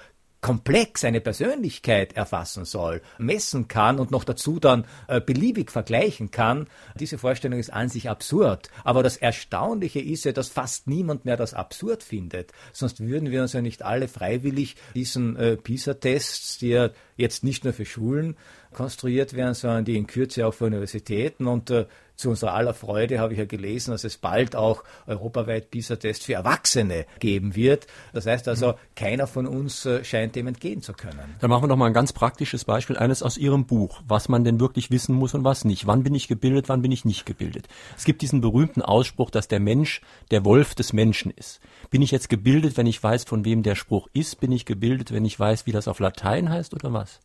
komplex 0.44 1.04
eine 1.04 1.22
Persönlichkeit 1.22 2.12
erfassen 2.12 2.66
soll, 2.66 3.00
messen 3.16 3.66
kann 3.66 3.98
und 3.98 4.10
noch 4.10 4.24
dazu 4.24 4.60
dann 4.60 4.84
äh, 5.08 5.18
beliebig 5.18 5.70
vergleichen 5.70 6.30
kann, 6.30 6.66
diese 6.96 7.16
Vorstellung 7.16 7.58
ist 7.58 7.72
an 7.72 7.88
sich 7.88 8.10
absurd. 8.10 8.68
Aber 8.84 9.02
das 9.02 9.16
Erstaunliche 9.16 10.00
ist 10.00 10.26
ja, 10.26 10.32
dass 10.32 10.50
fast 10.50 10.86
niemand 10.86 11.24
mehr 11.24 11.38
das 11.38 11.54
absurd 11.54 12.02
findet. 12.02 12.52
Sonst 12.74 13.00
würden 13.00 13.30
wir 13.30 13.40
uns 13.40 13.54
ja 13.54 13.62
nicht 13.62 13.84
alle 13.84 14.06
freiwillig 14.06 14.76
diesen 14.94 15.34
äh, 15.36 15.56
PISA-Tests, 15.56 16.58
die 16.58 16.68
ja 16.68 16.90
jetzt 17.16 17.42
nicht 17.42 17.64
nur 17.64 17.72
für 17.72 17.86
Schulen 17.86 18.36
konstruiert 18.74 19.34
werden, 19.34 19.54
sondern 19.54 19.84
die 19.84 19.96
in 19.96 20.06
Kürze 20.06 20.46
auch 20.46 20.54
für 20.54 20.66
Universitäten 20.66 21.46
und 21.46 21.70
äh, 21.70 21.86
zu 22.16 22.30
unserer 22.30 22.54
aller 22.54 22.74
Freude 22.74 23.18
habe 23.18 23.32
ich 23.32 23.38
ja 23.40 23.44
gelesen, 23.44 23.90
dass 23.90 24.04
es 24.04 24.16
bald 24.18 24.54
auch 24.54 24.84
europaweit 25.06 25.70
PISA-Tests 25.70 26.24
für 26.24 26.34
Erwachsene 26.34 27.06
geben 27.18 27.56
wird. 27.56 27.88
Das 28.12 28.26
heißt 28.26 28.46
also, 28.46 28.74
keiner 28.94 29.26
von 29.26 29.46
uns 29.46 29.84
äh, 29.84 30.04
scheint 30.04 30.36
dem 30.36 30.46
entgehen 30.46 30.80
zu 30.80 30.92
können. 30.92 31.34
Dann 31.40 31.50
machen 31.50 31.64
wir 31.64 31.68
doch 31.68 31.76
mal 31.76 31.86
ein 31.86 31.92
ganz 31.92 32.12
praktisches 32.12 32.64
Beispiel, 32.64 32.96
eines 32.96 33.22
aus 33.22 33.36
Ihrem 33.36 33.66
Buch, 33.66 34.00
was 34.06 34.28
man 34.28 34.44
denn 34.44 34.60
wirklich 34.60 34.90
wissen 34.92 35.14
muss 35.14 35.34
und 35.34 35.42
was 35.42 35.64
nicht. 35.64 35.86
Wann 35.86 36.04
bin 36.04 36.14
ich 36.14 36.28
gebildet, 36.28 36.68
wann 36.68 36.82
bin 36.82 36.92
ich 36.92 37.04
nicht 37.04 37.26
gebildet? 37.26 37.66
Es 37.96 38.04
gibt 38.04 38.22
diesen 38.22 38.40
berühmten 38.40 38.82
Ausspruch, 38.82 39.30
dass 39.30 39.48
der 39.48 39.60
Mensch 39.60 40.00
der 40.30 40.44
Wolf 40.44 40.76
des 40.76 40.92
Menschen 40.92 41.32
ist. 41.32 41.60
Bin 41.90 42.02
ich 42.02 42.12
jetzt 42.12 42.28
gebildet, 42.28 42.76
wenn 42.76 42.86
ich 42.86 43.02
weiß, 43.02 43.24
von 43.24 43.44
wem 43.44 43.64
der 43.64 43.74
Spruch 43.74 44.08
ist? 44.12 44.40
Bin 44.40 44.52
ich 44.52 44.66
gebildet, 44.66 45.12
wenn 45.12 45.24
ich 45.24 45.38
weiß, 45.38 45.66
wie 45.66 45.72
das 45.72 45.88
auf 45.88 45.98
Latein 45.98 46.48
heißt 46.48 46.74
oder 46.74 46.92
was? 46.92 47.20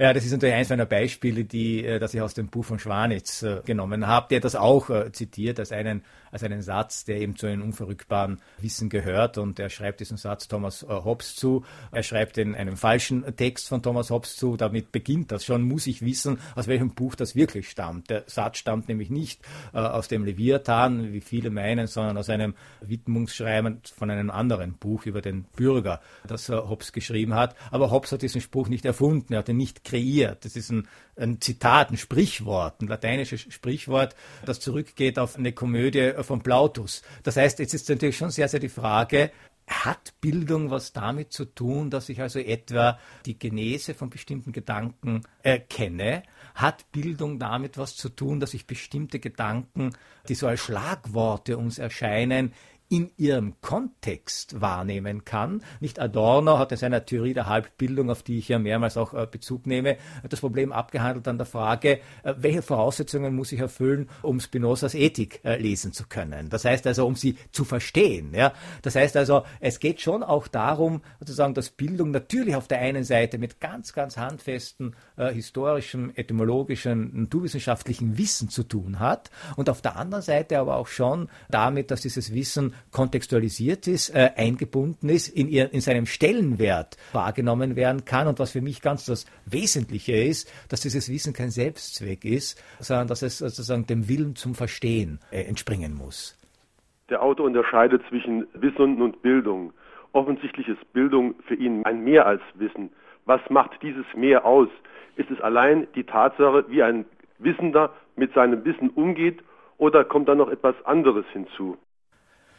Ja, 0.00 0.14
das 0.14 0.24
ist 0.24 0.32
natürlich 0.32 0.54
eins 0.54 0.70
meiner 0.70 0.86
Beispiele, 0.86 1.44
die, 1.44 1.84
äh, 1.84 1.98
das 1.98 2.14
ich 2.14 2.22
aus 2.22 2.32
dem 2.32 2.48
Buch 2.48 2.64
von 2.64 2.78
Schwanitz 2.78 3.42
äh, 3.42 3.60
genommen 3.66 4.06
habe, 4.06 4.28
der 4.30 4.40
das 4.40 4.56
auch 4.56 4.88
äh, 4.88 5.12
zitiert 5.12 5.58
als 5.58 5.72
einen, 5.72 6.04
als 6.30 6.42
einen 6.42 6.62
Satz, 6.62 7.04
der 7.04 7.20
eben 7.20 7.36
zu 7.36 7.46
einem 7.46 7.62
unverrückbaren 7.62 8.40
Wissen 8.58 8.88
gehört. 8.88 9.38
Und 9.38 9.58
er 9.58 9.70
schreibt 9.70 10.00
diesen 10.00 10.16
Satz 10.16 10.48
Thomas 10.48 10.86
Hobbes 10.88 11.36
zu. 11.36 11.64
Er 11.92 12.02
schreibt 12.02 12.38
in 12.38 12.54
einem 12.54 12.76
falschen 12.76 13.24
Text 13.36 13.68
von 13.68 13.82
Thomas 13.82 14.10
Hobbes 14.10 14.36
zu. 14.36 14.56
Damit 14.56 14.92
beginnt 14.92 15.32
das 15.32 15.44
schon. 15.44 15.62
Muss 15.62 15.86
ich 15.86 16.02
wissen, 16.02 16.38
aus 16.54 16.66
welchem 16.66 16.94
Buch 16.94 17.14
das 17.14 17.34
wirklich 17.34 17.70
stammt. 17.70 18.10
Der 18.10 18.24
Satz 18.26 18.58
stammt 18.58 18.88
nämlich 18.88 19.10
nicht 19.10 19.40
aus 19.72 20.08
dem 20.08 20.24
Leviathan, 20.24 21.12
wie 21.12 21.20
viele 21.20 21.50
meinen, 21.50 21.86
sondern 21.86 22.18
aus 22.18 22.28
einem 22.28 22.54
Widmungsschreiben 22.80 23.80
von 23.96 24.10
einem 24.10 24.30
anderen 24.30 24.74
Buch 24.74 25.06
über 25.06 25.20
den 25.20 25.44
Bürger, 25.56 26.00
das 26.26 26.48
Hobbes 26.48 26.92
geschrieben 26.92 27.34
hat. 27.34 27.56
Aber 27.70 27.90
Hobbes 27.90 28.12
hat 28.12 28.22
diesen 28.22 28.40
Spruch 28.40 28.68
nicht 28.68 28.84
erfunden. 28.84 29.32
Er 29.32 29.40
hat 29.40 29.48
ihn 29.48 29.56
nicht 29.56 29.84
kreiert. 29.84 30.44
Das 30.44 30.56
ist 30.56 30.70
ein, 30.70 30.86
ein 31.16 31.40
Zitat, 31.40 31.90
ein 31.90 31.96
Sprichwort, 31.96 32.80
ein 32.80 32.88
lateinisches 32.88 33.40
Sprichwort, 33.48 34.14
das 34.44 34.60
zurückgeht 34.60 35.18
auf 35.18 35.36
eine 35.36 35.52
Komödie 35.52 36.12
von 36.24 36.42
Plautus. 36.42 37.02
Das 37.22 37.36
heißt, 37.36 37.58
jetzt 37.58 37.74
ist 37.74 37.88
natürlich 37.88 38.16
schon 38.16 38.30
sehr, 38.30 38.48
sehr 38.48 38.60
die 38.60 38.68
Frage, 38.68 39.30
hat 39.70 40.14
Bildung 40.20 40.70
was 40.70 40.92
damit 40.92 41.32
zu 41.32 41.44
tun, 41.44 41.90
dass 41.90 42.08
ich 42.08 42.20
also 42.20 42.40
etwa 42.40 42.98
die 43.24 43.38
Genese 43.38 43.94
von 43.94 44.10
bestimmten 44.10 44.50
Gedanken 44.50 45.22
erkenne? 45.42 46.24
Hat 46.56 46.90
Bildung 46.90 47.38
damit 47.38 47.78
was 47.78 47.94
zu 47.94 48.08
tun, 48.08 48.40
dass 48.40 48.52
ich 48.52 48.66
bestimmte 48.66 49.20
Gedanken, 49.20 49.92
die 50.28 50.34
so 50.34 50.48
als 50.48 50.60
Schlagworte 50.60 51.56
uns 51.56 51.78
erscheinen, 51.78 52.52
in 52.90 53.12
ihrem 53.16 53.54
Kontext 53.60 54.60
wahrnehmen 54.60 55.24
kann. 55.24 55.62
Nicht 55.78 56.00
Adorno 56.00 56.58
hat 56.58 56.72
in 56.72 56.78
seiner 56.78 57.06
Theorie 57.06 57.34
der 57.34 57.46
Halbbildung, 57.46 58.10
auf 58.10 58.24
die 58.24 58.38
ich 58.38 58.48
ja 58.48 58.58
mehrmals 58.58 58.96
auch 58.96 59.14
äh, 59.14 59.28
Bezug 59.30 59.66
nehme, 59.66 59.96
das 60.28 60.40
Problem 60.40 60.72
abgehandelt 60.72 61.28
an 61.28 61.38
der 61.38 61.46
Frage, 61.46 62.00
äh, 62.24 62.34
welche 62.36 62.62
Voraussetzungen 62.62 63.34
muss 63.36 63.52
ich 63.52 63.60
erfüllen, 63.60 64.10
um 64.22 64.40
Spinozas 64.40 64.94
Ethik 64.94 65.40
äh, 65.44 65.56
lesen 65.56 65.92
zu 65.92 66.08
können. 66.08 66.48
Das 66.50 66.64
heißt 66.64 66.84
also, 66.88 67.06
um 67.06 67.14
sie 67.14 67.36
zu 67.52 67.64
verstehen. 67.64 68.34
Ja? 68.34 68.52
Das 68.82 68.96
heißt 68.96 69.16
also, 69.16 69.44
es 69.60 69.78
geht 69.78 70.00
schon 70.00 70.24
auch 70.24 70.48
darum, 70.48 71.02
sozusagen, 71.20 71.54
dass 71.54 71.70
Bildung 71.70 72.10
natürlich 72.10 72.56
auf 72.56 72.66
der 72.66 72.80
einen 72.80 73.04
Seite 73.04 73.38
mit 73.38 73.60
ganz, 73.60 73.92
ganz 73.92 74.16
handfesten 74.16 74.96
äh, 75.16 75.32
historischem, 75.32 76.10
etymologischen, 76.16 77.22
naturwissenschaftlichen 77.22 78.18
Wissen 78.18 78.48
zu 78.48 78.64
tun 78.64 78.98
hat 78.98 79.30
und 79.54 79.70
auf 79.70 79.80
der 79.80 79.94
anderen 79.94 80.22
Seite 80.22 80.58
aber 80.58 80.76
auch 80.76 80.88
schon 80.88 81.28
damit, 81.50 81.92
dass 81.92 82.00
dieses 82.00 82.34
Wissen 82.34 82.74
kontextualisiert 82.92 83.86
ist, 83.86 84.10
äh, 84.10 84.30
eingebunden 84.36 85.08
ist, 85.08 85.28
in, 85.28 85.48
ihr, 85.48 85.72
in 85.72 85.80
seinem 85.80 86.06
Stellenwert 86.06 86.96
wahrgenommen 87.12 87.76
werden 87.76 88.04
kann. 88.04 88.26
Und 88.26 88.38
was 88.38 88.52
für 88.52 88.60
mich 88.60 88.82
ganz 88.82 89.06
das 89.06 89.26
Wesentliche 89.46 90.12
ist, 90.12 90.52
dass 90.68 90.80
dieses 90.80 91.10
Wissen 91.10 91.32
kein 91.32 91.50
Selbstzweck 91.50 92.24
ist, 92.24 92.62
sondern 92.78 93.08
dass 93.08 93.22
es 93.22 93.38
sozusagen 93.38 93.86
dem 93.86 94.08
Willen 94.08 94.36
zum 94.36 94.54
Verstehen 94.54 95.20
äh, 95.30 95.42
entspringen 95.42 95.94
muss. 95.94 96.36
Der 97.10 97.22
Autor 97.22 97.46
unterscheidet 97.46 98.02
zwischen 98.08 98.46
Wissen 98.54 99.02
und 99.02 99.22
Bildung. 99.22 99.72
Offensichtlich 100.12 100.68
ist 100.68 100.92
Bildung 100.92 101.34
für 101.46 101.54
ihn 101.54 101.84
ein 101.84 102.04
Mehr 102.04 102.26
als 102.26 102.42
Wissen. 102.54 102.90
Was 103.26 103.40
macht 103.50 103.82
dieses 103.82 104.06
Mehr 104.16 104.44
aus? 104.44 104.68
Ist 105.16 105.30
es 105.30 105.40
allein 105.40 105.86
die 105.94 106.04
Tatsache, 106.04 106.64
wie 106.68 106.82
ein 106.82 107.04
Wissender 107.38 107.92
mit 108.16 108.32
seinem 108.34 108.64
Wissen 108.64 108.90
umgeht, 108.90 109.40
oder 109.78 110.04
kommt 110.04 110.28
da 110.28 110.34
noch 110.34 110.50
etwas 110.50 110.74
anderes 110.84 111.24
hinzu? 111.32 111.78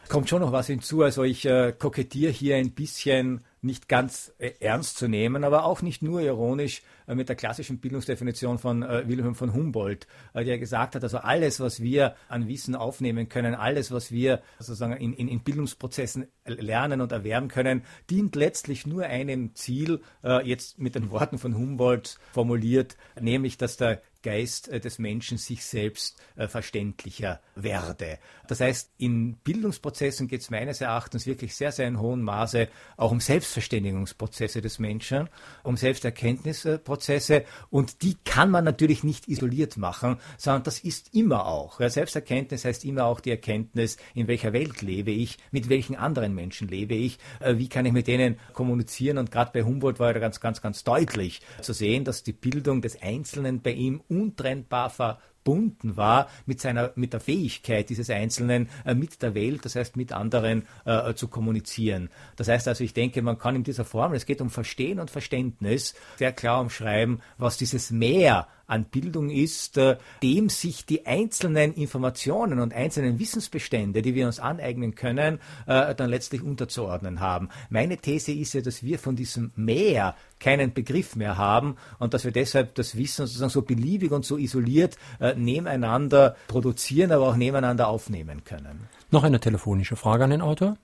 Kommt 0.10 0.30
schon 0.30 0.42
noch 0.42 0.52
was 0.52 0.68
hinzu. 0.68 1.04
Also 1.04 1.24
ich 1.24 1.46
äh, 1.46 1.74
kokettiere 1.78 2.32
hier 2.32 2.58
ein 2.58 2.72
bisschen 2.72 3.42
nicht 3.62 3.88
ganz 3.88 4.34
äh, 4.40 4.52
ernst 4.60 4.98
zu 4.98 5.08
nehmen, 5.08 5.44
aber 5.44 5.66
auch 5.66 5.82
nicht 5.82 6.02
nur 6.02 6.22
ironisch 6.22 6.82
äh, 7.08 7.16
mit 7.16 7.30
der 7.30 7.36
klassischen 7.36 7.80
Bildungsdefinition 7.80 8.58
von 8.58 8.82
äh, 8.82 9.08
Wilhelm 9.08 9.36
von 9.36 9.54
Humboldt, 9.54 10.08
äh, 10.34 10.44
der 10.44 10.58
gesagt 10.58 10.96
hat, 10.96 11.04
also 11.04 11.20
alles, 11.20 11.60
was 11.60 11.82
wir 11.82 12.16
an 12.28 12.48
Wissen 12.48 12.76
aufnehmen 12.76 13.30
können, 13.30 13.54
alles, 13.54 13.92
was 13.92 14.12
wir 14.12 14.42
sozusagen 14.60 14.94
in, 14.94 15.14
in, 15.14 15.28
in 15.28 15.42
Bildungsprozessen 15.42 16.28
lernen 16.46 17.02
und 17.02 17.12
erwerben 17.12 17.50
können, 17.50 17.84
dient 18.10 18.36
letztlich 18.36 18.88
nur 18.88 19.04
einem 19.06 19.54
Ziel, 19.54 20.02
äh, 20.24 20.46
jetzt 20.48 20.80
mit 20.80 20.96
den 20.96 21.12
Worten 21.12 21.38
von 21.38 21.56
Humboldt 21.56 22.18
formuliert, 22.32 22.98
nämlich, 23.20 23.58
dass 23.58 23.78
der 23.78 24.02
Geist 24.24 24.68
äh, 24.70 24.80
des 24.80 25.00
Menschen 25.00 25.38
sich 25.38 25.66
selbst 25.66 26.20
äh, 26.36 26.48
verständlicher 26.48 27.42
werde. 27.56 28.20
Das 28.48 28.60
heißt, 28.60 28.92
in 28.98 29.36
Bildungsprozessen 29.38 30.28
geht 30.28 30.42
es 30.42 30.50
meines 30.50 30.82
Erachtens 30.82 31.26
wirklich 31.26 31.56
sehr, 31.56 31.72
sehr 31.72 31.88
in 31.88 32.00
hohem 32.00 32.22
Maße 32.22 32.68
auch 32.98 33.12
um 33.12 33.20
Selbstverständigungsprozesse 33.20 34.62
des 34.62 34.80
Menschen, 34.80 35.30
um 35.64 35.78
Selbsterkenntnisprozesse 35.78 37.46
und 37.70 38.02
die 38.02 38.18
kann 38.26 38.52
man 38.52 38.64
natürlich 38.64 39.04
nicht 39.04 39.28
isoliert 39.28 39.78
machen, 39.78 40.18
sondern 40.38 40.64
das 40.64 40.80
ist 40.80 41.14
immer 41.14 41.46
auch. 41.46 41.80
Selbsterkenntnis 41.80 42.66
heißt 42.66 42.86
immer 42.86 43.06
auch 43.06 43.20
die 43.20 43.32
Erkenntnis, 43.32 43.98
in 44.14 44.28
welcher 44.28 44.54
Welt 44.54 44.82
lebe 44.82 45.12
ich, 45.12 45.38
mit 45.52 45.70
welchen 45.70 45.96
anderen 45.96 46.36
Menschen 46.36 46.68
lebe 46.68 46.96
ich, 46.96 47.20
äh, 47.40 47.58
wie 47.58 47.70
kann 47.70 47.86
ich 47.86 47.94
mit 47.94 48.08
denen 48.08 48.40
kommunizieren 48.54 49.18
und 49.18 49.32
gerade 49.32 49.52
bei 49.54 49.64
Humboldt 49.64 50.00
war 50.00 50.14
ja 50.14 50.20
ganz, 50.20 50.40
ganz, 50.40 50.62
ganz 50.62 50.84
deutlich 50.84 51.42
zu 51.62 51.74
sehen, 51.74 52.04
dass 52.04 52.24
die 52.24 52.34
Bildung 52.34 52.82
des 52.82 53.02
Einzelnen 53.02 53.62
bei 53.62 53.72
ihm 53.72 54.02
untrennbar 54.12 54.90
verbunden 54.90 55.98
war 55.98 56.28
mit 56.46 56.62
seiner, 56.62 56.92
mit 56.96 57.14
der 57.14 57.20
Fähigkeit 57.20 57.90
dieses 57.90 58.10
Einzelnen 58.10 58.70
äh, 58.86 58.94
mit 58.94 59.22
der 59.24 59.34
Welt, 59.34 59.66
das 59.66 59.76
heißt 59.76 59.96
mit 59.96 60.12
anderen 60.12 60.68
äh, 60.86 61.14
zu 61.14 61.28
kommunizieren. 61.28 62.10
Das 62.36 62.48
heißt 62.48 62.68
also, 62.68 62.84
ich 62.84 62.94
denke, 62.94 63.22
man 63.22 63.40
kann 63.40 63.56
in 63.56 63.64
dieser 63.64 63.86
Formel, 63.86 64.18
es 64.18 64.26
geht 64.26 64.42
um 64.42 64.50
Verstehen 64.50 65.00
und 65.00 65.10
Verständnis, 65.10 65.96
sehr 66.18 66.34
klar 66.34 66.62
umschreiben, 66.62 67.22
was 67.38 67.58
dieses 67.58 67.90
Mehr 67.90 68.48
an 68.72 68.86
Bildung 68.86 69.30
ist, 69.30 69.78
äh, 69.78 69.98
dem 70.24 70.50
sich 70.50 70.86
die 70.86 71.06
einzelnen 71.06 71.74
Informationen 71.74 72.60
und 72.60 72.74
einzelnen 72.74 73.20
Wissensbestände, 73.20 74.02
die 74.02 74.16
wir 74.16 74.26
uns 74.26 74.40
aneignen 74.40 74.96
können, 74.96 75.40
äh, 75.68 75.94
dann 75.94 76.10
letztlich 76.10 76.42
unterzuordnen 76.42 77.20
haben. 77.20 77.50
Meine 77.70 77.98
These 77.98 78.32
ist 78.32 78.54
ja, 78.54 78.62
dass 78.62 78.84
wir 78.84 78.98
von 78.98 79.16
diesem 79.16 79.52
Mehr 79.56 80.16
keinen 80.40 80.74
Begriff 80.74 81.16
mehr 81.16 81.38
haben 81.38 81.76
und 82.00 82.14
dass 82.14 82.26
wir 82.26 82.32
deshalb 82.32 82.76
das 82.76 82.98
Wissen 82.98 83.28
sozusagen 83.28 83.50
so 83.50 83.62
beliebig 83.62 84.12
und 84.12 84.26
so 84.26 84.38
isoliert 84.38 84.98
äh, 85.20 85.36
nebeneinander 85.36 86.36
produzieren, 86.48 87.12
aber 87.12 87.28
auch 87.28 87.36
nebeneinander 87.36 87.90
aufnehmen 87.90 88.44
können. 88.44 88.88
Noch 89.12 89.24
eine 89.24 89.40
telefonische 89.40 89.98
Frage 89.98 90.24
an 90.24 90.30
den 90.30 90.42
Autor. 90.42 90.78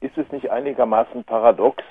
Ist 0.00 0.18
es 0.18 0.30
nicht 0.32 0.50
einigermaßen 0.50 1.24
paradox, 1.24 1.82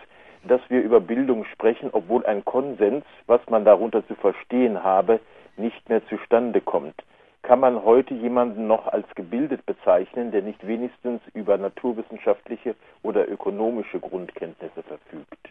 dass 0.48 0.62
wir 0.70 0.82
über 0.82 1.00
Bildung 1.00 1.46
sprechen, 1.46 1.90
obwohl 1.92 2.26
ein 2.26 2.44
Konsens, 2.46 3.06
was 3.28 3.42
man 3.50 3.66
darunter 3.66 4.06
zu 4.08 4.16
verstehen 4.16 4.84
habe, 4.84 5.20
nicht 5.58 5.90
mehr 5.90 6.06
zustande 6.08 6.62
kommt. 6.62 6.96
Kann 7.44 7.60
man 7.60 7.84
heute 7.84 8.14
jemanden 8.14 8.68
noch 8.68 8.88
als 8.88 9.08
gebildet 9.16 9.66
bezeichnen, 9.66 10.32
der 10.32 10.44
nicht 10.44 10.66
wenigstens 10.66 11.22
über 11.34 11.58
naturwissenschaftliche 11.58 12.76
oder 13.02 13.28
ökonomische 13.28 14.00
Grundkenntnisse 14.00 14.84
verfügt? 14.84 15.50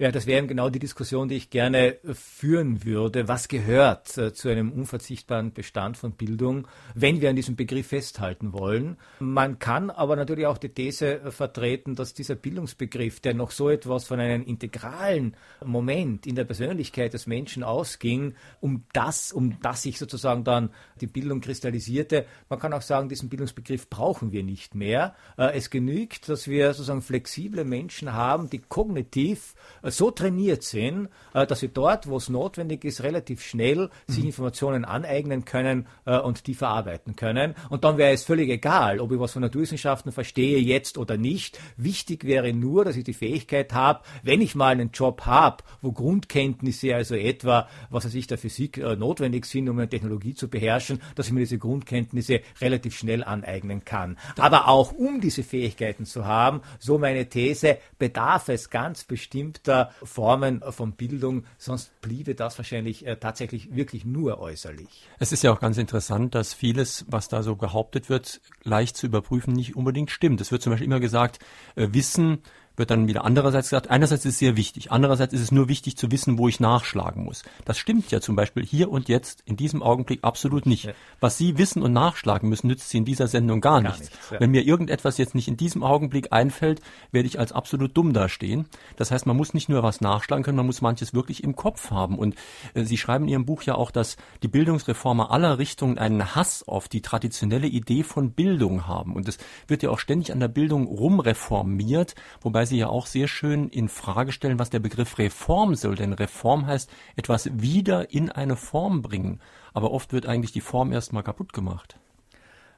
Ja, 0.00 0.12
das 0.12 0.26
wäre 0.26 0.46
genau 0.46 0.70
die 0.70 0.78
Diskussion, 0.78 1.28
die 1.28 1.34
ich 1.34 1.50
gerne 1.50 1.96
führen 2.12 2.84
würde. 2.84 3.26
Was 3.26 3.48
gehört 3.48 4.16
äh, 4.16 4.32
zu 4.32 4.48
einem 4.48 4.70
unverzichtbaren 4.70 5.52
Bestand 5.52 5.96
von 5.96 6.12
Bildung, 6.12 6.68
wenn 6.94 7.20
wir 7.20 7.30
an 7.30 7.34
diesem 7.34 7.56
Begriff 7.56 7.88
festhalten 7.88 8.52
wollen? 8.52 8.96
Man 9.18 9.58
kann 9.58 9.90
aber 9.90 10.14
natürlich 10.14 10.46
auch 10.46 10.58
die 10.58 10.68
These 10.68 11.20
äh, 11.20 11.30
vertreten, 11.32 11.96
dass 11.96 12.14
dieser 12.14 12.36
Bildungsbegriff, 12.36 13.18
der 13.18 13.34
noch 13.34 13.50
so 13.50 13.70
etwas 13.70 14.04
von 14.04 14.20
einem 14.20 14.44
integralen 14.44 15.34
Moment 15.64 16.28
in 16.28 16.36
der 16.36 16.44
Persönlichkeit 16.44 17.12
des 17.12 17.26
Menschen 17.26 17.64
ausging, 17.64 18.34
um 18.60 18.84
das, 18.92 19.32
um 19.32 19.58
das 19.62 19.82
sich 19.82 19.98
sozusagen 19.98 20.44
dann 20.44 20.70
die 21.00 21.08
Bildung 21.08 21.40
kristallisierte, 21.40 22.24
man 22.48 22.60
kann 22.60 22.72
auch 22.72 22.82
sagen, 22.82 23.08
diesen 23.08 23.28
Bildungsbegriff 23.28 23.90
brauchen 23.90 24.30
wir 24.30 24.44
nicht 24.44 24.76
mehr. 24.76 25.16
Äh, 25.36 25.56
es 25.56 25.70
genügt, 25.70 26.28
dass 26.28 26.46
wir 26.46 26.72
sozusagen 26.72 27.02
flexible 27.02 27.64
Menschen 27.64 28.12
haben, 28.12 28.48
die 28.48 28.60
kognitiv 28.60 29.56
so 29.90 30.10
trainiert 30.10 30.62
sind, 30.62 31.08
äh, 31.34 31.46
dass 31.46 31.60
sie 31.60 31.68
dort, 31.68 32.08
wo 32.08 32.16
es 32.16 32.28
notwendig 32.28 32.84
ist, 32.84 33.02
relativ 33.02 33.42
schnell 33.42 33.90
sich 34.06 34.20
mhm. 34.20 34.26
Informationen 34.26 34.84
aneignen 34.84 35.44
können 35.44 35.86
äh, 36.04 36.18
und 36.18 36.46
die 36.46 36.54
verarbeiten 36.54 37.16
können. 37.16 37.54
Und 37.70 37.84
dann 37.84 37.98
wäre 37.98 38.12
es 38.12 38.24
völlig 38.24 38.50
egal, 38.50 39.00
ob 39.00 39.12
ich 39.12 39.20
was 39.20 39.32
von 39.32 39.42
Naturwissenschaften 39.42 40.12
verstehe 40.12 40.58
jetzt 40.58 40.98
oder 40.98 41.16
nicht. 41.16 41.58
Wichtig 41.76 42.24
wäre 42.24 42.52
nur, 42.52 42.84
dass 42.84 42.96
ich 42.96 43.04
die 43.04 43.14
Fähigkeit 43.14 43.72
habe, 43.72 44.00
wenn 44.22 44.40
ich 44.40 44.54
mal 44.54 44.68
einen 44.68 44.90
Job 44.92 45.22
habe, 45.26 45.64
wo 45.82 45.92
Grundkenntnisse, 45.92 46.94
also 46.94 47.14
etwa, 47.14 47.68
was 47.90 48.04
weiß 48.04 48.14
ich, 48.14 48.26
der 48.26 48.38
Physik 48.38 48.78
äh, 48.78 48.96
notwendig 48.96 49.46
sind, 49.46 49.68
um 49.68 49.78
eine 49.78 49.88
Technologie 49.88 50.34
zu 50.34 50.48
beherrschen, 50.48 51.00
dass 51.14 51.26
ich 51.26 51.32
mir 51.32 51.40
diese 51.40 51.58
Grundkenntnisse 51.58 52.40
relativ 52.60 52.96
schnell 52.96 53.24
aneignen 53.24 53.84
kann. 53.84 54.18
Aber 54.36 54.68
auch 54.68 54.92
um 54.92 55.20
diese 55.20 55.42
Fähigkeiten 55.42 56.04
zu 56.04 56.26
haben, 56.26 56.62
so 56.78 56.98
meine 56.98 57.28
These, 57.28 57.78
bedarf 57.98 58.48
es 58.48 58.70
ganz 58.70 59.04
bestimmter 59.04 59.77
Formen 60.02 60.62
von 60.70 60.92
Bildung, 60.92 61.44
sonst 61.58 62.00
bliebe 62.00 62.34
das 62.34 62.58
wahrscheinlich 62.58 63.06
äh, 63.06 63.16
tatsächlich 63.16 63.74
wirklich 63.74 64.04
nur 64.04 64.40
äußerlich. 64.40 65.08
Es 65.18 65.32
ist 65.32 65.42
ja 65.42 65.52
auch 65.52 65.60
ganz 65.60 65.78
interessant, 65.78 66.34
dass 66.34 66.54
vieles, 66.54 67.04
was 67.08 67.28
da 67.28 67.42
so 67.42 67.56
behauptet 67.56 68.08
wird, 68.08 68.40
leicht 68.62 68.96
zu 68.96 69.06
überprüfen, 69.06 69.52
nicht 69.52 69.76
unbedingt 69.76 70.10
stimmt. 70.10 70.40
Es 70.40 70.52
wird 70.52 70.62
zum 70.62 70.72
Beispiel 70.72 70.86
immer 70.86 71.00
gesagt, 71.00 71.38
äh, 71.76 71.88
Wissen 71.92 72.42
wird 72.78 72.90
dann 72.90 73.08
wieder 73.08 73.24
andererseits 73.24 73.70
gesagt, 73.70 73.90
einerseits 73.90 74.24
ist 74.24 74.34
es 74.34 74.38
sehr 74.38 74.56
wichtig, 74.56 74.92
andererseits 74.92 75.34
ist 75.34 75.40
es 75.40 75.52
nur 75.52 75.68
wichtig 75.68 75.96
zu 75.96 76.10
wissen, 76.10 76.38
wo 76.38 76.48
ich 76.48 76.60
nachschlagen 76.60 77.24
muss. 77.24 77.42
Das 77.64 77.78
stimmt 77.78 78.10
ja 78.10 78.20
zum 78.20 78.36
Beispiel 78.36 78.64
hier 78.64 78.90
und 78.90 79.08
jetzt 79.08 79.42
in 79.46 79.56
diesem 79.56 79.82
Augenblick 79.82 80.20
absolut 80.22 80.66
nicht. 80.66 80.92
Was 81.20 81.38
Sie 81.38 81.58
wissen 81.58 81.82
und 81.82 81.92
nachschlagen 81.92 82.48
müssen, 82.48 82.68
nützt 82.68 82.88
Sie 82.88 82.98
in 82.98 83.04
dieser 83.04 83.28
Sendung 83.28 83.60
gar, 83.60 83.82
gar 83.82 83.90
nichts. 83.90 84.10
nichts 84.10 84.30
ja. 84.30 84.40
Wenn 84.40 84.50
mir 84.50 84.64
irgendetwas 84.64 85.18
jetzt 85.18 85.34
nicht 85.34 85.48
in 85.48 85.56
diesem 85.56 85.82
Augenblick 85.82 86.32
einfällt, 86.32 86.80
werde 87.12 87.26
ich 87.26 87.38
als 87.38 87.52
absolut 87.52 87.96
dumm 87.96 88.12
dastehen. 88.12 88.66
Das 88.96 89.10
heißt, 89.10 89.26
man 89.26 89.36
muss 89.36 89.54
nicht 89.54 89.68
nur 89.68 89.82
was 89.82 90.00
nachschlagen 90.00 90.44
können, 90.44 90.56
man 90.56 90.66
muss 90.66 90.80
manches 90.80 91.14
wirklich 91.14 91.42
im 91.42 91.56
Kopf 91.56 91.90
haben. 91.90 92.18
Und 92.18 92.36
äh, 92.74 92.84
Sie 92.84 92.96
schreiben 92.96 93.24
in 93.24 93.30
Ihrem 93.30 93.46
Buch 93.46 93.62
ja 93.62 93.74
auch, 93.74 93.90
dass 93.90 94.16
die 94.42 94.48
Bildungsreformer 94.48 95.30
aller 95.30 95.58
Richtungen 95.58 95.98
einen 95.98 96.34
Hass 96.34 96.66
auf 96.66 96.88
die 96.88 97.02
traditionelle 97.02 97.66
Idee 97.66 98.02
von 98.02 98.32
Bildung 98.32 98.86
haben. 98.86 99.14
Und 99.14 99.28
es 99.28 99.38
wird 99.66 99.82
ja 99.82 99.90
auch 99.90 99.98
ständig 99.98 100.32
an 100.32 100.40
der 100.40 100.48
Bildung 100.48 100.86
rumreformiert, 100.86 102.14
wobei 102.40 102.66
Sie 102.68 102.78
ja 102.78 102.88
auch 102.88 103.06
sehr 103.06 103.26
schön 103.26 103.68
in 103.68 103.88
Frage 103.88 104.32
stellen, 104.32 104.58
was 104.58 104.70
der 104.70 104.78
Begriff 104.78 105.18
Reform 105.18 105.74
soll. 105.74 105.96
Denn 105.96 106.12
Reform 106.12 106.66
heißt 106.66 106.90
etwas 107.16 107.50
wieder 107.60 108.12
in 108.12 108.30
eine 108.30 108.56
Form 108.56 109.02
bringen. 109.02 109.40
Aber 109.74 109.90
oft 109.90 110.12
wird 110.12 110.26
eigentlich 110.26 110.52
die 110.52 110.60
Form 110.60 110.92
erstmal 110.92 111.24
kaputt 111.24 111.52
gemacht. 111.52 111.98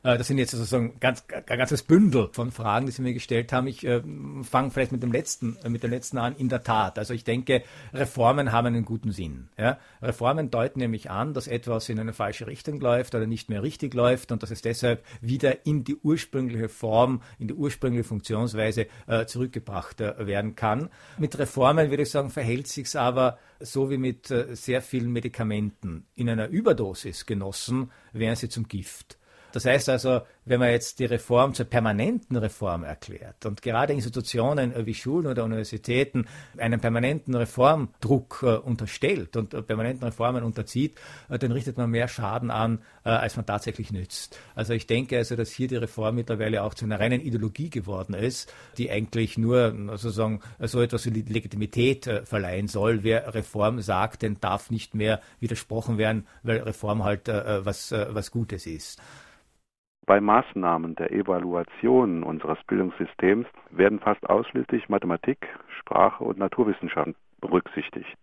Äh, 0.03 0.18
das 0.18 0.26
sind 0.26 0.38
jetzt 0.38 0.53
sozusagen 0.53 0.98
ganz, 1.01 1.24
ein 1.28 1.59
ganzes 1.59 1.82
Bündel 1.82 2.28
von 2.32 2.51
Fragen, 2.51 2.86
die 2.86 2.92
Sie 2.92 3.03
mir 3.03 3.14
gestellt 3.14 3.53
haben. 3.53 3.66
Ich 3.66 3.84
äh, 3.86 4.03
fange 4.42 4.70
vielleicht 4.70 4.92
mit 4.92 5.03
dem 5.03 5.12
letzten, 5.12 5.57
äh, 5.64 5.68
mit 5.68 5.82
dem 5.82 5.90
letzten 5.90 6.18
an. 6.18 6.36
In 6.36 6.48
der 6.48 6.62
Tat. 6.62 6.98
Also 6.98 7.14
ich 7.14 7.24
denke, 7.24 7.62
Reformen 7.92 8.53
haben 8.53 8.68
einen 8.68 8.84
guten 8.84 9.12
Sinn. 9.12 9.48
Ja? 9.59 9.78
Reformen 10.03 10.51
deuten 10.51 10.80
nämlich 10.80 11.11
an, 11.11 11.34
dass 11.34 11.46
etwas 11.46 11.88
in 11.88 11.98
eine 11.98 12.12
falsche 12.12 12.46
Richtung 12.46 12.80
läuft 12.80 13.14
oder 13.14 13.26
nicht 13.26 13.48
mehr 13.48 13.62
richtig 13.62 13.94
läuft 13.94 14.32
und 14.32 14.42
dass 14.42 14.51
es 14.51 14.62
deshalb 14.62 15.05
wieder 15.20 15.66
in 15.66 15.84
die 15.84 15.96
ursprüngliche 15.96 16.68
Form, 16.68 17.22
in 17.38 17.48
die 17.48 17.55
ursprüngliche 17.55 18.05
Funktionsweise 18.05 18.86
äh, 19.07 19.26
zurückgebracht 19.26 20.01
äh, 20.01 20.26
werden 20.26 20.57
kann. 20.57 20.90
Mit 21.18 21.38
Reformen 21.38 21.90
würde 21.90 22.05
ich 22.05 22.11
sagen, 22.11 22.30
verhält 22.30 22.68
sich's 22.68 22.96
aber 22.96 23.38
so 23.61 23.90
wie 23.90 23.98
mit 23.98 24.30
äh, 24.30 24.55
sehr 24.55 24.82
vielen 24.82 25.12
Medikamenten. 25.12 26.07
In 26.14 26.28
einer 26.28 26.48
Überdosis 26.48 27.26
genossen 27.26 27.90
wären 28.12 28.36
sie 28.36 28.48
zum 28.48 28.68
Gift. 28.68 29.20
Das 29.53 29.64
heißt 29.64 29.88
also, 29.88 30.22
wenn 30.44 30.61
man 30.61 30.70
jetzt 30.70 30.98
die 30.98 31.05
Reform 31.05 31.55
zur 31.55 31.66
permanenten 31.66 32.36
Reform 32.36 32.82
erklärt 32.82 33.46
und 33.46 33.62
gerade 33.62 33.92
Institutionen 33.92 34.74
wie 34.86 34.94
Schulen 34.94 35.26
oder 35.26 35.44
Universitäten 35.44 36.26
einen 36.57 36.80
permanenten 36.80 37.34
Reformdruck 37.34 38.40
äh, 38.42 38.57
unterstellt 38.57 39.36
und 39.36 39.55
äh, 39.55 39.62
permanenten 39.62 40.07
Reformen 40.07 40.42
unterzieht, 40.42 40.98
äh, 41.28 41.38
dann 41.38 41.53
richtet 41.53 41.76
man 41.76 41.90
mehr 41.90 42.09
Schaden 42.09 42.51
an, 42.51 42.80
äh, 43.05 43.11
als 43.11 43.36
man 43.36 43.46
tatsächlich 43.46 43.92
nützt. 43.92 44.38
Also 44.55 44.72
ich 44.72 44.86
denke 44.86 45.18
also, 45.18 45.36
dass 45.36 45.51
hier 45.51 45.68
die 45.68 45.76
Reform 45.76 46.16
mittlerweile 46.16 46.62
auch 46.62 46.74
zu 46.74 46.84
einer 46.84 46.98
reinen 46.98 47.20
Ideologie 47.20 47.70
geworden 47.70 48.14
ist, 48.14 48.53
die 48.78 48.90
eigentlich 48.90 49.38
nur 49.38 49.74
sozusagen 49.96 50.40
so 50.59 50.80
etwas 50.80 51.07
wie 51.07 51.22
Legitimität 51.22 52.07
äh, 52.07 52.24
verleihen 52.24 52.68
soll. 52.68 53.05
Wer 53.05 53.34
Reform 53.34 53.80
sagt, 53.80 54.22
den 54.22 54.40
darf 54.40 54.70
nicht 54.70 54.94
mehr 54.94 55.20
widersprochen 55.38 55.98
werden, 55.98 56.26
weil 56.42 56.59
Reform 56.59 57.05
halt 57.05 57.28
äh, 57.28 57.64
was, 57.64 57.92
was 57.92 58.30
Gutes 58.30 58.66
ist. 58.66 59.01
Bei 60.11 60.21
Maßnahmen 60.21 60.97
der 60.97 61.13
Evaluation 61.13 62.25
unseres 62.25 62.59
Bildungssystems 62.67 63.47
werden 63.71 64.01
fast 64.01 64.29
ausschließlich 64.29 64.89
Mathematik, 64.89 65.47
Sprache 65.79 66.25
und 66.25 66.37
Naturwissenschaften 66.37 67.15
berücksichtigt. 67.41 68.19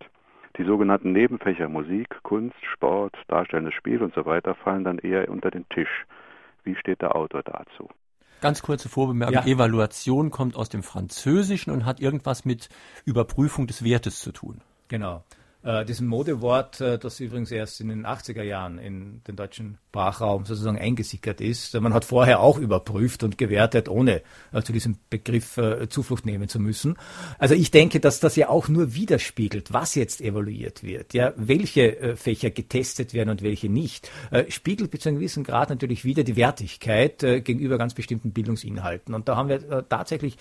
Die 0.58 0.64
sogenannten 0.64 1.12
Nebenfächer 1.12 1.70
Musik, 1.70 2.08
Kunst, 2.24 2.58
Sport, 2.74 3.16
darstellendes 3.28 3.72
Spiel 3.72 4.02
und 4.02 4.12
so 4.12 4.26
weiter 4.26 4.54
fallen 4.54 4.84
dann 4.84 4.98
eher 4.98 5.30
unter 5.30 5.50
den 5.50 5.66
Tisch. 5.70 6.04
Wie 6.62 6.76
steht 6.76 7.00
der 7.00 7.16
Autor 7.16 7.42
dazu? 7.42 7.88
Ganz 8.42 8.60
kurze 8.60 8.90
Vorbemerkung. 8.90 9.36
Ja. 9.36 9.46
Evaluation 9.46 10.30
kommt 10.30 10.56
aus 10.56 10.68
dem 10.68 10.82
Französischen 10.82 11.72
und 11.72 11.86
hat 11.86 12.00
irgendwas 12.00 12.44
mit 12.44 12.68
Überprüfung 13.06 13.66
des 13.66 13.82
Wertes 13.82 14.20
zu 14.20 14.32
tun. 14.32 14.60
Genau. 14.88 15.24
Äh, 15.62 15.84
diesem 15.84 16.06
Modewort, 16.06 16.80
äh, 16.80 16.98
das 16.98 17.18
übrigens 17.18 17.50
erst 17.50 17.80
in 17.80 17.88
den 17.88 18.06
80er 18.06 18.42
Jahren 18.42 18.78
in 18.78 19.22
den 19.24 19.36
deutschen 19.36 19.78
Sprachraum 19.88 20.44
sozusagen 20.44 20.78
eingesickert 20.78 21.40
ist. 21.40 21.72
Man 21.80 21.94
hat 21.94 22.04
vorher 22.04 22.40
auch 22.40 22.58
überprüft 22.58 23.22
und 23.22 23.38
gewertet, 23.38 23.88
ohne 23.88 24.20
äh, 24.52 24.62
zu 24.62 24.72
diesem 24.72 24.98
Begriff 25.08 25.56
äh, 25.56 25.88
Zuflucht 25.88 26.26
nehmen 26.26 26.48
zu 26.48 26.60
müssen. 26.60 26.96
Also 27.38 27.54
ich 27.54 27.70
denke, 27.70 27.98
dass 27.98 28.20
das 28.20 28.36
ja 28.36 28.50
auch 28.50 28.68
nur 28.68 28.94
widerspiegelt, 28.94 29.72
was 29.72 29.94
jetzt 29.94 30.20
evaluiert 30.20 30.82
wird, 30.82 31.14
ja, 31.14 31.32
welche 31.36 31.98
äh, 32.00 32.16
Fächer 32.16 32.50
getestet 32.50 33.14
werden 33.14 33.30
und 33.30 33.42
welche 33.42 33.68
nicht, 33.68 34.10
spiegelt 34.48 34.90
bis 34.90 35.00
zu 35.00 35.08
einem 35.08 35.18
gewissen 35.18 35.44
Grad 35.44 35.70
natürlich 35.70 36.04
wieder 36.04 36.22
die 36.22 36.36
Wertigkeit 36.36 37.20
gegenüber 37.20 37.78
ganz 37.78 37.94
bestimmten 37.94 38.32
Bildungsinhalten. 38.32 39.14
Und 39.14 39.28
da 39.28 39.36
haben 39.36 39.48
wir 39.48 39.88
tatsächlich, 39.88 40.36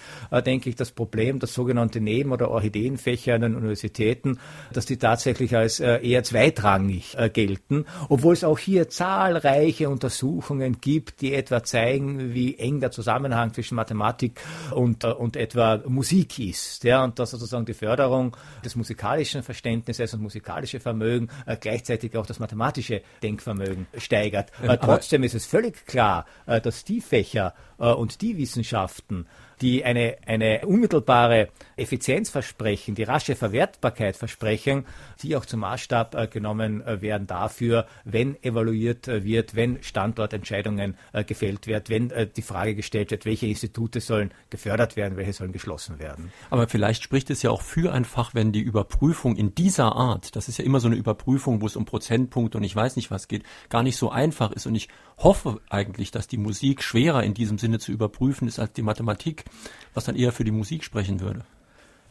denke 0.46 0.70
ich, 0.70 0.76
das 0.76 0.92
Problem, 0.92 1.40
dass 1.40 1.54
sogenannte 1.54 2.02
Neben- 2.02 2.32
oder 2.32 2.50
Orchideenfächer 2.52 3.36
an 3.36 3.42
den 3.42 3.56
Universitäten, 3.56 4.40
dass 4.74 4.86
die 4.86 4.98
tatsächlich 4.98 5.56
als 5.56 5.80
eher 5.80 6.24
zweitrangig 6.24 7.18
gelten, 7.34 7.86
obwohl 8.10 8.34
es 8.34 8.44
auch 8.44 8.60
hier 8.60 8.90
zahlreiche 8.90 9.47
zahlreiche 9.48 9.90
Untersuchungen 9.90 10.82
gibt, 10.82 11.22
die 11.22 11.34
etwa 11.34 11.64
zeigen, 11.64 12.34
wie 12.34 12.58
eng 12.58 12.80
der 12.80 12.92
Zusammenhang 12.92 13.54
zwischen 13.54 13.76
Mathematik 13.76 14.40
und, 14.72 15.04
äh, 15.04 15.08
und 15.08 15.38
etwa 15.38 15.82
Musik 15.88 16.40
ist. 16.40 16.84
Ja, 16.84 17.04
und 17.04 17.18
dass 17.18 17.32
sozusagen 17.32 17.66
die 17.66 17.74
Förderung 17.74 18.36
des 18.66 18.76
musikalischen 18.76 19.44
Verständnisses 19.44 20.14
und 20.14 20.22
musikalische 20.22 20.80
Vermögen 20.80 21.30
äh, 21.46 21.56
gleichzeitig 21.56 22.16
auch 22.18 22.26
das 22.26 22.40
mathematische 22.40 23.02
Denkvermögen 23.24 23.88
steigert. 23.98 24.52
Äh, 24.62 24.78
trotzdem 24.78 25.24
ist 25.24 25.36
es 25.36 25.46
völlig 25.46 25.86
klar, 25.86 26.26
äh, 26.46 26.60
dass 26.60 26.84
die 26.84 27.02
Fächer 27.02 27.54
äh, 27.80 27.86
und 27.86 28.22
die 28.22 28.38
Wissenschaften, 28.38 29.28
die 29.62 29.84
eine, 29.86 30.18
eine 30.26 30.66
unmittelbare 30.66 31.50
Effizienz 31.78 32.30
versprechen, 32.30 32.96
die 32.96 33.04
rasche 33.04 33.36
Verwertbarkeit 33.36 34.18
versprechen, 34.18 34.86
die 35.22 35.36
auch 35.36 35.46
zum 35.46 35.62
Maßstab 35.62 36.16
äh, 36.16 36.28
genommen 36.28 36.82
äh, 36.82 37.02
werden 37.02 37.28
dafür, 37.28 37.88
wenn 38.04 38.42
evaluiert 38.44 39.08
äh, 39.08 39.24
wird, 39.24 39.56
wenn 39.56 39.82
Standortentscheidungen 39.84 40.98
gefällt 41.28 41.68
werden, 41.68 41.86
wenn 41.90 42.30
die 42.36 42.42
Frage 42.42 42.76
gestellt 42.76 43.12
wird, 43.12 43.26
welche 43.26 43.48
Institute 43.48 44.02
sollen 44.02 44.32
gefördert 44.50 44.96
werden, 44.96 45.18
welche 45.18 45.34
sollen 45.34 45.52
geschlossen 45.52 46.00
werden. 46.00 46.32
Aber 46.50 46.68
vielleicht 46.68 47.04
spricht 47.04 47.30
es 47.30 47.42
ja 47.42 47.52
auch 47.52 47.62
für 47.62 47.94
ein 47.94 48.06
Fach, 48.06 48.34
wenn 48.34 48.52
die 48.52 48.62
Überprüfung 48.62 49.36
in 49.36 49.54
dieser 49.56 49.96
Art, 49.96 50.36
das 50.36 50.48
ist 50.48 50.58
ja 50.58 50.66
immer 50.66 50.80
so 50.80 50.88
eine 50.88 50.96
Überprüfung, 50.96 51.62
wo 51.62 51.68
es 51.68 51.76
um 51.76 51.86
Prozentpunkte 51.86 52.58
und 52.58 52.64
ich 52.64 52.76
weiß 52.76 52.96
nicht 52.96 53.12
was 53.12 53.28
geht, 53.28 53.44
gar 53.70 53.84
nicht 53.84 53.98
so 53.98 54.10
einfach 54.10 54.52
ist. 54.52 54.66
Und 54.66 54.76
ich 54.76 54.90
hoffe 55.18 55.60
eigentlich, 55.70 56.12
dass 56.12 56.28
die 56.28 56.38
Musik 56.38 56.84
schwerer 56.84 57.24
in 57.24 57.34
diesem 57.34 57.58
Sinne 57.58 57.80
zu 57.80 57.92
überprüfen 57.92 58.48
ist 58.48 58.60
als 58.60 58.74
die 58.74 58.82
Mathematik, 58.82 59.46
was 59.94 60.06
dann 60.06 60.16
eher 60.16 60.32
für 60.32 60.44
die 60.44 60.52
Musik 60.52 60.84
sprechen 60.84 61.20
würde. 61.20 61.46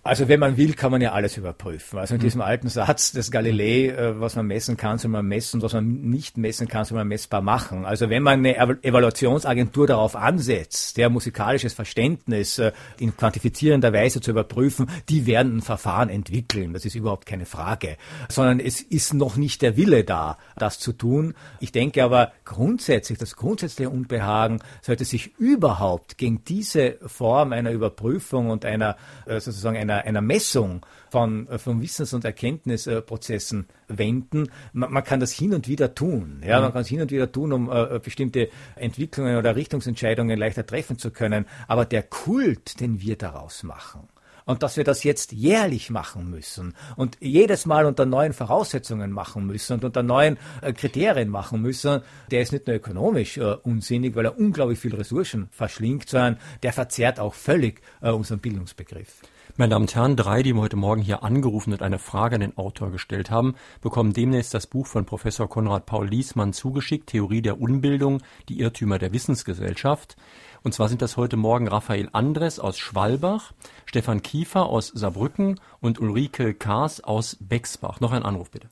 Also 0.07 0.28
wenn 0.28 0.40
man 0.40 0.57
will, 0.57 0.74
kann 0.74 0.90
man 0.90 1.00
ja 1.00 1.12
alles 1.12 1.36
überprüfen. 1.36 1.98
Also 1.98 2.14
in 2.14 2.20
diesem 2.20 2.40
alten 2.40 2.68
Satz 2.68 3.12
des 3.12 3.30
Galilei, 3.30 3.88
äh, 3.88 4.20
was 4.20 4.36
man 4.36 4.46
messen 4.46 4.76
kann, 4.76 4.98
soll 4.98 5.11
man 5.11 5.26
messen, 5.26 5.61
was 5.62 5.72
man 5.72 6.02
nicht 6.02 6.38
messen 6.38 6.68
kann, 6.68 6.84
soll 6.84 6.96
man 6.96 7.09
messbar 7.09 7.42
machen. 7.42 7.84
Also 7.84 8.09
wenn 8.09 8.22
man 8.22 8.38
eine 8.38 8.57
Evaluationsagentur 8.82 9.86
darauf 9.86 10.16
ansetzt, 10.16 10.96
der 10.96 11.11
musikalisches 11.11 11.74
Verständnis 11.74 12.59
äh, 12.59 12.72
in 12.98 13.16
quantifizierender 13.16 13.92
Weise 13.92 14.20
zu 14.20 14.30
überprüfen, 14.30 14.88
die 15.09 15.26
werden 15.26 15.59
ein 15.59 15.62
Verfahren 15.62 16.09
entwickeln. 16.09 16.72
Das 16.72 16.84
ist 16.84 16.94
überhaupt 16.94 17.26
keine 17.26 17.46
Frage. 17.46 17.96
Sondern 18.28 18.61
es 18.61 18.80
ist 18.80 19.14
noch 19.14 19.36
nicht 19.36 19.62
der 19.62 19.76
Wille 19.76 20.04
da, 20.04 20.38
das 20.57 20.78
zu 20.78 20.92
tun. 20.92 21.34
Ich 21.61 21.72
denke 21.72 22.04
aber 22.04 22.32
grundsätzlich, 22.44 23.18
das 23.18 23.36
grundsätzliche 23.36 23.90
Unbehagen 23.90 24.61
sollte 24.82 25.04
sich 25.04 25.36
überhaupt 25.38 26.18
gegen 26.18 26.44
diese 26.44 26.98
Form 27.07 27.52
einer 27.52 27.72
Überprüfung 27.72 28.50
und 28.50 28.64
einer 28.64 28.96
äh, 29.26 29.40
sozusagen 29.40 29.76
einer 29.76 29.95
einer, 29.97 30.07
einer 30.07 30.20
Messung 30.20 30.84
von, 31.11 31.49
äh, 31.49 31.59
von 31.59 31.80
Wissens- 31.80 32.14
und 32.14 32.24
Erkenntnisprozessen 32.24 33.66
wenden. 33.88 34.51
Man, 34.72 34.92
man, 34.92 35.05
kann 35.05 35.20
das 35.20 35.32
hin 35.32 35.55
und 35.55 35.68
wieder 35.68 35.94
tun. 35.94 36.42
Ja, 36.47 36.59
mhm. 36.59 36.64
man 36.64 36.72
kann 36.72 36.82
es 36.82 36.88
hin 36.88 37.01
und 37.01 37.11
wieder 37.11 37.30
tun, 37.30 37.53
um 37.53 37.70
äh, 37.70 38.01
bestimmte 38.03 38.49
Entwicklungen 38.76 39.36
oder 39.36 39.57
Richtungsentscheidungen 39.57 40.38
leichter 40.38 40.66
treffen 40.66 40.99
zu 40.99 41.11
können. 41.11 41.47
Aber 41.68 41.84
der 41.84 42.03
Kult, 42.03 42.80
den 42.80 43.01
wir 43.01 43.16
daraus 43.16 43.62
machen, 43.62 44.09
und 44.47 44.62
dass 44.62 44.76
wir 44.76 44.84
das 44.84 45.05
jetzt 45.05 45.32
jährlich 45.32 45.90
machen 45.90 46.30
müssen 46.30 46.74
und 46.94 47.18
jedes 47.20 47.66
Mal 47.66 47.84
unter 47.84 48.07
neuen 48.07 48.32
Voraussetzungen 48.32 49.11
machen 49.11 49.47
müssen 49.47 49.74
und 49.74 49.84
unter 49.84 50.03
neuen 50.03 50.38
äh, 50.62 50.72
Kriterien 50.72 51.28
machen 51.28 51.61
müssen, 51.61 52.01
der 52.30 52.40
ist 52.40 52.53
nicht 52.53 52.66
nur 52.66 52.76
ökonomisch 52.76 53.36
äh, 53.36 53.57
unsinnig, 53.62 54.14
weil 54.14 54.24
er 54.24 54.38
unglaublich 54.38 54.78
viel 54.78 54.94
Ressourcen 54.94 55.49
verschlingt, 55.51 56.09
sondern 56.09 56.38
der 56.62 56.72
verzerrt 56.72 57.20
auch 57.20 57.34
völlig 57.34 57.82
äh, 58.01 58.11
unseren 58.11 58.38
Bildungsbegriff. 58.38 59.20
Meine 59.59 59.70
Damen 59.70 59.84
und 59.84 59.96
Herren, 59.96 60.16
drei, 60.16 60.42
die 60.42 60.52
heute 60.52 60.76
Morgen 60.76 61.00
hier 61.00 61.24
angerufen 61.24 61.72
und 61.72 61.80
eine 61.80 61.98
Frage 61.98 62.34
an 62.34 62.42
den 62.42 62.59
Autor 62.59 62.90
gestellt 62.90 63.30
haben, 63.30 63.54
bekommen 63.82 64.12
demnächst 64.12 64.52
das 64.52 64.66
Buch 64.66 64.86
von 64.86 65.07
Professor 65.07 65.48
Konrad 65.48 65.86
Paul 65.86 66.07
Liesmann 66.07 66.52
zugeschickt, 66.52 67.07
Theorie 67.07 67.40
der 67.40 67.59
Unbildung, 67.59 68.20
die 68.50 68.61
Irrtümer 68.61 68.98
der 68.98 69.14
Wissensgesellschaft. 69.14 70.16
Und 70.62 70.72
zwar 70.72 70.88
sind 70.90 71.00
das 71.00 71.16
heute 71.16 71.38
Morgen 71.38 71.68
Raphael 71.68 72.11
Andres 72.12 72.61
aus 72.61 72.78
Schwalbach, 72.78 73.52
Stefan 73.86 74.20
Kiefer 74.20 74.66
aus 74.66 74.88
Saarbrücken 74.88 75.59
und 75.80 75.98
Ulrike 76.00 76.52
Kaas 76.52 77.02
aus 77.02 77.38
Bexbach. 77.40 78.00
Noch 78.00 78.12
ein 78.12 78.24
Anruf 78.24 78.50
bitte. 78.50 78.68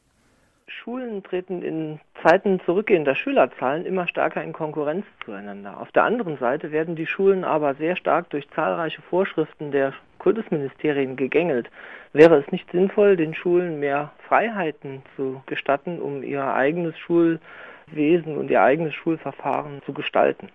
Schulen 0.67 1.23
treten 1.23 1.63
in 1.63 1.99
Zeiten 2.23 2.61
zurückgehender 2.67 3.15
Schülerzahlen 3.15 3.87
immer 3.87 4.07
stärker 4.07 4.45
in 4.45 4.53
Konkurrenz 4.53 5.07
zueinander. 5.25 5.81
Auf 5.81 5.91
der 5.93 6.05
anderen 6.05 6.37
Seite 6.37 6.73
werden 6.73 6.95
die 6.95 7.07
Schulen 7.07 7.43
aber 7.43 7.75
sehr 7.77 7.97
stark 7.97 8.29
durch 8.29 8.47
zahlreiche 8.51 9.01
Vorschriften 9.01 9.71
der 9.71 9.95
Kultusministerien 10.25 11.17
gegängelt. 11.17 11.69
Wäre 12.15 12.39
es 12.39 12.51
nicht 12.51 12.71
sinnvoll, 12.73 13.17
den 13.17 13.35
Schulen 13.35 13.79
mehr 13.79 14.13
Freiheiten 14.27 15.03
zu 15.17 15.43
gestatten, 15.45 16.01
um 16.01 16.23
ihr 16.23 16.43
eigenes 16.43 16.99
Schulwesen 16.99 18.39
und 18.39 18.51
ihr 18.51 18.63
eigenes 18.63 18.95
Schulverfahren 18.95 19.83
zu 19.85 19.93
gestalten? 19.93 20.49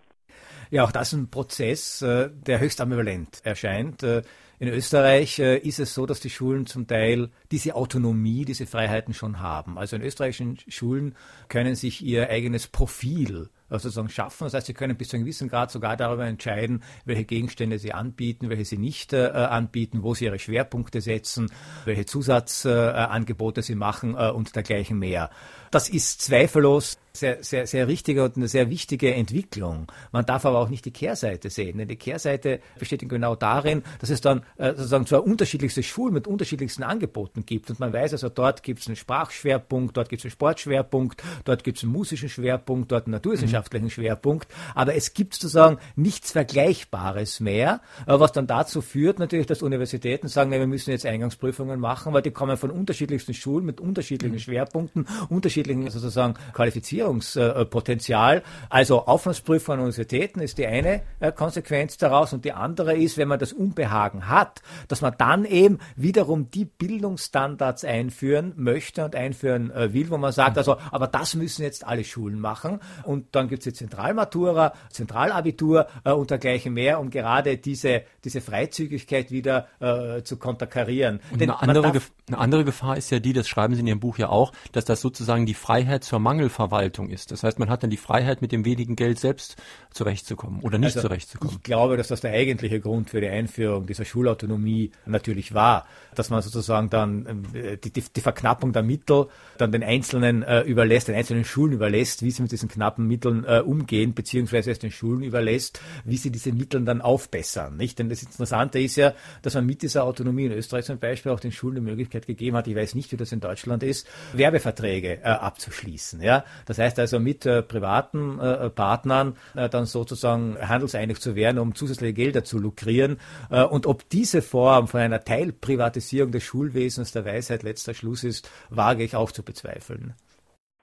Ja, 0.71 0.83
auch 0.83 0.91
das 0.91 1.13
ist 1.13 1.19
ein 1.19 1.29
Prozess, 1.29 2.01
äh, 2.01 2.29
der 2.31 2.59
höchst 2.59 2.81
ambivalent 2.81 3.41
erscheint. 3.43 4.01
Äh, 4.01 4.23
in 4.57 4.69
Österreich 4.69 5.37
äh, 5.37 5.57
ist 5.57 5.79
es 5.79 5.93
so, 5.93 6.07
dass 6.07 6.19
die 6.19 6.31
Schulen 6.31 6.65
zum 6.65 6.87
Teil 6.87 7.29
diese 7.51 7.75
Autonomie, 7.75 8.45
diese 8.45 8.65
Freiheiten 8.65 9.13
schon 9.13 9.39
haben. 9.39 9.77
Also 9.77 9.95
in 9.95 10.01
österreichischen 10.01 10.57
Schulen 10.67 11.15
können 11.47 11.75
sich 11.75 12.03
ihr 12.03 12.29
eigenes 12.29 12.67
Profil 12.67 13.49
sozusagen 13.77 14.09
schaffen. 14.09 14.45
Das 14.45 14.53
heißt, 14.53 14.67
sie 14.67 14.73
können 14.73 14.97
bis 14.97 15.09
zu 15.09 15.17
einem 15.17 15.25
gewissen 15.25 15.49
Grad 15.49 15.71
sogar 15.71 15.97
darüber 15.97 16.25
entscheiden, 16.25 16.83
welche 17.05 17.25
Gegenstände 17.25 17.79
sie 17.79 17.93
anbieten, 17.93 18.49
welche 18.49 18.65
sie 18.65 18.77
nicht 18.77 19.13
äh, 19.13 19.27
anbieten, 19.27 20.03
wo 20.03 20.13
sie 20.13 20.25
ihre 20.25 20.39
Schwerpunkte 20.39 21.01
setzen, 21.01 21.51
welche 21.85 22.05
Zusatzangebote 22.05 23.59
äh, 23.59 23.63
sie 23.63 23.75
machen 23.75 24.15
äh, 24.17 24.29
und 24.31 24.55
dergleichen 24.55 24.97
mehr. 24.97 25.29
Das 25.71 25.89
ist 25.89 26.21
zweifellos 26.21 26.97
sehr, 27.19 27.43
sehr, 27.43 27.67
sehr 27.67 27.87
richtige 27.87 28.23
und 28.23 28.37
eine 28.37 28.47
sehr 28.47 28.69
wichtige 28.69 29.13
Entwicklung. 29.13 29.91
Man 30.11 30.25
darf 30.25 30.45
aber 30.45 30.59
auch 30.59 30.69
nicht 30.69 30.85
die 30.85 30.91
Kehrseite 30.91 31.49
sehen. 31.49 31.77
Denn 31.77 31.87
die 31.87 31.95
Kehrseite 31.95 32.59
besteht 32.77 33.07
genau 33.07 33.35
darin, 33.35 33.83
dass 33.99 34.09
es 34.09 34.21
dann 34.21 34.43
äh, 34.57 34.69
sozusagen 34.69 35.05
zwar 35.05 35.23
unterschiedlichste 35.23 35.83
Schulen 35.83 36.13
mit 36.13 36.27
unterschiedlichsten 36.27 36.83
Angeboten 36.83 37.45
gibt. 37.45 37.69
Und 37.69 37.79
man 37.79 37.93
weiß 37.93 38.13
also, 38.13 38.29
dort 38.29 38.63
gibt 38.63 38.79
es 38.79 38.87
einen 38.87 38.95
Sprachschwerpunkt, 38.95 39.97
dort 39.97 40.09
gibt 40.09 40.21
es 40.21 40.25
einen 40.25 40.31
Sportschwerpunkt, 40.31 41.21
dort 41.45 41.63
gibt 41.63 41.77
es 41.77 41.83
einen 41.83 41.93
musischen 41.93 42.29
Schwerpunkt, 42.29 42.91
dort 42.91 43.05
einen 43.05 43.13
naturwissenschaftlichen 43.13 43.58
mhm. 43.71 43.89
Schwerpunkt. 43.89 44.47
Aber 44.75 44.95
es 44.95 45.13
gibt 45.13 45.33
sozusagen 45.33 45.77
nichts 45.95 46.31
Vergleichbares 46.31 47.39
mehr, 47.39 47.81
äh, 48.07 48.19
was 48.19 48.31
dann 48.31 48.47
dazu 48.47 48.81
führt 48.81 49.19
natürlich, 49.19 49.47
dass 49.47 49.61
Universitäten 49.61 50.27
sagen, 50.27 50.49
nee, 50.49 50.59
wir 50.59 50.67
müssen 50.67 50.91
jetzt 50.91 51.05
Eingangsprüfungen 51.05 51.79
machen, 51.79 52.13
weil 52.13 52.21
die 52.21 52.31
kommen 52.31 52.57
von 52.57 52.71
unterschiedlichsten 52.71 53.33
Schulen 53.33 53.65
mit 53.65 53.79
unterschiedlichen 53.79 54.35
mhm. 54.35 54.39
Schwerpunkten, 54.39 55.07
unterschiedlichen 55.29 55.89
sozusagen 55.89 56.35
Qualifizierungen 56.53 57.19
Optimierungspotenzial. 57.19 58.43
Also 58.69 59.05
Aufwandsprüfung 59.05 59.75
an 59.75 59.79
Universitäten 59.81 60.39
ist 60.41 60.57
die 60.57 60.67
eine 60.67 61.01
äh, 61.19 61.31
Konsequenz 61.31 61.97
daraus 61.97 62.33
und 62.33 62.45
die 62.45 62.53
andere 62.53 62.95
ist, 62.95 63.17
wenn 63.17 63.27
man 63.27 63.39
das 63.39 63.53
Unbehagen 63.53 64.27
hat, 64.27 64.61
dass 64.87 65.01
man 65.01 65.13
dann 65.17 65.45
eben 65.45 65.79
wiederum 65.95 66.51
die 66.51 66.65
Bildungsstandards 66.65 67.83
einführen 67.83 68.53
möchte 68.55 69.05
und 69.05 69.15
einführen 69.15 69.71
äh, 69.71 69.93
will, 69.93 70.09
wo 70.09 70.17
man 70.17 70.31
sagt, 70.31 70.57
also, 70.57 70.77
aber 70.91 71.07
das 71.07 71.35
müssen 71.35 71.63
jetzt 71.63 71.85
alle 71.85 72.03
Schulen 72.03 72.39
machen 72.39 72.79
und 73.03 73.35
dann 73.35 73.47
gibt 73.49 73.65
es 73.65 73.73
die 73.73 73.77
Zentralmatura, 73.77 74.73
Zentralabitur 74.89 75.87
äh, 76.03 76.11
und 76.11 76.29
dergleichen 76.29 76.73
mehr, 76.73 76.99
um 76.99 77.09
gerade 77.09 77.57
diese, 77.57 78.03
diese 78.23 78.41
Freizügigkeit 78.41 79.31
wieder 79.31 79.67
äh, 79.79 80.23
zu 80.23 80.37
konterkarieren. 80.37 81.19
Eine 81.33 81.61
andere, 81.61 82.01
eine 82.27 82.37
andere 82.37 82.63
Gefahr 82.63 82.97
ist 82.97 83.11
ja 83.11 83.19
die, 83.19 83.33
das 83.33 83.47
schreiben 83.47 83.73
Sie 83.73 83.81
in 83.81 83.87
Ihrem 83.87 83.99
Buch 83.99 84.17
ja 84.17 84.29
auch, 84.29 84.53
dass 84.71 84.85
das 84.85 85.01
sozusagen 85.01 85.45
die 85.45 85.53
Freiheit 85.53 86.03
zur 86.03 86.19
Mangelverwaltung 86.19 87.09
ist. 87.09 87.31
Das 87.31 87.43
heißt, 87.43 87.59
man 87.59 87.69
hat 87.69 87.83
dann 87.83 87.89
die 87.89 87.97
Freiheit, 87.97 88.41
mit 88.41 88.51
dem 88.51 88.65
wenigen 88.65 88.95
Geld 88.95 89.19
selbst 89.19 89.57
zurechtzukommen 89.91 90.61
oder 90.61 90.77
nicht 90.77 90.95
also, 90.95 91.07
zurechtzukommen. 91.07 91.55
Ich 91.55 91.63
glaube, 91.63 91.97
dass 91.97 92.07
das 92.07 92.21
der 92.21 92.31
eigentliche 92.31 92.79
Grund 92.79 93.09
für 93.09 93.21
die 93.21 93.27
Einführung 93.27 93.85
dieser 93.85 94.05
Schulautonomie 94.05 94.91
natürlich 95.05 95.53
war, 95.53 95.85
dass 96.15 96.29
man 96.29 96.41
sozusagen 96.41 96.89
dann 96.89 97.45
äh, 97.53 97.77
die, 97.77 97.91
die, 97.91 98.03
die 98.15 98.21
Verknappung 98.21 98.73
der 98.73 98.83
Mittel 98.83 99.27
dann 99.57 99.71
den 99.71 99.83
Einzelnen 99.83 100.43
äh, 100.43 100.61
überlässt, 100.61 101.07
den 101.07 101.15
einzelnen 101.15 101.45
Schulen 101.45 101.73
überlässt, 101.73 102.23
wie 102.23 102.31
sie 102.31 102.41
mit 102.41 102.51
diesen 102.51 102.69
knappen 102.69 103.07
Mitteln 103.07 103.38
äh, 103.45 103.59
umgehen, 103.59 104.13
beziehungsweise 104.13 104.71
es 104.71 104.79
den 104.79 104.91
Schulen 104.91 105.23
überlässt, 105.23 105.81
wie 106.05 106.17
sie 106.17 106.31
diese 106.31 106.51
Mittel 106.51 106.83
dann 106.83 107.01
aufbessern. 107.01 107.77
Nicht? 107.77 107.99
Denn 107.99 108.09
das 108.09 108.23
Interessante 108.23 108.79
ist 108.79 108.95
ja, 108.95 109.13
dass 109.41 109.55
man 109.55 109.65
mit 109.65 109.81
dieser 109.81 110.03
Autonomie 110.03 110.45
in 110.45 110.51
Österreich 110.51 110.85
zum 110.85 110.99
Beispiel 110.99 111.31
auch 111.31 111.39
den 111.39 111.51
Schulen 111.51 111.75
die 111.75 111.81
Möglichkeit 111.81 112.27
gegeben 112.27 112.57
hat, 112.57 112.67
ich 112.67 112.75
weiß 112.75 112.95
nicht, 112.95 113.11
wie 113.11 113.17
das 113.17 113.31
in 113.31 113.39
Deutschland 113.39 113.83
ist, 113.83 114.07
Werbeverträge 114.33 115.19
äh, 115.21 115.23
abzuschließen. 115.23 116.21
Ja? 116.21 116.43
Das 116.65 116.77
heißt 116.77 116.99
also 116.99 117.19
mit 117.19 117.45
äh, 117.45 117.61
privaten 117.61 118.39
äh, 118.39 118.69
Partnern 118.69 119.35
äh, 119.55 119.69
dann 119.69 119.85
sozusagen 119.85 120.57
handelseinig 120.59 121.19
zu 121.19 121.35
werden, 121.35 121.59
um 121.59 121.75
zusätzliche 121.75 122.13
Gelder 122.13 122.43
zu 122.43 122.59
lukrieren. 122.59 123.17
Äh, 123.49 123.63
und 123.63 123.85
ob 123.85 124.09
diese 124.09 124.41
Form 124.41 124.87
von 124.87 125.01
einer 125.01 125.23
Teilprivatisierung 125.23 126.31
des 126.31 126.43
Schulwesens 126.43 127.11
der 127.11 127.25
Weisheit 127.25 127.63
letzter 127.63 127.93
Schluss 127.93 128.23
ist, 128.23 128.49
wage 128.69 129.03
ich 129.03 129.15
auch 129.15 129.31
zu 129.31 129.43
bezweifeln. 129.43 130.13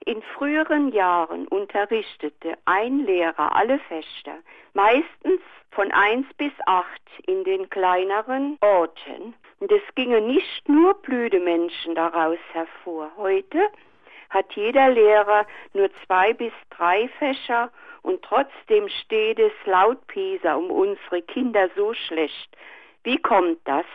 In 0.07 0.21
früheren 0.21 0.93
Jahren 0.93 1.49
unterrichtete 1.49 2.57
ein 2.63 2.99
Lehrer 2.99 3.53
alle 3.53 3.77
Fächer, 3.89 4.37
meistens 4.73 5.41
von 5.71 5.91
eins 5.91 6.25
bis 6.37 6.53
acht 6.65 7.01
in 7.25 7.43
den 7.43 7.69
kleineren 7.69 8.57
Orten. 8.61 9.33
Und 9.59 9.69
es 9.69 9.81
gingen 9.95 10.27
nicht 10.27 10.69
nur 10.69 10.93
blöde 11.01 11.41
Menschen 11.41 11.93
daraus 11.93 12.37
hervor. 12.53 13.11
Heute 13.17 13.59
hat 14.29 14.53
jeder 14.53 14.91
Lehrer 14.91 15.45
nur 15.73 15.89
zwei 16.05 16.31
bis 16.31 16.53
drei 16.69 17.09
Fächer 17.19 17.69
und 18.01 18.21
trotzdem 18.21 18.87
steht 18.87 19.39
es 19.39 19.51
laut 19.65 20.07
Pisa 20.07 20.55
um 20.55 20.71
unsere 20.71 21.21
Kinder 21.21 21.69
so 21.75 21.93
schlecht. 21.93 22.55
Wie 23.03 23.17
kommt 23.17 23.59
das? 23.65 23.85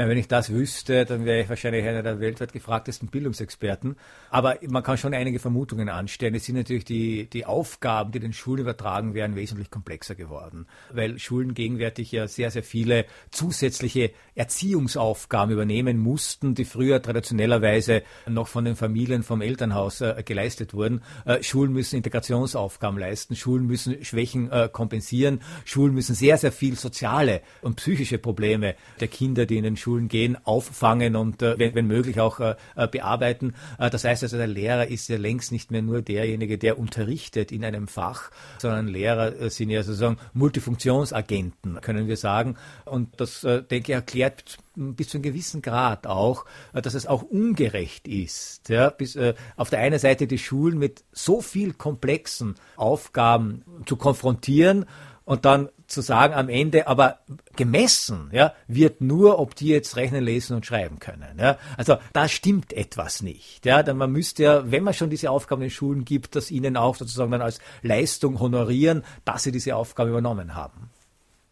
Ja, 0.00 0.08
wenn 0.08 0.16
ich 0.16 0.28
das 0.28 0.48
wüsste, 0.48 1.04
dann 1.04 1.26
wäre 1.26 1.42
ich 1.42 1.50
wahrscheinlich 1.50 1.86
einer 1.86 2.02
der 2.02 2.20
weltweit 2.20 2.54
gefragtesten 2.54 3.08
Bildungsexperten. 3.08 3.96
Aber 4.30 4.56
man 4.66 4.82
kann 4.82 4.96
schon 4.96 5.12
einige 5.12 5.38
Vermutungen 5.38 5.90
anstellen. 5.90 6.34
Es 6.34 6.46
sind 6.46 6.56
natürlich 6.56 6.86
die, 6.86 7.28
die 7.28 7.44
Aufgaben, 7.44 8.10
die 8.10 8.18
den 8.18 8.32
Schulen 8.32 8.62
übertragen 8.62 9.12
werden, 9.12 9.36
wesentlich 9.36 9.70
komplexer 9.70 10.14
geworden. 10.14 10.66
Weil 10.90 11.18
Schulen 11.18 11.52
gegenwärtig 11.52 12.12
ja 12.12 12.28
sehr, 12.28 12.50
sehr 12.50 12.62
viele 12.62 13.04
zusätzliche 13.30 14.12
Erziehungsaufgaben 14.34 15.52
übernehmen 15.52 15.98
mussten, 15.98 16.54
die 16.54 16.64
früher 16.64 17.02
traditionellerweise 17.02 18.02
noch 18.26 18.48
von 18.48 18.64
den 18.64 18.76
Familien 18.76 19.22
vom 19.22 19.42
Elternhaus 19.42 20.00
äh, 20.00 20.22
geleistet 20.24 20.72
wurden. 20.72 21.02
Äh, 21.26 21.42
Schulen 21.42 21.74
müssen 21.74 21.96
Integrationsaufgaben 21.96 22.98
leisten. 22.98 23.36
Schulen 23.36 23.66
müssen 23.66 24.02
Schwächen 24.02 24.50
äh, 24.50 24.70
kompensieren. 24.72 25.42
Schulen 25.66 25.92
müssen 25.92 26.14
sehr, 26.14 26.38
sehr 26.38 26.52
viel 26.52 26.76
soziale 26.76 27.42
und 27.60 27.76
psychische 27.76 28.16
Probleme 28.16 28.76
der 28.98 29.08
Kinder, 29.08 29.44
die 29.44 29.58
in 29.58 29.64
den 29.64 29.76
Schulen 29.76 29.89
Schulen 29.90 30.08
gehen, 30.08 30.36
auffangen 30.44 31.16
und 31.16 31.42
äh, 31.42 31.58
wenn, 31.58 31.74
wenn, 31.74 31.86
möglich 31.86 32.20
auch 32.20 32.38
äh, 32.38 32.54
äh, 32.76 32.86
bearbeiten. 32.86 33.54
Das 33.78 34.04
heißt 34.04 34.22
also, 34.22 34.36
der 34.36 34.46
Lehrer 34.46 34.86
ist 34.86 35.08
ja 35.08 35.16
längst 35.16 35.50
nicht 35.50 35.70
mehr 35.70 35.82
nur 35.82 36.02
derjenige, 36.02 36.58
der 36.58 36.78
unterrichtet 36.78 37.50
in 37.50 37.64
einem 37.64 37.88
Fach, 37.88 38.30
sondern 38.58 38.86
Lehrer 38.86 39.50
sind 39.50 39.70
ja 39.70 39.82
sozusagen 39.82 40.18
Multifunktionsagenten, 40.32 41.80
können 41.80 42.06
wir 42.06 42.16
sagen. 42.16 42.56
Und 42.84 43.20
das, 43.20 43.40
denke 43.40 43.76
ich, 43.76 43.90
erklärt 43.90 44.58
bis 44.76 45.08
zu 45.08 45.18
einem 45.18 45.22
gewissen 45.22 45.62
Grad 45.62 46.06
auch, 46.06 46.44
dass 46.72 46.94
es 46.94 47.06
auch 47.06 47.22
ungerecht 47.22 48.06
ist. 48.06 48.68
Ja, 48.68 48.90
bis, 48.90 49.16
äh, 49.16 49.34
auf 49.56 49.70
der 49.70 49.80
einen 49.80 49.98
Seite 49.98 50.26
die 50.26 50.38
Schulen 50.38 50.78
mit 50.78 51.04
so 51.12 51.40
viel 51.40 51.72
komplexen 51.72 52.54
Aufgaben 52.76 53.64
zu 53.86 53.96
konfrontieren 53.96 54.86
und 55.24 55.44
dann 55.44 55.68
zu 55.90 56.00
sagen 56.00 56.34
am 56.34 56.48
Ende, 56.48 56.86
aber 56.86 57.18
gemessen 57.56 58.30
ja, 58.32 58.52
wird 58.68 59.00
nur, 59.00 59.38
ob 59.38 59.54
die 59.54 59.68
jetzt 59.68 59.96
rechnen, 59.96 60.24
lesen 60.24 60.56
und 60.56 60.66
schreiben 60.66 60.98
können. 60.98 61.38
Ja. 61.38 61.56
Also 61.76 61.96
da 62.12 62.28
stimmt 62.28 62.72
etwas 62.72 63.22
nicht. 63.22 63.66
Ja. 63.66 63.82
Denn 63.82 63.96
man 63.96 64.12
müsste 64.12 64.42
ja, 64.42 64.70
wenn 64.70 64.84
man 64.84 64.94
schon 64.94 65.10
diese 65.10 65.30
Aufgaben 65.30 65.62
in 65.62 65.70
Schulen 65.70 66.04
gibt, 66.04 66.36
das 66.36 66.50
ihnen 66.50 66.76
auch 66.76 66.94
sozusagen 66.94 67.32
dann 67.32 67.42
als 67.42 67.60
Leistung 67.82 68.40
honorieren, 68.40 69.04
dass 69.24 69.42
sie 69.42 69.52
diese 69.52 69.76
Aufgabe 69.76 70.10
übernommen 70.10 70.54
haben. 70.54 70.90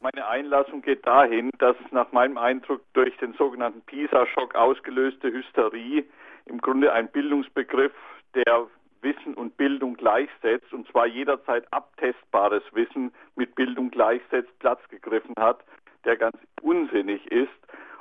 Meine 0.01 0.26
Einlassung 0.28 0.80
geht 0.82 1.05
dahin, 1.07 1.51
dass 1.59 1.76
nach 1.91 2.12
meinem 2.12 2.39
Eindruck 2.39 2.80
durch 2.93 3.16
den 3.16 3.34
sogenannten 3.34 3.80
PISA-Schock 3.82 4.55
ausgelöste 4.55 5.32
Hysterie 5.32 6.05
im 6.47 6.61
Grunde 6.61 6.93
ein 6.93 7.09
Bildungsbegriff, 7.09 7.93
der 8.34 8.66
Wissen 9.03 9.35
und 9.35 9.57
Bildung 9.57 9.95
gleichsetzt, 9.95 10.73
und 10.73 10.89
zwar 10.89 11.07
jederzeit 11.07 11.67
abtestbares 11.73 12.63
Wissen 12.73 13.13
mit 13.37 13.55
Bildung 13.55 13.91
gleichsetzt, 13.91 14.57
Platz 14.59 14.81
gegriffen 14.89 15.35
hat, 15.39 15.65
der 16.05 16.17
ganz 16.17 16.37
unsinnig 16.63 17.27
ist. 17.31 17.49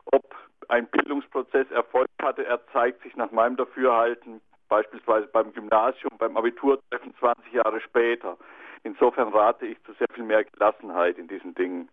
Ob 0.05 0.35
ein 0.69 0.87
Bildungsprozess 0.87 1.69
Erfolg 1.71 2.07
hatte, 2.21 2.45
er 2.45 2.65
zeigt 2.73 3.03
sich 3.03 3.15
nach 3.15 3.31
meinem 3.31 3.57
Dafürhalten 3.57 4.41
beispielsweise 4.69 5.27
beim 5.27 5.53
Gymnasium, 5.53 6.17
beim 6.17 6.35
Abiturtreffen 6.37 7.13
20 7.19 7.53
Jahre 7.53 7.79
später. 7.81 8.37
Insofern 8.83 9.29
rate 9.29 9.65
ich 9.65 9.81
zu 9.83 9.93
sehr 9.93 10.07
viel 10.13 10.23
mehr 10.23 10.43
Gelassenheit 10.43 11.17
in 11.17 11.27
diesen 11.27 11.55
Dingen. 11.55 11.89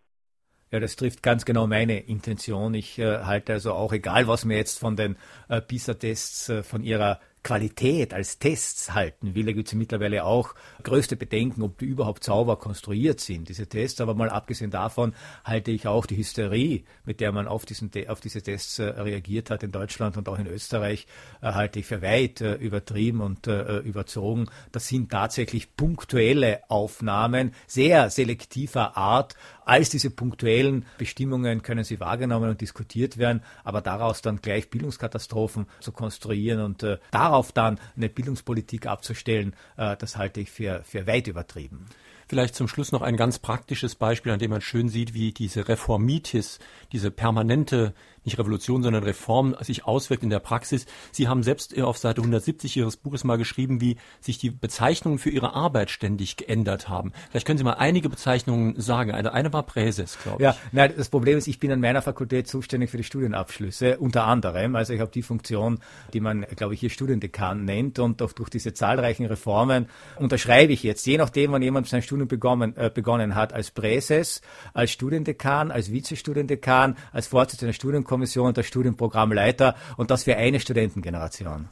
Ja, 0.71 0.81
das 0.81 0.97
trifft 0.97 1.23
ganz 1.23 1.45
genau 1.45 1.67
meine 1.67 2.01
Intention. 2.01 2.75
Ich 2.75 2.99
äh, 2.99 3.19
halte 3.19 3.53
also 3.53 3.73
auch, 3.73 3.93
egal 3.93 4.27
was 4.27 4.45
mir 4.45 4.57
jetzt 4.57 4.81
von 4.81 4.97
den 4.97 5.17
äh, 5.49 5.61
PISA-Tests, 5.61 6.49
äh, 6.49 6.63
von 6.63 6.83
ihrer 6.83 7.21
Qualität 7.45 8.15
als 8.15 8.39
Tests 8.39 8.95
halten 8.95 9.35
will. 9.35 9.45
Da 9.45 9.53
gibt 9.53 9.69
es 9.69 9.75
mittlerweile 9.75 10.25
auch 10.25 10.55
größte 10.83 11.15
Bedenken, 11.15 11.63
ob 11.63 11.79
die 11.79 11.85
überhaupt 11.85 12.25
sauber 12.25 12.57
konstruiert 12.57 13.21
sind, 13.21 13.49
diese 13.49 13.69
Tests. 13.69 14.01
Aber 14.01 14.15
mal 14.15 14.31
abgesehen 14.31 14.71
davon 14.71 15.15
halte 15.45 15.71
ich 15.71 15.87
auch 15.87 16.07
die 16.07 16.17
Hysterie, 16.17 16.85
mit 17.05 17.21
der 17.21 17.33
man 17.33 17.47
auf, 17.47 17.67
diesen, 17.67 17.91
auf 18.09 18.21
diese 18.21 18.43
Tests 18.43 18.79
äh, 18.79 18.85
reagiert 18.85 19.51
hat 19.51 19.63
in 19.63 19.71
Deutschland 19.71 20.17
und 20.17 20.29
auch 20.29 20.39
in 20.39 20.47
Österreich, 20.47 21.07
äh, 21.43 21.53
halte 21.53 21.79
ich 21.79 21.87
für 21.87 22.03
weit 22.03 22.41
äh, 22.41 22.55
übertrieben 22.55 23.21
und 23.21 23.47
überzogen. 23.47 24.47
Das 24.73 24.89
sind 24.89 25.11
tatsächlich 25.11 25.77
punktuelle 25.77 26.63
Aufnahmen, 26.71 27.53
sehr 27.67 28.09
selektiver 28.09 28.97
Art. 28.97 29.35
Als 29.65 29.91
diese 29.91 30.11
punktuellen 30.11 30.85
Bestimmungen 30.99 31.63
können 31.63 31.85
sie 31.85 32.01
wahrgenommen 32.01 32.51
und 32.51 32.61
diskutiert 32.61 33.19
werden, 33.19 33.43
aber 33.65 33.81
daraus 33.81 34.23
dann 34.23 34.41
gleich 34.41 34.71
Bildungskatastrophen 34.71 35.67
zu 35.81 35.93
konstruieren 35.93 36.61
und 36.61 36.83
äh, 36.83 36.99
darauf 37.11 37.53
dann 37.53 37.81
eine 37.97 38.09
Bildungspolitik 38.09 38.87
abzustellen, 38.87 39.55
äh, 39.77 39.97
das 39.97 40.17
halte 40.17 40.41
ich 40.41 40.51
für, 40.51 40.83
für 40.85 41.07
weit 41.07 41.29
übertrieben. 41.29 41.87
Vielleicht 42.27 42.55
zum 42.55 42.69
Schluss 42.69 42.91
noch 42.91 43.03
ein 43.03 43.17
ganz 43.17 43.39
praktisches 43.39 43.95
Beispiel, 43.95 44.33
an 44.33 44.39
dem 44.39 44.51
man 44.51 44.63
schön 44.63 44.89
sieht, 44.89 45.13
wie 45.13 45.33
diese 45.33 45.69
Reformitis, 45.69 46.59
diese 46.93 47.11
permanente 47.11 47.95
nicht 48.25 48.39
Revolution, 48.39 48.83
sondern 48.83 49.05
Reform 49.05 49.57
sich 49.61 49.85
auswirkt 49.85 50.23
in 50.23 50.31
der 50.31 50.41
Praxis. 50.41 50.87
Sie 51.13 51.29
haben 51.29 51.43
selbst 51.43 51.79
auf 51.81 51.99
Seite 51.99 52.21
170 52.21 52.77
Ihres 52.77 52.97
Buches 52.97 53.25
mal 53.25 53.37
geschrieben, 53.37 53.81
wie 53.81 53.97
sich 54.21 54.39
die 54.39 54.51
Bezeichnungen 54.51 55.19
für 55.19 55.31
Ihre 55.31 55.55
Arbeit 55.55 55.91
ständig 55.91 56.37
geändert 56.37 56.89
haben. 56.89 57.13
Vielleicht 57.31 57.47
können 57.47 57.59
Sie 57.59 57.65
mal 57.65 57.75
einige 57.75 58.09
Bezeichnungen 58.09 58.81
sagen. 58.81 59.13
Eine, 59.13 59.33
eine 59.33 59.53
war 59.53 59.63
Präses, 59.65 60.19
glaube 60.23 60.39
ich. 60.39 60.45
Ja, 60.45 60.57
nein, 60.73 60.93
das 60.97 61.09
Problem 61.09 61.39
ist, 61.39 61.47
ich 61.47 61.59
bin 61.59 61.71
an 61.71 61.81
meiner 61.81 62.03
Fakultät 62.03 62.49
zuständig 62.49 62.91
für 62.91 62.97
die 62.97 63.05
Studienabschlüsse, 63.05 63.99
unter 63.99 64.25
anderem. 64.25 64.77
Also 64.77 64.93
ich 64.93 65.01
habe 65.01 65.11
die 65.11 65.23
Funktion, 65.23 65.79
die 66.13 66.21
man, 66.21 66.43
glaube 66.57 66.75
ich, 66.75 66.81
hier 66.81 66.91
Studiendekan 66.91 67.65
nennt 67.65 67.99
und 67.99 68.23
auch 68.23 68.33
durch 68.33 68.51
diese 68.51 68.73
zahlreichen 68.73 69.27
Reformen 69.27 69.87
unterschreibe 70.17 70.73
ich 70.73 70.83
jetzt, 70.83 71.07
je 71.07 71.19
nachdem, 71.19 71.53
wann 71.53 71.63
jemand 71.63 71.89
sein 71.89 72.03
Studium 72.03 72.29
begonnen, 72.29 72.77
äh, 72.77 72.91
begonnen 72.93 73.35
hat, 73.35 73.53
als 73.53 73.71
Präses, 73.71 74.41
als 74.73 74.91
Studiendekan, 74.91 75.71
als 75.71 75.93
Vizestudiendekan, 75.93 76.97
als 77.13 77.27
Vorsitzender 77.27 77.73
der 77.73 77.75
Studienkommission, 78.15 78.45
Studienkommission, 78.45 78.55
der 78.55 78.63
Studienprogrammleiter 78.63 79.75
und 79.97 80.11
das 80.11 80.25
für 80.25 80.37
eine 80.37 80.61
Studentengeneration. 80.61 81.69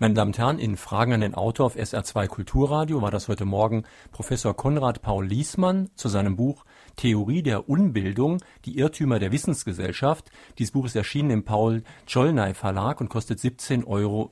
Meine 0.00 0.14
Damen 0.14 0.30
und 0.30 0.38
Herren, 0.38 0.58
in 0.58 0.76
Fragen 0.76 1.14
an 1.14 1.22
den 1.22 1.34
Autor 1.34 1.66
auf 1.66 1.76
SR2 1.76 2.28
Kulturradio 2.28 3.02
war 3.02 3.10
das 3.10 3.26
heute 3.26 3.44
Morgen 3.44 3.84
Professor 4.12 4.54
Konrad 4.54 5.02
Paul 5.02 5.26
Liesmann 5.26 5.90
zu 5.96 6.08
seinem 6.08 6.36
Buch 6.36 6.64
Theorie 6.98 7.42
der 7.42 7.68
Unbildung, 7.68 8.42
die 8.64 8.76
Irrtümer 8.76 9.18
der 9.18 9.32
Wissensgesellschaft. 9.32 10.30
Dieses 10.58 10.72
Buch 10.72 10.84
ist 10.84 10.96
erschienen 10.96 11.30
im 11.30 11.44
Paul 11.44 11.82
Czollnay 12.06 12.52
Verlag 12.52 13.00
und 13.00 13.08
kostet 13.08 13.38
17,90 13.38 13.86
Euro. 13.86 14.30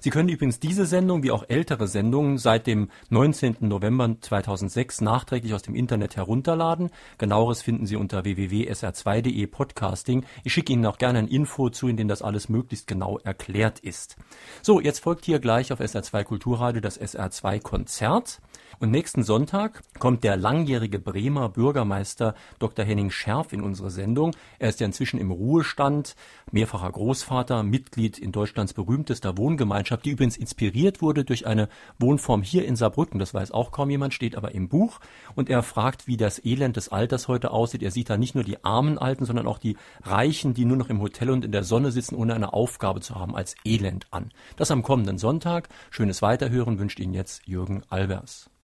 Sie 0.00 0.10
können 0.10 0.28
übrigens 0.28 0.60
diese 0.60 0.84
Sendung 0.84 1.22
wie 1.22 1.30
auch 1.30 1.44
ältere 1.48 1.86
Sendungen 1.88 2.38
seit 2.38 2.66
dem 2.66 2.90
19. 3.08 3.56
November 3.60 4.16
2006 4.20 5.00
nachträglich 5.00 5.54
aus 5.54 5.62
dem 5.62 5.74
Internet 5.74 6.16
herunterladen. 6.16 6.90
Genaueres 7.18 7.62
finden 7.62 7.86
Sie 7.86 7.96
unter 7.96 8.24
www.sr2.de 8.24 9.46
Podcasting. 9.46 10.24
Ich 10.42 10.52
schicke 10.52 10.72
Ihnen 10.72 10.86
auch 10.86 10.98
gerne 10.98 11.20
ein 11.20 11.28
Info 11.28 11.70
zu, 11.70 11.88
in 11.88 11.96
dem 11.96 12.08
das 12.08 12.20
alles 12.20 12.48
möglichst 12.48 12.88
genau 12.88 13.18
erklärt 13.18 13.78
ist. 13.78 14.16
So, 14.60 14.80
jetzt 14.80 14.98
folgt 14.98 15.24
hier 15.24 15.38
gleich 15.38 15.72
auf 15.72 15.80
SR2 15.80 16.24
Kulturradio 16.24 16.80
das 16.80 17.00
SR2 17.00 17.60
Konzert. 17.60 18.40
Und 18.78 18.90
nächsten 18.90 19.22
Sonntag 19.22 19.82
kommt 19.98 20.24
der 20.24 20.36
langjährige 20.36 20.98
Bremer 20.98 21.48
Bürgermeister 21.48 22.34
Dr. 22.58 22.84
Henning 22.84 23.10
Scherf 23.10 23.52
in 23.52 23.62
unsere 23.62 23.90
Sendung. 23.90 24.34
Er 24.58 24.68
ist 24.68 24.80
ja 24.80 24.86
inzwischen 24.86 25.18
im 25.18 25.30
Ruhestand, 25.30 26.14
mehrfacher 26.52 26.90
Großvater, 26.90 27.62
Mitglied 27.62 28.18
in 28.18 28.32
Deutschlands 28.32 28.72
berühmtester 28.72 29.36
Wohngemeinschaft, 29.36 30.04
die 30.04 30.10
übrigens 30.10 30.36
inspiriert 30.36 31.02
wurde 31.02 31.24
durch 31.24 31.46
eine 31.46 31.68
Wohnform 31.98 32.42
hier 32.42 32.64
in 32.64 32.76
Saarbrücken. 32.76 33.18
Das 33.18 33.34
weiß 33.34 33.50
auch 33.50 33.72
kaum 33.72 33.90
jemand, 33.90 34.14
steht 34.14 34.36
aber 34.36 34.54
im 34.54 34.68
Buch. 34.68 35.00
Und 35.34 35.50
er 35.50 35.62
fragt, 35.62 36.06
wie 36.06 36.16
das 36.16 36.44
Elend 36.44 36.76
des 36.76 36.88
Alters 36.88 37.28
heute 37.28 37.50
aussieht. 37.50 37.82
Er 37.82 37.90
sieht 37.90 38.10
da 38.10 38.16
nicht 38.16 38.34
nur 38.34 38.44
die 38.44 38.64
armen 38.64 38.98
Alten, 38.98 39.24
sondern 39.24 39.46
auch 39.46 39.58
die 39.58 39.76
Reichen, 40.02 40.54
die 40.54 40.64
nur 40.64 40.76
noch 40.76 40.88
im 40.88 41.00
Hotel 41.00 41.30
und 41.30 41.44
in 41.44 41.52
der 41.52 41.64
Sonne 41.64 41.90
sitzen, 41.90 42.14
ohne 42.14 42.34
eine 42.34 42.52
Aufgabe 42.52 43.00
zu 43.00 43.14
haben, 43.14 43.34
als 43.34 43.54
Elend 43.64 44.06
an. 44.10 44.30
Das 44.56 44.70
am 44.70 44.82
kommenden 44.82 45.18
Sonntag. 45.18 45.68
Schönes 45.90 46.22
Weiterhören 46.22 46.78
wünscht 46.78 47.00
Ihnen 47.00 47.14
jetzt 47.14 47.46
Jürgen 47.46 47.82
Albers. 47.88 48.50